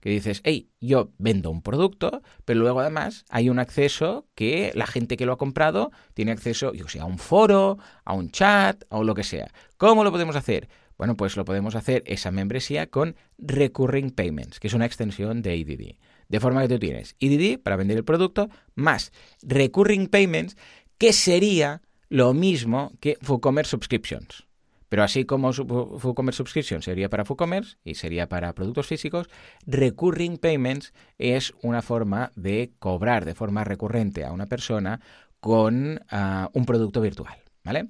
que 0.05 0.11
dices, 0.11 0.41
hey, 0.43 0.69
yo 0.79 1.13
vendo 1.17 1.49
un 1.49 1.63
producto, 1.63 2.21
pero 2.45 2.59
luego 2.59 2.79
además 2.79 3.25
hay 3.27 3.49
un 3.49 3.57
acceso 3.57 4.27
que 4.35 4.71
la 4.75 4.85
gente 4.85 5.17
que 5.17 5.25
lo 5.25 5.33
ha 5.33 5.37
comprado 5.39 5.91
tiene 6.13 6.31
acceso, 6.31 6.73
yo 6.73 6.87
sé, 6.87 6.99
a 6.99 7.05
un 7.05 7.17
foro, 7.17 7.79
a 8.03 8.13
un 8.13 8.29
chat, 8.29 8.83
o 8.89 9.03
lo 9.03 9.15
que 9.15 9.23
sea. 9.23 9.47
¿Cómo 9.77 10.03
lo 10.03 10.11
podemos 10.11 10.35
hacer? 10.35 10.69
Bueno, 10.99 11.17
pues 11.17 11.35
lo 11.35 11.43
podemos 11.43 11.73
hacer 11.73 12.03
esa 12.05 12.29
membresía 12.29 12.85
con 12.85 13.15
Recurring 13.39 14.11
Payments, 14.11 14.59
que 14.59 14.67
es 14.67 14.75
una 14.75 14.85
extensión 14.85 15.41
de 15.41 15.55
EDD. 15.55 15.97
De 16.29 16.39
forma 16.39 16.61
que 16.61 16.67
tú 16.67 16.77
tienes 16.77 17.15
EDD 17.19 17.59
para 17.59 17.75
vender 17.75 17.97
el 17.97 18.05
producto 18.05 18.47
más 18.75 19.11
Recurring 19.41 20.05
Payments, 20.05 20.55
que 20.99 21.13
sería 21.13 21.81
lo 22.09 22.35
mismo 22.35 22.91
que 22.99 23.17
WooCommerce 23.27 23.71
Subscriptions. 23.71 24.45
Pero 24.89 25.03
así 25.03 25.25
como 25.25 25.49
WooCommerce 25.49 26.37
Subscription 26.37 26.81
sería 26.81 27.09
para 27.09 27.23
WooCommerce 27.23 27.77
y 27.83 27.95
sería 27.95 28.29
para 28.29 28.53
productos 28.53 28.87
físicos, 28.87 29.27
Recurring 29.65 30.37
Payments 30.37 30.93
es 31.17 31.53
una 31.61 31.81
forma 31.81 32.31
de 32.35 32.71
cobrar 32.79 33.25
de 33.25 33.35
forma 33.35 33.63
recurrente 33.63 34.25
a 34.25 34.31
una 34.31 34.45
persona 34.45 35.01
con 35.39 36.01
ah, 36.09 36.49
un 36.53 36.65
producto 36.65 37.01
virtual, 37.01 37.37
¿vale? 37.63 37.89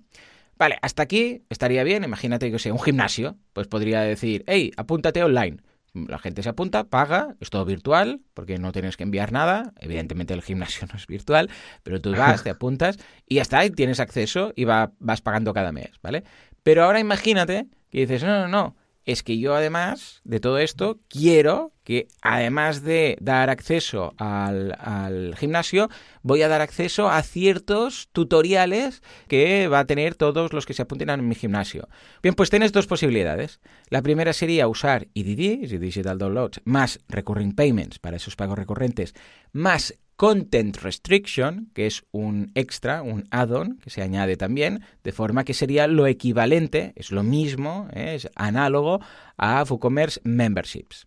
Vale, 0.57 0.77
hasta 0.81 1.03
aquí 1.03 1.43
estaría 1.49 1.83
bien. 1.83 2.03
Imagínate 2.03 2.51
que 2.51 2.59
sea 2.59 2.73
un 2.73 2.79
gimnasio, 2.79 3.37
pues 3.53 3.67
podría 3.67 4.01
decir, 4.01 4.43
hey, 4.47 4.71
apúntate 4.77 5.23
online. 5.23 5.57
La 5.93 6.19
gente 6.19 6.43
se 6.43 6.49
apunta, 6.49 6.85
paga, 6.85 7.35
es 7.39 7.49
todo 7.49 7.63
virtual, 7.63 8.21
porque 8.33 8.57
no 8.57 8.73
tienes 8.73 8.97
que 8.97 9.03
enviar 9.03 9.31
nada. 9.31 9.73
Evidentemente 9.79 10.33
el 10.33 10.41
gimnasio 10.41 10.87
no 10.91 10.97
es 10.97 11.07
virtual, 11.07 11.49
pero 11.83 12.01
tú 12.01 12.11
vas, 12.11 12.43
te 12.43 12.49
apuntas 12.51 12.97
y 13.27 13.35
ya 13.35 13.41
está, 13.41 13.65
y 13.65 13.69
tienes 13.69 13.99
acceso 13.99 14.53
y 14.55 14.65
va, 14.65 14.91
vas 14.99 15.21
pagando 15.21 15.53
cada 15.53 15.71
mes, 15.71 15.91
¿vale? 16.01 16.23
Pero 16.65 16.83
ahora 16.83 16.99
imagínate 16.99 17.67
que 17.91 17.99
dices, 17.99 18.23
no, 18.23 18.39
no, 18.39 18.47
no, 18.47 18.75
es 19.03 19.21
que 19.21 19.37
yo 19.37 19.53
además 19.53 20.21
de 20.23 20.39
todo 20.39 20.57
esto 20.57 20.97
quiero 21.09 21.73
que 21.83 22.07
además 22.23 22.81
de 22.81 23.17
dar 23.21 23.51
acceso 23.51 24.15
al, 24.17 25.35
gimnasio, 25.37 25.91
voy 26.23 26.41
a 26.41 26.47
dar 26.47 26.61
acceso 26.61 27.07
a 27.07 27.21
ciertos 27.21 28.09
tutoriales 28.13 29.03
que 29.27 29.67
va 29.67 29.77
a 29.77 29.85
tener 29.85 30.15
todos 30.15 30.53
los 30.53 30.65
que 30.65 30.73
se 30.73 30.81
apunten 30.81 31.11
a 31.11 31.17
mi 31.17 31.35
gimnasio. 31.35 31.87
Bien, 32.23 32.33
pues 32.33 32.49
tienes 32.49 32.71
dos 32.71 32.87
posibilidades. 32.87 33.59
La 33.89 34.01
primera 34.01 34.33
sería 34.33 34.67
usar 34.67 35.07
EDD, 35.13 35.79
Digital 35.79 36.17
Downloads, 36.17 36.61
más 36.65 36.99
Recurring 37.09 37.53
Payments 37.53 37.99
para 37.99 38.17
esos 38.17 38.35
pagos 38.35 38.57
recurrentes, 38.57 39.13
más 39.51 39.93
Content 40.15 40.77
Restriction, 40.77 41.69
que 41.73 41.87
es 41.87 42.05
un 42.11 42.51
extra, 42.55 43.01
un 43.01 43.27
add-on 43.31 43.77
que 43.77 43.89
se 43.89 44.01
añade 44.01 44.37
también, 44.37 44.81
de 45.03 45.11
forma 45.11 45.43
que 45.43 45.53
sería 45.53 45.87
lo 45.87 46.07
equivalente, 46.07 46.93
es 46.95 47.11
lo 47.11 47.23
mismo, 47.23 47.87
¿eh? 47.91 48.15
es 48.15 48.29
análogo 48.35 49.01
a 49.37 49.63
WooCommerce 49.63 50.21
Memberships. 50.23 51.05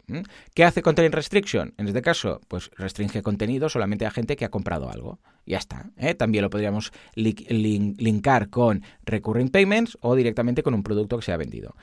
¿Qué 0.54 0.64
hace 0.64 0.82
Content 0.82 1.14
Restriction? 1.14 1.72
En 1.78 1.88
este 1.88 2.02
caso, 2.02 2.40
pues 2.48 2.70
restringe 2.76 3.22
contenido 3.22 3.68
solamente 3.68 4.04
a 4.04 4.10
gente 4.10 4.36
que 4.36 4.44
ha 4.44 4.50
comprado 4.50 4.90
algo. 4.90 5.20
Ya 5.46 5.56
está. 5.56 5.90
¿eh? 5.96 6.14
También 6.14 6.42
lo 6.42 6.50
podríamos 6.50 6.92
linkar 7.14 8.50
con 8.50 8.82
Recurring 9.04 9.48
Payments 9.48 9.96
o 10.02 10.14
directamente 10.14 10.62
con 10.62 10.74
un 10.74 10.82
producto 10.82 11.16
que 11.16 11.24
se 11.24 11.32
ha 11.32 11.38
vendido. 11.38 11.74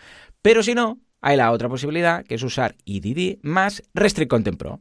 Pero 0.44 0.62
si 0.62 0.76
no, 0.76 1.00
hay 1.22 1.38
la 1.38 1.52
otra 1.52 1.70
posibilidad, 1.70 2.24
que 2.24 2.36
es 2.36 2.44
usar 2.44 2.76
EDD 2.86 3.40
más 3.42 3.82
Restrict 3.96 4.30
Content 4.30 4.60
Pro. 4.60 4.80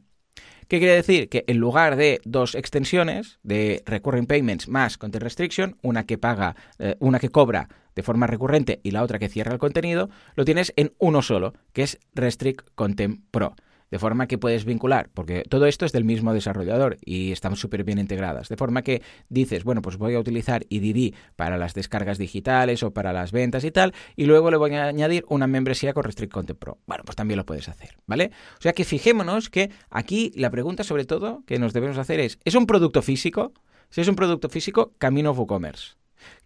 ¿Qué 0.67 0.79
quiere 0.79 0.95
decir? 0.95 1.29
Que 1.29 1.43
en 1.47 1.57
lugar 1.57 1.95
de 1.95 2.21
dos 2.25 2.55
extensiones 2.55 3.39
de 3.43 3.83
Recurring 3.85 4.25
Payments 4.25 4.67
más 4.67 4.97
Content 4.97 5.23
Restriction, 5.23 5.77
una 5.83 6.05
que 6.05 6.17
paga, 6.17 6.55
eh, 6.79 6.95
una 6.99 7.19
que 7.19 7.29
cobra 7.29 7.69
de 7.95 8.03
forma 8.03 8.27
recurrente 8.27 8.79
y 8.83 8.91
la 8.91 9.03
otra 9.03 9.19
que 9.19 9.29
cierra 9.29 9.53
el 9.53 9.59
contenido, 9.59 10.09
lo 10.35 10.43
tienes 10.43 10.73
en 10.75 10.93
uno 10.97 11.21
solo, 11.21 11.53
que 11.71 11.83
es 11.83 11.99
Restrict 12.13 12.67
Content 12.75 13.21
Pro 13.31 13.55
de 13.91 13.99
forma 13.99 14.27
que 14.27 14.37
puedes 14.37 14.65
vincular, 14.65 15.09
porque 15.13 15.43
todo 15.49 15.65
esto 15.65 15.85
es 15.85 15.91
del 15.91 16.03
mismo 16.03 16.33
desarrollador 16.33 16.97
y 17.03 17.31
están 17.31 17.55
súper 17.55 17.83
bien 17.83 17.99
integradas, 17.99 18.49
de 18.49 18.57
forma 18.57 18.81
que 18.81 19.01
dices, 19.29 19.63
bueno, 19.63 19.81
pues 19.81 19.97
voy 19.97 20.15
a 20.15 20.19
utilizar 20.19 20.65
IDD 20.69 21.15
para 21.35 21.57
las 21.57 21.73
descargas 21.73 22.17
digitales 22.17 22.83
o 22.83 22.91
para 22.91 23.13
las 23.13 23.31
ventas 23.31 23.63
y 23.63 23.71
tal, 23.71 23.93
y 24.15 24.25
luego 24.25 24.51
le 24.51 24.57
voy 24.57 24.73
a 24.73 24.85
añadir 24.85 25.25
una 25.29 25.47
membresía 25.47 25.93
con 25.93 26.03
Restrict 26.03 26.31
Content 26.31 26.59
Pro. 26.59 26.79
Bueno, 26.85 27.03
pues 27.05 27.15
también 27.15 27.37
lo 27.37 27.45
puedes 27.45 27.69
hacer, 27.69 27.97
¿vale? 28.05 28.31
O 28.57 28.61
sea 28.61 28.73
que 28.73 28.83
fijémonos 28.83 29.49
que 29.49 29.71
aquí 29.89 30.31
la 30.35 30.49
pregunta 30.49 30.83
sobre 30.83 31.05
todo 31.05 31.43
que 31.45 31.59
nos 31.59 31.73
debemos 31.73 31.97
hacer 31.97 32.19
es, 32.19 32.39
¿es 32.43 32.55
un 32.55 32.65
producto 32.65 33.01
físico? 33.01 33.53
Si 33.89 34.01
es 34.01 34.07
un 34.07 34.15
producto 34.15 34.49
físico, 34.49 34.93
camino 34.97 35.31
WooCommerce. 35.31 35.95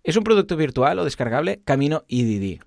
¿Es 0.03 0.17
un 0.17 0.23
producto 0.23 0.57
virtual 0.57 0.99
o 0.99 1.05
descargable? 1.05 1.61
Camino 1.63 2.03
IDD. 2.07 2.61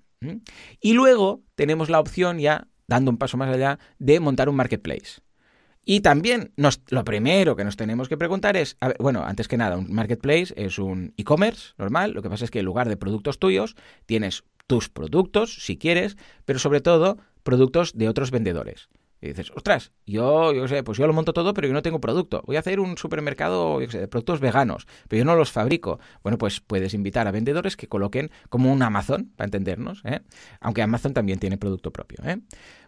Y 0.79 0.93
luego 0.93 1.41
tenemos 1.55 1.89
la 1.89 1.99
opción 1.99 2.39
ya 2.39 2.67
dando 2.87 3.11
un 3.11 3.17
paso 3.17 3.37
más 3.37 3.53
allá 3.53 3.79
de 3.99 4.19
montar 4.19 4.49
un 4.49 4.55
marketplace. 4.55 5.21
Y 5.85 5.99
también 5.99 6.53
lo 6.55 7.03
primero 7.03 7.55
que 7.55 7.65
nos 7.65 7.75
tenemos 7.75 8.07
que 8.07 8.17
preguntar 8.17 8.55
es, 8.55 8.77
bueno, 8.99 9.23
antes 9.25 9.49
que 9.49 9.57
nada, 9.57 9.77
un 9.77 9.93
marketplace 9.93 10.53
es 10.55 10.79
un 10.79 11.13
e-commerce 11.17 11.73
normal, 11.77 12.11
lo 12.11 12.21
que 12.21 12.29
pasa 12.29 12.45
es 12.45 12.51
que 12.51 12.59
en 12.59 12.65
lugar 12.65 12.87
de 12.87 12.95
productos 12.95 13.37
tuyos, 13.37 13.75
tienes 14.05 14.45
tus 14.65 14.87
productos, 14.89 15.65
si 15.65 15.77
quieres, 15.77 16.15
pero 16.45 16.57
sobre 16.57 16.79
todo 16.79 17.17
productos 17.43 17.97
de 17.97 18.07
otros 18.07 18.31
vendedores. 18.31 18.87
Y 19.23 19.27
dices, 19.27 19.51
ostras, 19.55 19.93
yo, 20.05 20.51
yo 20.51 20.67
sé, 20.67 20.83
pues 20.83 20.97
yo 20.97 21.07
lo 21.07 21.13
monto 21.13 21.31
todo, 21.31 21.53
pero 21.53 21.65
yo 21.65 21.73
no 21.73 21.81
tengo 21.81 22.01
producto. 22.01 22.43
Voy 22.45 22.57
a 22.57 22.59
hacer 22.59 22.81
un 22.81 22.97
supermercado 22.97 23.79
de 23.79 24.09
productos 24.09 24.41
veganos, 24.41 24.85
pero 25.07 25.19
yo 25.19 25.23
no 25.25 25.37
los 25.37 25.49
fabrico. 25.49 26.01
Bueno, 26.23 26.37
pues 26.37 26.59
puedes 26.59 26.93
invitar 26.93 27.25
a 27.25 27.31
vendedores 27.31 27.77
que 27.77 27.87
coloquen 27.87 28.31
como 28.49 28.69
un 28.73 28.83
Amazon, 28.83 29.31
para 29.37 29.45
entendernos, 29.45 30.01
¿eh? 30.03 30.19
aunque 30.59 30.81
Amazon 30.81 31.13
también 31.13 31.39
tiene 31.39 31.57
producto 31.57 31.91
propio. 31.91 32.17
¿eh? 32.25 32.41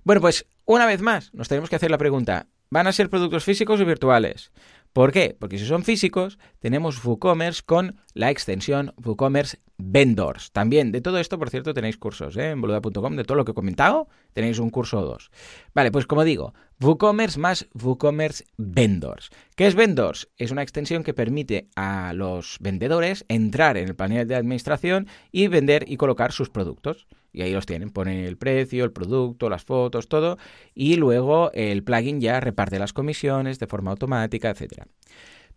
Bueno, 0.03 0.19
pues 0.19 0.45
una 0.65 0.86
vez 0.86 1.01
más, 1.01 1.33
nos 1.33 1.47
tenemos 1.47 1.69
que 1.69 1.77
hacer 1.77 1.89
la 1.89 1.97
pregunta, 1.97 2.47
¿van 2.69 2.88
a 2.88 2.91
ser 2.91 3.09
productos 3.09 3.45
físicos 3.45 3.79
o 3.79 3.86
virtuales? 3.86 4.51
¿Por 4.95 5.11
qué? 5.11 5.35
Porque 5.37 5.57
si 5.57 5.65
son 5.65 5.83
físicos, 5.83 6.39
tenemos 6.59 7.03
WooCommerce 7.03 7.63
con 7.65 7.97
la 8.13 8.31
extensión 8.31 8.93
WooCommerce 8.95 9.57
Vendors. 9.77 10.53
También, 10.53 10.93
de 10.93 11.01
todo 11.01 11.19
esto, 11.19 11.37
por 11.37 11.49
cierto, 11.49 11.73
tenéis 11.73 11.97
cursos 11.97 12.37
¿eh? 12.37 12.51
en 12.51 12.61
boluda.com, 12.61 13.17
de 13.17 13.25
todo 13.25 13.35
lo 13.35 13.43
que 13.43 13.51
he 13.51 13.53
comentado, 13.53 14.07
tenéis 14.31 14.57
un 14.57 14.69
curso 14.69 14.99
o 14.99 15.05
dos. 15.05 15.31
Vale, 15.73 15.91
pues 15.91 16.07
como 16.07 16.23
digo, 16.23 16.53
WooCommerce 16.79 17.37
más 17.37 17.67
WooCommerce 17.73 18.45
Vendors. 18.55 19.31
¿Qué 19.57 19.67
es 19.67 19.75
Vendors? 19.75 20.29
Es 20.37 20.51
una 20.51 20.63
extensión 20.63 21.03
que 21.03 21.13
permite 21.13 21.67
a 21.75 22.13
los 22.13 22.55
vendedores 22.61 23.25
entrar 23.27 23.75
en 23.75 23.89
el 23.89 23.97
panel 23.97 24.29
de 24.29 24.35
administración 24.35 25.09
y 25.29 25.49
vender 25.49 25.83
y 25.89 25.97
colocar 25.97 26.31
sus 26.31 26.49
productos. 26.49 27.05
Y 27.36 27.41
ahí 27.41 27.51
los 27.51 27.65
tienen, 27.65 27.89
ponen 27.89 28.23
el 28.23 28.38
precio, 28.38 28.86
el 28.86 28.93
producto, 28.93 29.49
las 29.49 29.65
fotos, 29.65 30.07
todo, 30.07 30.38
y 30.73 30.95
luego 30.95 31.51
el 31.53 31.83
plugin 31.83 32.21
ya 32.21 32.39
reparte 32.39 32.79
las 32.79 32.93
comisiones 32.93 33.59
de 33.59 33.67
forma 33.67 33.91
automática, 33.91 34.49
etcétera. 34.49 34.88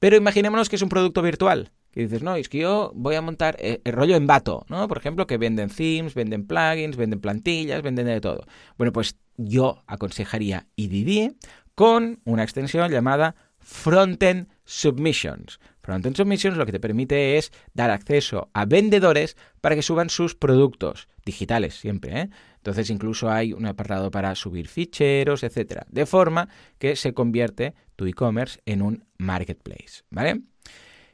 Pero 0.00 0.16
imaginémonos 0.16 0.68
que 0.68 0.74
es 0.74 0.82
un 0.82 0.88
producto 0.88 1.22
virtual. 1.22 1.70
Que 1.92 2.00
dices, 2.00 2.22
no, 2.22 2.34
es 2.34 2.48
que 2.48 2.58
yo 2.58 2.90
voy 2.96 3.14
a 3.14 3.22
montar 3.22 3.56
eh, 3.60 3.80
el 3.84 3.92
rollo 3.92 4.16
en 4.16 4.26
Bato, 4.26 4.66
¿no? 4.68 4.88
Por 4.88 4.98
ejemplo, 4.98 5.28
que 5.28 5.38
venden 5.38 5.70
themes, 5.70 6.14
venden 6.14 6.46
plugins, 6.46 6.96
venden 6.96 7.20
plantillas, 7.20 7.80
venden 7.82 8.06
de 8.06 8.20
todo. 8.20 8.44
Bueno, 8.76 8.92
pues 8.92 9.16
yo 9.36 9.82
aconsejaría 9.86 10.66
IDD 10.74 11.34
con 11.76 12.20
una 12.24 12.42
extensión 12.42 12.90
llamada 12.90 13.36
Frontend 13.60 14.48
Submissions. 14.64 15.60
Frontend 15.88 16.18
Submissions 16.18 16.58
lo 16.58 16.66
que 16.66 16.72
te 16.72 16.80
permite 16.80 17.38
es 17.38 17.50
dar 17.72 17.90
acceso 17.90 18.50
a 18.52 18.66
vendedores 18.66 19.38
para 19.62 19.74
que 19.74 19.80
suban 19.80 20.10
sus 20.10 20.34
productos 20.34 21.08
digitales 21.24 21.76
siempre. 21.76 22.20
¿eh? 22.20 22.30
Entonces 22.56 22.90
incluso 22.90 23.30
hay 23.30 23.54
un 23.54 23.64
apartado 23.64 24.10
para 24.10 24.34
subir 24.34 24.68
ficheros, 24.68 25.44
etcétera, 25.44 25.86
de 25.88 26.04
forma 26.04 26.50
que 26.78 26.94
se 26.94 27.14
convierte 27.14 27.72
tu 27.96 28.04
e-commerce 28.04 28.60
en 28.66 28.82
un 28.82 29.06
marketplace, 29.16 30.02
¿vale? 30.10 30.42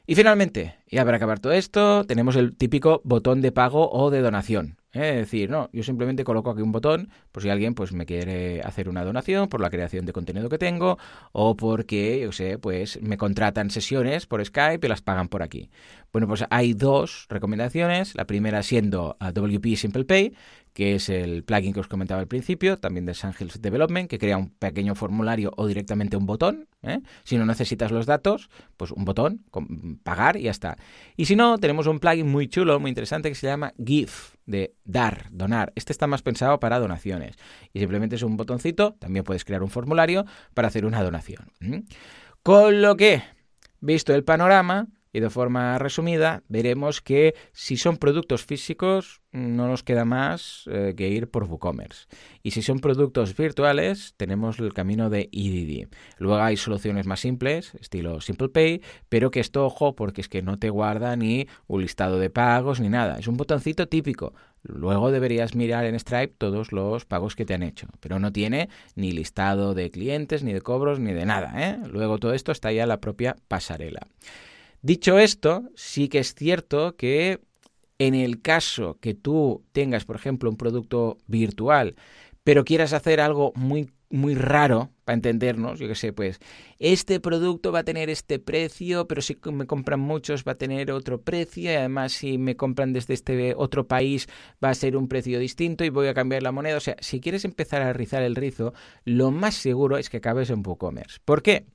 Y 0.07 0.13
finalmente, 0.13 0.75
ya 0.87 1.03
para 1.03 1.17
acabar 1.17 1.39
todo 1.39 1.53
esto, 1.53 2.05
tenemos 2.05 2.35
el 2.35 2.55
típico 2.55 3.01
botón 3.03 3.41
de 3.41 3.51
pago 3.51 3.89
o 3.89 4.11
de 4.11 4.21
donación. 4.21 4.77
¿eh? 4.93 5.09
Es 5.13 5.15
decir, 5.15 5.49
no, 5.49 5.69
yo 5.73 5.81
simplemente 5.81 6.23
coloco 6.23 6.51
aquí 6.51 6.61
un 6.61 6.71
botón 6.71 7.09
por 7.31 7.41
si 7.41 7.49
alguien 7.49 7.73
pues 7.73 7.91
me 7.91 8.05
quiere 8.05 8.61
hacer 8.61 8.87
una 8.87 9.03
donación 9.03 9.49
por 9.49 9.61
la 9.61 9.71
creación 9.71 10.05
de 10.05 10.13
contenido 10.13 10.47
que 10.47 10.59
tengo 10.59 10.99
o 11.31 11.55
porque, 11.55 12.19
yo 12.21 12.31
sé, 12.31 12.59
pues 12.59 13.01
me 13.01 13.17
contratan 13.17 13.71
sesiones 13.71 14.27
por 14.27 14.45
Skype 14.45 14.85
y 14.85 14.89
las 14.89 15.01
pagan 15.01 15.27
por 15.27 15.41
aquí. 15.41 15.71
Bueno, 16.13 16.27
pues 16.27 16.45
hay 16.51 16.73
dos 16.73 17.25
recomendaciones. 17.27 18.13
La 18.13 18.25
primera 18.25 18.61
siendo 18.61 19.17
WP 19.19 19.75
Simple 19.75 20.05
Pay, 20.05 20.35
que 20.75 20.93
es 20.93 21.07
el 21.07 21.45
plugin 21.45 21.71
que 21.71 21.79
os 21.79 21.87
comentaba 21.87 22.19
al 22.19 22.27
principio, 22.27 22.77
también 22.77 23.05
de 23.05 23.15
Angels 23.21 23.61
Development, 23.61 24.09
que 24.09 24.19
crea 24.19 24.37
un 24.37 24.49
pequeño 24.49 24.93
formulario 24.93 25.53
o 25.55 25.67
directamente 25.67 26.17
un 26.17 26.25
botón. 26.25 26.67
¿eh? 26.83 26.99
Si 27.23 27.37
no 27.37 27.45
necesitas 27.45 27.91
los 27.91 28.05
datos, 28.05 28.49
pues 28.75 28.91
un 28.91 29.05
botón, 29.05 29.45
pagar 30.03 30.35
y 30.35 30.43
ya 30.43 30.51
está. 30.51 30.75
Y 31.15 31.27
si 31.27 31.37
no, 31.37 31.57
tenemos 31.59 31.87
un 31.87 32.01
plugin 32.01 32.29
muy 32.29 32.49
chulo, 32.49 32.77
muy 32.81 32.89
interesante, 32.89 33.29
que 33.29 33.35
se 33.35 33.47
llama 33.47 33.73
GIF, 33.81 34.33
de 34.45 34.75
dar, 34.83 35.29
donar. 35.31 35.71
Este 35.75 35.93
está 35.93 36.07
más 36.07 36.21
pensado 36.21 36.59
para 36.59 36.77
donaciones. 36.77 37.37
Y 37.71 37.79
simplemente 37.79 38.17
es 38.17 38.23
un 38.23 38.35
botoncito, 38.35 38.95
también 38.99 39.23
puedes 39.23 39.45
crear 39.45 39.63
un 39.63 39.69
formulario 39.69 40.25
para 40.53 40.67
hacer 40.67 40.85
una 40.85 41.01
donación. 41.01 41.53
Con 42.43 42.81
lo 42.81 42.97
que, 42.97 43.23
visto 43.79 44.13
el 44.13 44.25
panorama, 44.25 44.89
y 45.15 45.21
de 45.21 45.29
forma 45.29 45.79
resumida, 45.79 46.43
veremos 46.49 46.99
que 46.99 47.35
si 47.53 47.77
son 47.77 47.95
productos 47.95 48.43
físicos, 48.43 49.21
no 49.31 49.65
nos 49.65 49.81
queda 49.81 50.03
más 50.03 50.65
eh, 50.69 50.93
que 50.97 51.07
ir 51.07 51.29
por 51.29 51.45
WooCommerce. 51.45 52.07
Y 52.43 52.51
si 52.51 52.61
son 52.61 52.79
productos 52.79 53.33
virtuales, 53.37 54.13
tenemos 54.17 54.59
el 54.59 54.73
camino 54.73 55.09
de 55.09 55.29
EDD. 55.31 55.87
Luego 56.17 56.41
hay 56.41 56.57
soluciones 56.57 57.05
más 57.05 57.21
simples, 57.21 57.75
estilo 57.79 58.19
Simple 58.19 58.49
Pay, 58.49 58.81
pero 59.07 59.31
que 59.31 59.39
esto, 59.39 59.65
ojo, 59.65 59.95
porque 59.95 60.19
es 60.19 60.27
que 60.27 60.41
no 60.41 60.59
te 60.59 60.69
guarda 60.69 61.15
ni 61.15 61.47
un 61.67 61.81
listado 61.81 62.19
de 62.19 62.29
pagos 62.29 62.81
ni 62.81 62.89
nada. 62.89 63.17
Es 63.17 63.29
un 63.29 63.37
botoncito 63.37 63.87
típico. 63.87 64.33
Luego 64.63 65.11
deberías 65.11 65.55
mirar 65.55 65.85
en 65.85 65.97
Stripe 65.97 66.35
todos 66.37 66.73
los 66.73 67.05
pagos 67.05 67.37
que 67.37 67.45
te 67.45 67.53
han 67.53 67.63
hecho, 67.63 67.87
pero 68.01 68.19
no 68.19 68.33
tiene 68.33 68.67
ni 68.95 69.13
listado 69.13 69.75
de 69.75 69.91
clientes, 69.91 70.43
ni 70.43 70.51
de 70.51 70.59
cobros, 70.59 70.99
ni 70.99 71.13
de 71.13 71.25
nada. 71.25 71.53
¿eh? 71.55 71.79
Luego 71.89 72.17
todo 72.17 72.33
esto 72.33 72.51
está 72.51 72.73
ya 72.73 72.83
en 72.83 72.89
la 72.89 72.99
propia 72.99 73.37
pasarela. 73.47 74.07
Dicho 74.81 75.17
esto, 75.19 75.63
sí 75.75 76.09
que 76.09 76.19
es 76.19 76.35
cierto 76.35 76.95
que 76.95 77.41
en 77.97 78.13
el 78.13 78.41
caso 78.41 78.97
que 78.99 79.13
tú 79.13 79.63
tengas, 79.71 80.05
por 80.05 80.15
ejemplo, 80.15 80.49
un 80.49 80.57
producto 80.57 81.17
virtual, 81.27 81.95
pero 82.43 82.65
quieras 82.65 82.93
hacer 82.93 83.19
algo 83.19 83.51
muy 83.55 83.89
muy 84.09 84.35
raro 84.35 84.91
para 85.03 85.15
entendernos, 85.15 85.79
yo 85.79 85.87
que 85.87 85.95
sé, 85.95 86.13
pues 86.13 86.39
este 86.79 87.19
producto 87.19 87.71
va 87.71 87.79
a 87.79 87.83
tener 87.83 88.09
este 88.09 88.39
precio, 88.39 89.07
pero 89.07 89.21
si 89.21 89.37
me 89.51 89.65
compran 89.65 89.99
muchos 89.99 90.43
va 90.43 90.53
a 90.53 90.57
tener 90.57 90.91
otro 90.91 91.21
precio 91.21 91.71
y 91.71 91.75
además 91.75 92.13
si 92.13 92.37
me 92.37 92.55
compran 92.55 92.93
desde 92.93 93.13
este 93.13 93.53
otro 93.55 93.87
país 93.87 94.27
va 94.63 94.69
a 94.69 94.75
ser 94.75 94.95
un 94.95 95.07
precio 95.07 95.39
distinto 95.39 95.83
y 95.83 95.89
voy 95.89 96.07
a 96.07 96.13
cambiar 96.13 96.43
la 96.43 96.51
moneda. 96.51 96.77
O 96.77 96.81
sea, 96.81 96.95
si 96.99 97.19
quieres 97.19 97.45
empezar 97.45 97.81
a 97.81 97.93
rizar 97.93 98.23
el 98.23 98.35
rizo, 98.35 98.73
lo 99.03 99.31
más 99.31 99.55
seguro 99.55 99.97
es 99.97 100.09
que 100.09 100.17
acabes 100.17 100.49
en 100.49 100.63
WooCommerce. 100.65 101.19
¿Por 101.25 101.41
qué? 101.41 101.65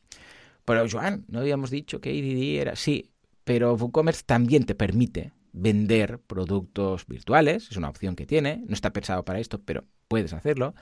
Pero 0.70 0.86
Joan, 0.88 1.24
no 1.26 1.40
habíamos 1.40 1.70
dicho 1.70 2.00
que 2.00 2.14
IDD 2.14 2.60
era... 2.60 2.76
Sí, 2.76 3.10
pero 3.42 3.74
WooCommerce 3.74 4.22
también 4.24 4.64
te 4.66 4.76
permite 4.76 5.32
vender 5.52 6.20
productos 6.20 7.08
virtuales, 7.08 7.68
es 7.72 7.76
una 7.76 7.88
opción 7.88 8.14
que 8.14 8.24
tiene, 8.24 8.62
no 8.68 8.74
está 8.74 8.92
pensado 8.92 9.24
para 9.24 9.40
esto, 9.40 9.60
pero 9.60 9.84
puedes 10.06 10.32
hacerlo. 10.32 10.76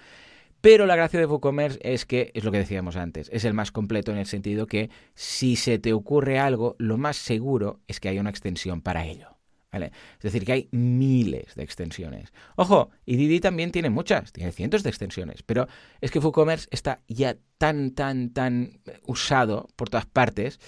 Pero 0.61 0.85
la 0.85 0.95
gracia 0.95 1.19
de 1.19 1.25
WooCommerce 1.25 1.79
es 1.83 2.05
que, 2.05 2.33
es 2.35 2.45
lo 2.45 2.53
que 2.53 2.59
decíamos 2.59 2.97
antes, 2.97 3.31
es 3.33 3.47
el 3.47 3.55
más 3.55 3.73
completo 3.73 4.13
en 4.13 4.19
el 4.19 4.27
sentido 4.27 4.67
que 4.67 4.91
si 5.15 5.57
se 5.57 5.79
te 5.79 5.95
ocurre 5.95 6.39
algo, 6.39 6.77
lo 6.79 6.99
más 6.99 7.17
seguro 7.17 7.81
es 7.87 7.99
que 7.99 8.11
haya 8.11 8.21
una 8.21 8.29
extensión 8.29 8.83
para 8.83 9.07
ello. 9.07 9.38
¿Vale? 9.71 9.93
Es 10.17 10.23
decir, 10.23 10.45
que 10.45 10.53
hay 10.53 10.69
miles 10.71 11.55
de 11.55 11.63
extensiones. 11.63 12.33
Ojo, 12.57 12.91
y 13.05 13.17
Didi 13.17 13.41
también 13.41 13.71
tiene 13.71 13.91
muchas, 13.91 14.33
tiene 14.33 14.53
cientos 14.53 14.83
de 14.83 14.91
extensiones, 14.91 15.43
pero 15.43 15.69
es 16.01 16.11
que 16.11 16.19
WooCommerce 16.19 16.69
está 16.71 17.01
ya 17.09 17.37
tan, 17.59 17.93
tan, 17.93 18.31
tan 18.31 18.81
usado 19.07 19.69
por 19.77 19.89
todas 19.89 20.07
partes 20.07 20.61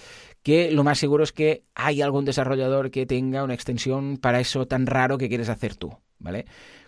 que 0.43 0.71
lo 0.71 0.83
más 0.83 0.99
seguro 0.99 1.23
es 1.23 1.31
que 1.31 1.63
hay 1.75 2.01
algún 2.01 2.25
desarrollador 2.25 2.91
que 2.91 3.05
tenga 3.05 3.43
una 3.43 3.53
extensión 3.53 4.17
para 4.17 4.39
eso 4.39 4.67
tan 4.67 4.87
raro 4.87 5.17
que 5.17 5.29
quieres 5.29 5.49
hacer 5.49 5.75
tú, 5.75 5.97
¿vale? 6.19 6.45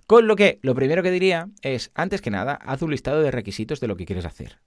Con 0.07 0.28
lo 0.28 0.36
que 0.36 0.59
lo 0.61 0.76
primero 0.76 1.03
que 1.03 1.11
diría 1.11 1.49
es, 1.61 1.91
antes 1.95 2.22
que 2.22 2.30
nada, 2.30 2.53
haz 2.55 2.82
un 2.82 2.91
listado 2.91 3.22
de 3.22 3.32
requisitos 3.32 3.80
de 3.80 3.88
lo 3.88 3.95
que 3.95 4.05
quieres 4.05 4.26
hacer. 4.26 4.59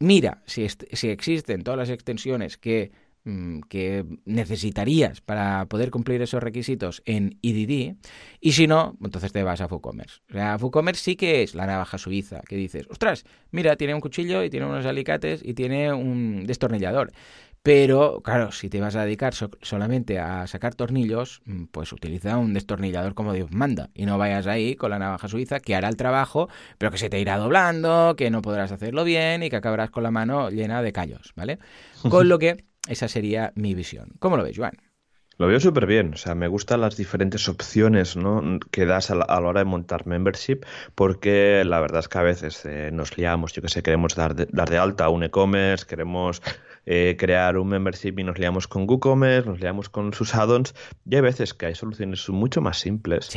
Mira 0.00 0.42
si, 0.46 0.66
si 0.68 1.08
existen 1.08 1.62
todas 1.62 1.78
las 1.78 1.90
extensiones 1.90 2.56
que 2.56 2.90
que 3.68 4.04
necesitarías 4.26 5.22
para 5.22 5.64
poder 5.66 5.90
cumplir 5.90 6.20
esos 6.20 6.42
requisitos 6.42 7.02
en 7.06 7.38
EDD 7.42 7.96
y 8.40 8.52
si 8.52 8.66
no, 8.66 8.96
entonces 9.02 9.32
te 9.32 9.42
vas 9.42 9.62
a 9.62 9.66
WooCommerce. 9.66 10.20
O 10.28 10.34
sea, 10.34 10.56
WooCommerce 10.60 11.02
sí 11.02 11.16
que 11.16 11.42
es 11.42 11.54
la 11.54 11.66
navaja 11.66 11.96
suiza, 11.96 12.42
que 12.46 12.56
dices, 12.56 12.86
ostras, 12.90 13.24
mira, 13.50 13.76
tiene 13.76 13.94
un 13.94 14.00
cuchillo 14.00 14.44
y 14.44 14.50
tiene 14.50 14.66
unos 14.66 14.84
alicates 14.84 15.40
y 15.42 15.54
tiene 15.54 15.92
un 15.92 16.44
destornillador. 16.46 17.12
Pero, 17.62 18.20
claro, 18.20 18.52
si 18.52 18.68
te 18.68 18.78
vas 18.78 18.94
a 18.94 19.06
dedicar 19.06 19.32
solamente 19.32 20.18
a 20.18 20.46
sacar 20.46 20.74
tornillos, 20.74 21.40
mm, 21.46 21.64
pues 21.70 21.94
utiliza 21.94 22.36
un 22.36 22.52
destornillador 22.52 23.14
como 23.14 23.32
Dios 23.32 23.52
manda. 23.52 23.88
Y 23.94 24.04
no 24.04 24.18
vayas 24.18 24.46
ahí 24.46 24.76
con 24.76 24.90
la 24.90 24.98
navaja 24.98 25.28
suiza 25.28 25.60
que 25.60 25.74
hará 25.74 25.88
el 25.88 25.96
trabajo, 25.96 26.50
pero 26.76 26.90
que 26.90 26.98
se 26.98 27.08
te 27.08 27.18
irá 27.18 27.38
doblando, 27.38 28.16
que 28.18 28.28
no 28.30 28.42
podrás 28.42 28.70
hacerlo 28.70 29.02
bien 29.02 29.42
y 29.42 29.48
que 29.48 29.56
acabarás 29.56 29.88
con 29.88 30.02
la 30.02 30.10
mano 30.10 30.50
llena 30.50 30.82
de 30.82 30.92
callos, 30.92 31.32
¿vale? 31.36 31.58
Con 32.10 32.28
lo 32.28 32.38
que 32.38 32.66
esa 32.88 33.08
sería 33.08 33.52
mi 33.54 33.74
visión. 33.74 34.12
¿Cómo 34.18 34.36
lo 34.36 34.44
ves, 34.44 34.56
Joan? 34.56 34.74
Lo 35.36 35.48
veo 35.48 35.58
súper 35.58 35.86
bien, 35.86 36.14
o 36.14 36.16
sea, 36.16 36.36
me 36.36 36.46
gustan 36.46 36.80
las 36.80 36.96
diferentes 36.96 37.48
opciones 37.48 38.16
¿no? 38.16 38.60
que 38.70 38.86
das 38.86 39.10
a 39.10 39.16
la, 39.16 39.24
hora 39.26 39.60
de 39.60 39.64
montar 39.64 40.06
membership, 40.06 40.60
porque 40.94 41.64
la 41.66 41.80
verdad 41.80 42.00
es 42.00 42.08
que 42.08 42.18
a 42.18 42.22
veces 42.22 42.64
eh, 42.64 42.90
nos 42.92 43.18
liamos, 43.18 43.52
yo 43.52 43.60
que 43.60 43.68
sé, 43.68 43.82
queremos 43.82 44.14
dar 44.14 44.36
de, 44.36 44.46
dar 44.52 44.70
de 44.70 44.78
alta 44.78 45.08
un 45.08 45.24
e-commerce, 45.24 45.86
queremos 45.86 46.40
eh, 46.86 47.16
crear 47.18 47.58
un 47.58 47.66
membership 47.66 48.16
y 48.16 48.22
nos 48.22 48.38
liamos 48.38 48.68
con 48.68 48.88
WooCommerce, 48.88 49.48
nos 49.48 49.58
liamos 49.58 49.88
con 49.88 50.12
sus 50.14 50.36
add-ons, 50.36 50.72
y 51.04 51.16
hay 51.16 51.22
veces 51.22 51.52
que 51.52 51.66
hay 51.66 51.74
soluciones 51.74 52.28
mucho 52.28 52.60
más 52.60 52.78
simples 52.78 53.30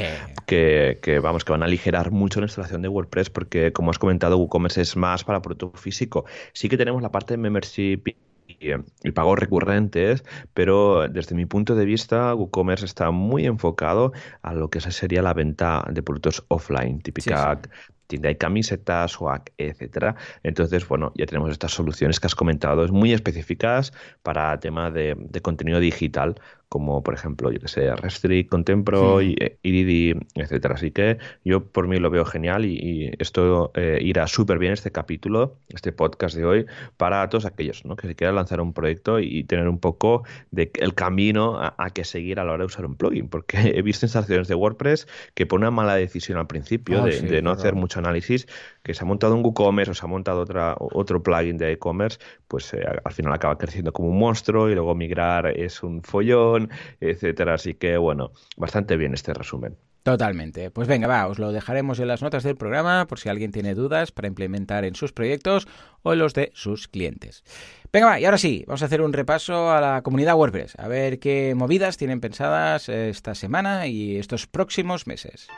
que, 0.46 1.00
que, 1.02 1.18
vamos, 1.18 1.46
que 1.46 1.52
van 1.52 1.64
a 1.64 1.66
aligerar 1.66 2.12
mucho 2.12 2.42
la 2.42 2.46
instalación 2.46 2.84
de 2.84 2.90
WordPress, 2.90 3.32
porque 3.32 3.74
como 3.74 3.90
has 3.90 3.98
comentado, 3.98 4.38
WooCommerce 4.38 4.82
es 4.82 4.96
más 4.96 5.24
para 5.24 5.42
producto 5.42 5.72
físico. 5.72 6.26
Sí 6.54 6.70
que 6.70 6.78
tenemos 6.78 7.02
la 7.02 7.12
parte 7.12 7.34
de 7.34 7.38
membership 7.38 8.04
y, 8.48 9.12
pagos 9.12 9.40
recurrentes, 9.40 10.24
pero 10.54 11.08
desde 11.08 11.36
mi 11.36 11.46
punto 11.46 11.76
de 11.76 11.86
vista, 11.86 12.34
WooCommerce 12.34 12.86
está 12.86 13.12
muy 13.12 13.46
enfocado 13.46 14.14
a 14.42 14.54
lo 14.54 14.70
que 14.70 14.82
sería 14.82 15.22
la 15.22 15.34
venta 15.34 15.86
de 15.92 16.02
productos 16.02 16.44
offline, 16.48 17.02
típica 17.02 17.60
tienda 18.08 18.30
de 18.30 18.38
camisetas, 18.38 19.12
swag, 19.12 19.52
etcétera. 19.58 20.16
Entonces, 20.44 20.88
bueno, 20.88 21.12
ya 21.16 21.26
tenemos 21.26 21.52
estas 21.52 21.74
soluciones 21.74 22.20
que 22.20 22.28
has 22.28 22.36
comentado, 22.36 22.88
muy 22.88 23.14
específicas 23.14 23.94
para 24.24 24.58
tema 24.60 24.90
de, 24.92 25.16
de 25.18 25.42
contenido 25.42 25.80
digital, 25.80 26.36
como 26.70 27.02
por 27.02 27.14
ejemplo, 27.14 27.52
yo 27.52 27.60
que 27.60 27.68
sé, 27.68 27.96
Restrict, 27.96 28.50
Contempro, 28.50 29.22
y 29.22 29.36
Iridi, 29.64 30.12
eh, 30.12 30.20
etcétera. 30.36 30.76
Así 30.76 30.92
que 30.92 31.18
yo 31.46 31.66
por 31.66 31.88
mí 31.88 31.98
lo 31.98 32.10
veo 32.10 32.26
genial 32.26 32.66
y, 32.66 33.12
esto 33.20 33.72
eh, 33.76 34.00
irá 34.02 34.28
súper 34.28 34.60
bien 34.60 34.74
este 34.74 34.92
capítulo, 34.92 35.58
este 35.70 35.92
podcast 35.92 36.36
de 36.36 36.46
hoy, 36.46 36.66
para 36.98 37.28
todos 37.30 37.46
aquellos 37.46 37.86
¿no? 37.86 37.96
que 37.96 38.08
se 38.08 38.16
quieran 38.16 38.36
lanzar 38.36 38.60
un 38.60 38.74
proyecto 38.74 39.20
y, 39.20 39.44
tener 39.46 39.70
un 39.70 39.80
poco 39.80 40.24
de 40.52 40.72
el 40.76 40.94
camino 40.94 41.58
a, 41.60 41.90
que 41.92 42.04
seguir 42.04 42.40
a 42.40 42.44
la 42.44 42.52
hora 42.52 42.64
de 42.64 42.66
usar 42.66 42.86
un 42.86 42.96
plugin. 42.96 43.30
Porque 43.30 43.58
he 43.76 43.82
visto 43.82 44.06
instalaciones 44.06 44.48
de 44.48 44.56
WordPress 44.56 45.08
que 45.36 45.46
por 45.46 45.60
una 45.60 45.72
mala 45.72 45.96
decisión 45.96 46.38
al 46.38 46.48
principio 46.48 47.04
ah, 47.04 47.06
de, 47.06 47.42
no 47.42 47.52
hacer 47.52 47.76
mucho 47.76 48.00
análisis, 48.00 48.48
que 48.88 48.94
se 48.94 49.04
ha 49.04 49.06
montado 49.06 49.36
un 49.36 49.44
WooCommerce 49.44 49.92
o 49.92 49.94
se 49.94 50.06
ha 50.06 50.08
montado 50.08 50.46
otro 50.78 51.22
plugin 51.22 51.58
de 51.58 51.74
e-commerce, 51.74 52.20
pues 52.48 52.74
eh, 52.74 52.80
al 53.04 53.12
final 53.12 53.34
acaba 53.34 53.58
creciendo 53.58 53.92
como 53.92 54.10
un 54.10 54.18
monstruo 54.18 54.70
y 54.70 54.76
luego 54.76 54.96
migrar 54.96 55.48
es 55.48 55.84
un 55.84 56.02
follón 56.02 56.70
etcétera. 57.02 57.56
Así 57.56 57.76
que 57.76 57.98
bueno, 57.98 58.32
bastante 58.56 58.98
bien 58.98 59.14
este 59.14 59.34
resumen. 59.34 59.76
Totalmente. 60.04 60.72
Pues 60.72 60.88
venga, 60.88 61.06
va, 61.06 61.28
os 61.28 61.38
lo 61.38 61.52
dejaremos 61.52 62.00
en 62.00 62.08
las 62.08 62.22
notas 62.22 62.44
del 62.44 62.56
programa 62.56 63.08
por 63.08 63.20
si 63.20 63.28
alguien 63.28 63.52
tiene 63.52 63.76
dudas 63.76 64.14
para 64.14 64.30
implementar 64.30 64.86
en 64.86 64.96
sus 64.96 65.12
proyectos 65.12 65.68
o 66.02 66.14
en 66.14 66.20
los 66.20 66.34
de 66.34 66.50
sus 66.54 66.88
clientes. 66.88 67.44
Venga, 67.92 68.08
va, 68.08 68.20
y 68.20 68.24
ahora 68.24 68.38
sí, 68.38 68.64
vamos 68.68 68.82
a 68.84 68.86
hacer 68.86 69.02
un 69.02 69.12
repaso 69.12 69.70
a 69.70 69.82
la 69.82 70.02
comunidad 70.04 70.36
WordPress, 70.36 70.76
a 70.80 70.88
ver 70.88 71.20
qué 71.20 71.56
movidas 71.56 71.98
tienen 71.98 72.22
pensadas 72.22 72.88
esta 72.88 73.36
semana 73.36 73.88
y 73.88 74.16
estos 74.16 74.48
próximos 74.48 75.08
meses. 75.08 75.50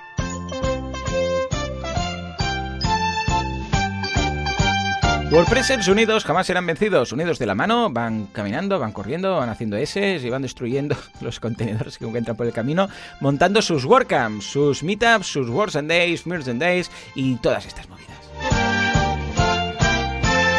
WordPressers 5.32 5.88
unidos 5.88 6.26
jamás 6.26 6.48
serán 6.48 6.66
vencidos. 6.66 7.12
Unidos 7.12 7.38
de 7.38 7.46
la 7.46 7.54
mano, 7.54 7.92
van 7.92 8.26
caminando, 8.26 8.80
van 8.80 8.92
corriendo, 8.92 9.38
van 9.38 9.50
haciendo 9.50 9.78
S 9.78 10.20
y 10.24 10.30
van 10.30 10.42
destruyendo 10.42 10.96
los 11.22 11.40
contenedores 11.40 12.00
que 12.00 12.06
encuentran 12.06 12.36
por 12.36 12.48
el 12.48 12.52
camino, 12.52 12.90
montando 13.22 13.62
sus 13.62 13.86
WordCamps, 13.86 14.44
sus 14.44 14.82
Meetups, 14.82 15.28
sus 15.28 15.48
Words 15.48 15.76
and 15.76 15.88
Days, 15.88 16.26
Mirrors 16.26 16.48
and 16.48 16.60
Days 16.60 16.90
y 17.14 17.36
todas 17.36 17.68
estas 17.68 17.88
movidas. 17.88 18.10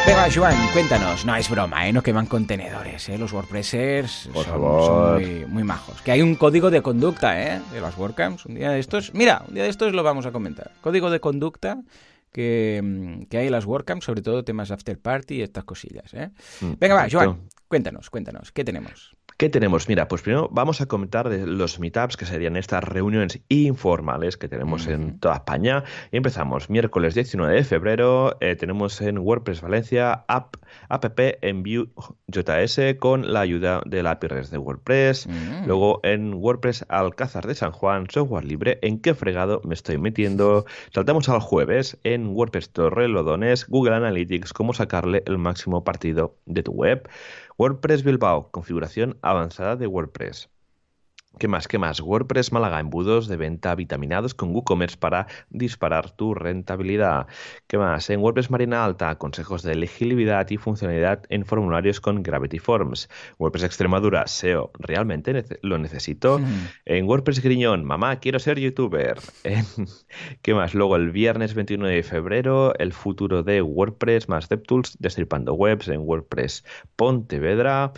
Venga, 0.07 0.29
Joan, 0.33 0.57
cuéntanos. 0.73 1.25
No 1.25 1.35
es 1.35 1.51
broma, 1.51 1.89
¿eh? 1.89 1.93
No 1.93 2.03
queman 2.03 2.27
contenedores, 2.27 3.09
¿eh? 3.09 3.19
Los 3.19 3.33
WordPressers 3.33 4.31
son, 4.33 5.17
muy, 5.17 5.47
muy, 5.47 5.65
majos. 5.65 6.01
Que 6.03 6.13
hay 6.13 6.23
un 6.23 6.37
código 6.37 6.71
de 6.71 6.81
conducta, 6.81 7.43
¿eh? 7.43 7.61
De 7.73 7.81
las 7.81 7.99
WordCamps. 7.99 8.47
Un 8.47 8.55
día 8.55 8.71
de 8.71 8.79
estos... 8.79 9.15
Mira, 9.15 9.43
un 9.49 9.55
día 9.55 9.65
de 9.65 9.69
estos 9.69 9.93
lo 9.93 10.05
vamos 10.05 10.27
a 10.27 10.31
comentar. 10.31 10.71
Código 10.81 11.11
de 11.11 11.19
conducta 11.19 11.79
que, 12.33 13.27
que 13.29 13.39
hay 13.39 13.47
en 13.47 13.53
las 13.53 13.67
WordCamps, 13.67 14.05
sobre 14.05 14.23
todo 14.23 14.45
temas 14.45 14.71
after 14.71 14.99
party 14.99 15.37
y 15.37 15.43
estas 15.43 15.65
cosillas. 15.65 16.13
¿eh? 16.15 16.31
Mm, 16.61 16.73
Venga, 16.79 16.95
va, 16.95 17.09
Joan, 17.11 17.49
cuéntanos, 17.69 18.11
cuéntanos, 18.11 18.53
¿qué 18.53 18.65
tenemos? 18.65 19.17
¿Qué 19.41 19.49
tenemos? 19.49 19.89
Mira, 19.89 20.07
pues 20.07 20.21
primero 20.21 20.51
vamos 20.53 20.83
a 20.83 20.87
comentar 20.87 21.31
de 21.31 21.47
los 21.47 21.81
meetups, 21.81 22.19
que 22.19 22.27
serían 22.27 22.59
estas 22.59 22.85
reuniones 22.85 23.41
informales 23.49 24.37
que 24.37 24.49
tenemos 24.49 24.87
en 24.87 25.19
toda 25.19 25.37
España. 25.37 25.83
Y 26.13 26.19
empezamos 26.19 26.69
miércoles 26.69 27.15
19 27.15 27.55
de 27.55 27.65
febrero, 27.65 28.37
eh, 28.43 28.55
tenemos 28.55 29.01
en 29.01 29.17
WordPress 29.17 29.63
Valencia 29.63 30.27
app, 30.29 30.57
app 30.91 31.19
en 31.19 31.63
Vue.js 31.63 32.99
con 32.99 33.33
la 33.33 33.41
ayuda 33.41 33.81
de 33.87 34.03
la 34.03 34.11
APIRES 34.11 34.51
de 34.51 34.59
WordPress. 34.59 35.27
Mm. 35.27 35.67
Luego 35.67 36.01
en 36.03 36.35
WordPress 36.35 36.85
Alcázar 36.91 37.47
de 37.47 37.55
San 37.55 37.73
Juan, 37.73 38.09
software 38.11 38.45
libre, 38.45 38.79
¿en 38.83 39.01
qué 39.01 39.15
fregado 39.15 39.63
me 39.65 39.73
estoy 39.73 39.97
metiendo? 39.97 40.67
Saltamos 40.93 41.31
al 41.31 41.41
jueves 41.41 41.99
en 42.05 42.27
WordPress 42.27 42.75
Torrelodones, 42.75 43.67
Google 43.69 43.95
Analytics, 43.95 44.53
cómo 44.53 44.75
sacarle 44.75 45.23
el 45.25 45.39
máximo 45.39 45.83
partido 45.83 46.37
de 46.45 46.63
tu 46.63 46.73
web. 46.73 47.09
WordPress 47.61 48.03
Bilbao, 48.05 48.51
configuración 48.51 49.19
avanzada 49.21 49.77
de 49.77 49.87
WordPress. 49.87 50.49
¿Qué 51.39 51.49
más? 51.49 51.69
¿Qué 51.69 51.79
más? 51.79 52.01
WordPress 52.01 52.53
Málaga, 52.53 52.81
embudos 52.81 53.29
de 53.29 53.37
venta 53.37 53.75
vitaminados 53.75 54.35
con 54.35 54.51
WooCommerce 54.53 54.97
para 54.99 55.27
disparar 55.49 56.11
tu 56.11 56.35
rentabilidad. 56.35 57.29
¿Qué 57.67 57.79
más? 57.79 58.11
En 58.11 58.21
WordPress 58.21 58.51
Marina 58.51 58.85
Alta, 58.85 59.17
consejos 59.17 59.63
de 59.63 59.73
elegibilidad 59.73 60.51
y 60.51 60.57
funcionalidad 60.57 61.23
en 61.29 61.47
formularios 61.47 62.01
con 62.01 62.23
Gravity 62.23 62.59
Forms. 62.59 63.09
WordPress 63.39 63.65
Extremadura, 63.65 64.27
SEO, 64.27 64.71
¿realmente 64.79 65.45
lo 65.63 65.79
necesito? 65.79 66.41
En 66.85 67.07
WordPress 67.07 67.41
Griñón, 67.41 67.85
mamá, 67.85 68.17
quiero 68.17 68.39
ser 68.39 68.59
youtuber. 68.59 69.19
¿Qué 70.43 70.55
más? 70.55 70.75
Luego 70.75 70.97
el 70.97 71.11
viernes 71.11 71.55
21 71.55 71.87
de 71.87 72.03
febrero, 72.03 72.75
el 72.79 72.93
futuro 72.93 73.43
de 73.43 73.63
WordPress 73.63 74.29
más 74.29 74.49
DevTools, 74.49 74.97
destripando 74.99 75.55
webs 75.55 75.89
en 75.89 76.01
WordPress 76.01 76.65
Pontevedra 76.97 77.93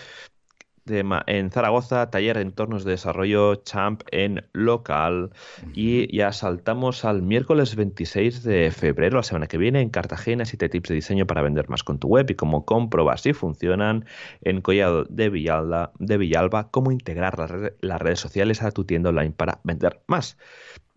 en 0.86 1.50
Zaragoza, 1.50 2.10
taller 2.10 2.36
de 2.36 2.42
entornos 2.42 2.84
de 2.84 2.92
desarrollo 2.92 3.56
Champ 3.56 4.02
en 4.10 4.46
local. 4.52 5.30
Y 5.74 6.14
ya 6.14 6.32
saltamos 6.32 7.04
al 7.04 7.22
miércoles 7.22 7.76
26 7.76 8.42
de 8.42 8.70
febrero, 8.70 9.16
la 9.16 9.22
semana 9.22 9.46
que 9.46 9.58
viene, 9.58 9.80
en 9.80 9.90
Cartagena, 9.90 10.44
7 10.44 10.68
tips 10.68 10.88
de 10.88 10.94
diseño 10.96 11.26
para 11.26 11.42
vender 11.42 11.68
más 11.68 11.82
con 11.84 11.98
tu 11.98 12.08
web 12.08 12.30
y 12.30 12.34
cómo 12.34 12.64
comprobar 12.64 13.18
si 13.18 13.32
funcionan. 13.32 14.04
En 14.40 14.60
Collado 14.60 15.04
de 15.04 15.30
Villalba, 15.30 15.92
de 15.98 16.18
Villalba 16.18 16.70
cómo 16.70 16.90
integrar 16.90 17.38
las 17.80 18.00
redes 18.00 18.20
sociales 18.20 18.62
a 18.62 18.70
tu 18.70 18.84
tienda 18.84 19.10
online 19.10 19.32
para 19.32 19.60
vender 19.64 20.02
más. 20.06 20.36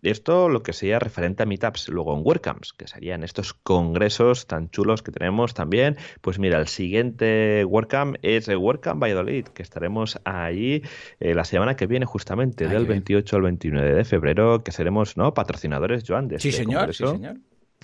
Esto 0.02 0.48
lo 0.48 0.62
que 0.62 0.72
sería 0.72 0.98
referente 0.98 1.42
a 1.42 1.46
meetups, 1.46 1.88
luego 1.88 2.16
en 2.16 2.22
WordCamps, 2.24 2.72
que 2.74 2.86
serían 2.86 3.24
estos 3.24 3.54
congresos 3.54 4.46
tan 4.46 4.70
chulos 4.70 5.02
que 5.02 5.10
tenemos 5.10 5.54
también. 5.54 5.96
Pues 6.20 6.38
mira, 6.38 6.58
el 6.58 6.68
siguiente 6.68 7.64
WordCamp 7.64 8.16
es 8.22 8.48
el 8.48 8.58
WordCamp 8.58 9.02
Valladolid, 9.02 9.46
que 9.48 9.62
estaremos 9.62 10.20
ahí 10.24 10.82
eh, 11.20 11.34
la 11.34 11.44
semana 11.44 11.76
que 11.76 11.86
viene 11.86 12.06
justamente, 12.06 12.68
del 12.68 12.86
28 12.86 13.36
al 13.36 13.42
29 13.42 13.94
de 13.94 14.04
febrero, 14.04 14.62
que 14.62 14.72
seremos 14.72 15.16
¿no? 15.16 15.34
patrocinadores, 15.34 16.04
Joan, 16.06 16.28
de 16.28 16.38
sí, 16.38 16.50
este 16.50 16.64
señor, 16.64 16.94
Sí, 16.94 17.06
señor. 17.06 17.36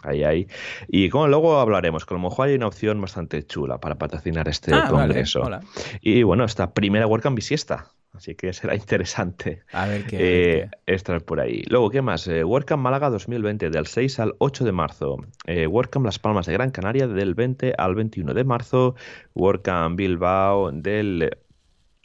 Ahí, 0.02 0.24
ahí. 0.24 0.48
Y 0.88 1.08
como 1.10 1.28
luego 1.28 1.58
hablaremos, 1.58 2.04
que 2.04 2.14
a 2.14 2.16
lo 2.16 2.22
mejor 2.22 2.48
hay 2.48 2.56
una 2.56 2.66
opción 2.66 3.00
bastante 3.00 3.44
chula 3.44 3.78
para 3.78 3.96
patrocinar 3.96 4.48
este 4.48 4.74
ah, 4.74 4.86
congreso. 4.88 5.48
y 6.00 6.22
bueno, 6.24 6.44
esta 6.44 6.72
primera 6.72 7.06
WordCamp 7.06 7.36
bisiesta 7.36 7.92
Así 8.12 8.34
que 8.34 8.52
será 8.52 8.74
interesante 8.74 9.62
a 9.72 9.86
ver 9.86 10.06
qué, 10.06 10.68
estar 10.86 11.22
por 11.24 11.40
ahí. 11.40 11.62
Luego, 11.68 11.90
¿qué 11.90 12.02
más? 12.02 12.26
Eh, 12.28 12.44
WordCamp 12.44 12.82
Málaga 12.82 13.10
2020, 13.10 13.70
del 13.70 13.86
6 13.86 14.20
al 14.20 14.34
8 14.38 14.64
de 14.64 14.72
marzo. 14.72 15.16
Eh, 15.46 15.66
WordCamp 15.66 16.04
Las 16.04 16.18
Palmas 16.18 16.46
de 16.46 16.52
Gran 16.52 16.70
Canaria, 16.70 17.06
del 17.06 17.34
20 17.34 17.74
al 17.76 17.94
21 17.94 18.34
de 18.34 18.44
marzo. 18.44 18.94
WordCamp 19.34 19.96
Bilbao, 19.96 20.70
del 20.72 21.30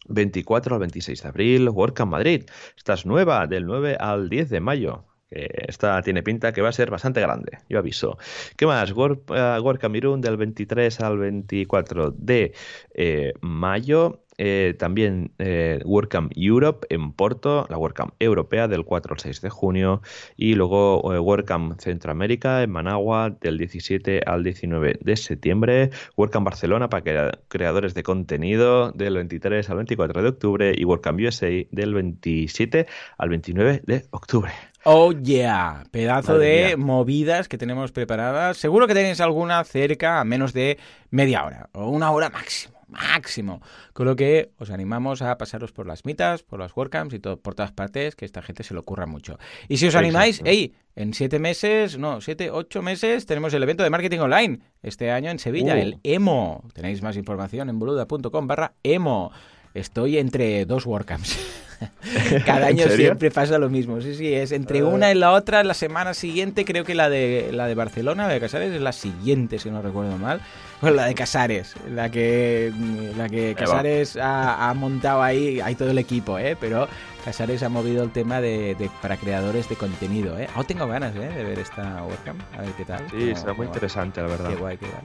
24 0.08 0.76
al 0.76 0.80
26 0.80 1.22
de 1.24 1.28
abril. 1.28 1.70
WordCamp 1.70 2.12
Madrid, 2.12 2.46
esta 2.78 2.94
es 2.94 3.06
nueva, 3.06 3.48
del 3.48 3.66
9 3.66 3.98
al 4.00 4.30
10 4.30 4.50
de 4.50 4.60
mayo. 4.62 5.04
esta 5.30 6.02
tiene 6.04 6.24
pinta 6.24 6.54
que 6.54 6.62
va 6.62 6.70
a 6.70 6.72
ser 6.72 6.90
bastante 6.90 7.20
grande, 7.20 7.58
yo 7.68 7.80
aviso. 7.80 8.18
¿Qué 8.56 8.66
más? 8.66 8.94
World, 8.94 9.30
uh, 9.30 10.18
del 10.22 10.38
23 10.38 11.02
al 11.02 11.18
24 11.18 12.12
de 12.12 12.54
eh, 12.94 13.34
mayo. 13.42 14.24
Eh, 14.40 14.76
también 14.78 15.32
eh, 15.40 15.82
WordCamp 15.84 16.32
Europe 16.36 16.86
en 16.92 17.12
Porto, 17.12 17.66
la 17.70 17.78
WordCamp 17.78 18.14
Europea 18.20 18.68
del 18.68 18.86
4 18.86 19.16
al 19.16 19.20
6 19.20 19.42
de 19.42 19.50
junio 19.50 20.02
y 20.36 20.54
luego 20.54 21.16
eh, 21.16 21.20
WordCamp 21.20 21.80
Centroamérica 21.80 22.62
en 22.62 22.70
Managua 22.70 23.36
del 23.42 23.58
17 23.58 24.22
al 24.28 24.44
19 24.44 25.00
de 25.02 25.16
septiembre, 25.16 25.90
WordCamp 26.16 26.46
Barcelona 26.46 26.88
para 26.88 27.32
creadores 27.48 27.96
de 27.96 28.04
contenido 28.04 28.92
del 28.92 29.16
23 29.16 29.68
al 29.72 29.78
24 29.78 30.22
de 30.22 30.30
octubre 30.30 30.74
y 30.78 30.86
WordCamp 30.86 31.20
USA 31.20 31.50
del 31.72 31.94
27 31.96 32.86
al 33.18 33.30
29 33.30 33.82
de 33.88 34.06
octubre. 34.12 34.52
Oh 34.84 35.12
yeah, 35.14 35.84
pedazo 35.90 36.38
de 36.38 36.78
movidas 36.78 37.48
que 37.48 37.58
tenemos 37.58 37.92
preparadas. 37.92 38.58
Seguro 38.58 38.88
que 38.88 38.94
tenéis 38.94 39.20
alguna 39.20 39.64
cerca 39.64 40.22
a 40.22 40.24
menos 40.24 40.54
de 40.54 40.78
media 41.10 41.44
hora 41.44 41.70
o 41.74 41.90
una 41.90 42.12
hora 42.12 42.30
máximo 42.30 42.77
máximo. 42.88 43.62
Con 43.94 44.06
lo 44.06 44.16
que 44.16 44.52
os 44.58 44.70
animamos 44.70 45.22
a 45.22 45.38
pasaros 45.38 45.72
por 45.72 45.88
las 45.88 46.06
mitas, 46.06 46.44
por 46.44 46.60
las 46.60 46.76
WordCamps 46.76 47.14
y 47.14 47.20
todo, 47.20 47.40
por 47.40 47.56
todas 47.56 47.72
partes, 47.72 48.16
que 48.16 48.26
esta 48.26 48.42
gente 48.42 48.64
se 48.64 48.74
lo 48.74 48.82
ocurra 48.82 49.06
mucho. 49.06 49.38
Y 49.68 49.78
si 49.78 49.88
os 49.88 49.96
animáis, 49.96 50.42
hey, 50.46 50.74
en 50.96 51.14
siete 51.14 51.40
meses, 51.40 51.98
no, 51.98 52.22
siete, 52.22 52.50
ocho 52.50 52.82
meses, 52.82 53.26
tenemos 53.26 53.54
el 53.54 53.64
evento 53.64 53.84
de 53.84 53.90
marketing 53.90 54.20
online 54.20 54.60
este 54.82 55.12
año 55.12 55.30
en 55.30 55.40
Sevilla, 55.40 55.76
uh. 55.76 55.78
el 55.78 56.00
EMO. 56.04 56.64
Tenéis 56.74 57.02
más 57.02 57.18
información 57.18 57.70
en 57.70 57.80
boluda.com 57.80 58.48
barra 58.48 58.74
EMO. 58.84 59.32
Estoy 59.78 60.18
entre 60.18 60.66
dos 60.66 60.86
WordCamps. 60.86 61.38
Cada 62.46 62.68
año 62.68 62.88
siempre 62.90 63.32
pasa 63.32 63.58
lo 63.58 63.70
mismo. 63.70 64.02
Sí, 64.02 64.16
sí, 64.16 64.34
es 64.34 64.52
entre 64.52 64.80
ah. 64.80 64.86
una 64.86 65.12
y 65.12 65.16
la 65.16 65.32
otra. 65.32 65.64
La 65.64 65.74
semana 65.74 66.14
siguiente, 66.14 66.66
creo 66.66 66.84
que 66.84 66.96
la 66.96 67.10
de 67.10 67.50
la 67.52 67.68
de 67.68 67.76
Barcelona, 67.76 68.28
la 68.28 68.34
de 68.34 68.40
Casares, 68.40 68.74
es 68.74 68.82
la 68.82 68.92
siguiente, 68.92 69.60
si 69.60 69.70
no 69.70 69.82
recuerdo 69.82 70.18
mal. 70.18 70.42
Bueno, 70.82 70.96
la 70.96 71.06
de 71.06 71.16
Casares, 71.16 71.74
la 71.90 72.10
que, 72.10 72.72
la 73.18 73.30
que 73.30 73.56
Casares 73.56 74.18
ha, 74.22 74.74
montado 74.76 75.22
ahí, 75.22 75.60
hay 75.60 75.76
todo 75.76 75.92
el 75.92 75.98
equipo, 75.98 76.38
¿eh? 76.38 76.56
Pero 76.60 76.88
Casares 77.28 77.62
ha 77.62 77.68
movido 77.68 78.04
el 78.04 78.12
tema 78.12 78.40
de, 78.40 78.90
para 79.02 79.18
creadores 79.18 79.68
de 79.68 79.76
contenido, 79.76 80.40
¿eh? 80.40 80.48
Aún 80.56 80.66
tengo 80.66 80.88
ganas, 80.88 81.14
¿eh? 81.14 81.28
De 81.28 81.44
ver 81.44 81.60
esta 81.60 82.02
webcam, 82.04 82.38
a 82.58 82.62
ver 82.62 82.72
qué 82.78 82.86
tal. 82.86 83.06
Sí, 83.12 83.36
será 83.36 83.52
muy 83.52 83.66
interesante, 83.66 84.22
la 84.22 84.28
verdad. 84.28 84.50
Qué 84.52 84.56
guay, 84.56 84.78
qué 84.78 84.86
guay. 84.86 85.02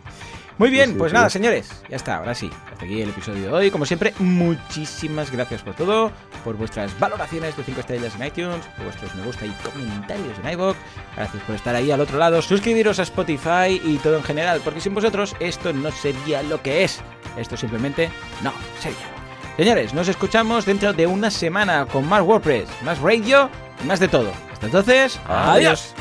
Muy 0.57 0.71
bien, 0.71 0.97
pues 0.97 1.13
nada, 1.13 1.29
señores, 1.29 1.83
ya 1.89 1.97
está, 1.97 2.19
ahora 2.19 2.33
sí. 2.37 2.49
Hasta 2.71 2.85
aquí 2.85 3.03
el 3.03 3.09
episodio 3.09 3.43
de 3.43 3.53
hoy. 3.53 3.71
Como 3.73 3.85
siempre, 3.87 4.15
muchísimas 4.21 5.33
gracias 5.33 5.63
por 5.63 5.75
todo, 5.75 6.13
por 6.45 6.57
vuestras 6.57 6.97
valoraciones 7.01 7.57
de 7.57 7.65
5 7.65 7.81
estrellas 7.81 8.15
en 8.15 8.25
iTunes, 8.25 8.65
por 8.77 8.85
vuestros 8.85 9.13
me 9.17 9.25
gusta 9.25 9.45
y 9.45 9.51
comentarios 9.51 10.39
en 10.45 10.53
iVoox. 10.53 10.77
Gracias 11.17 11.43
por 11.43 11.57
estar 11.57 11.75
ahí 11.75 11.91
al 11.91 12.01
otro 12.01 12.19
lado. 12.19 12.41
Suscribiros 12.41 13.01
a 13.01 13.03
Spotify 13.03 13.83
y 13.83 13.99
todo 14.01 14.19
en 14.19 14.23
general, 14.23 14.61
porque 14.63 14.81
sin 14.81 14.95
vosotros 14.95 15.35
esto 15.41 15.73
no 15.73 15.91
sería 15.91 16.45
lo 16.45 16.63
que 16.63 16.85
es. 16.85 17.01
Esto 17.37 17.57
simplemente 17.57 18.11
no 18.45 18.53
sería. 18.79 19.12
Señores, 19.57 19.93
nos 19.93 20.09
escuchamos 20.09 20.65
dentro 20.65 20.93
de 20.93 21.07
una 21.07 21.31
semana 21.31 21.87
con 21.87 22.09
más 22.09 22.23
WordPress, 22.23 22.69
más 22.83 22.99
radio 22.99 23.51
y 23.83 23.87
más 23.87 24.01
de 24.01 24.09
todo. 24.09 24.33
Hasta 24.53 24.67
entonces, 24.67 25.21
adiós. 25.27 25.95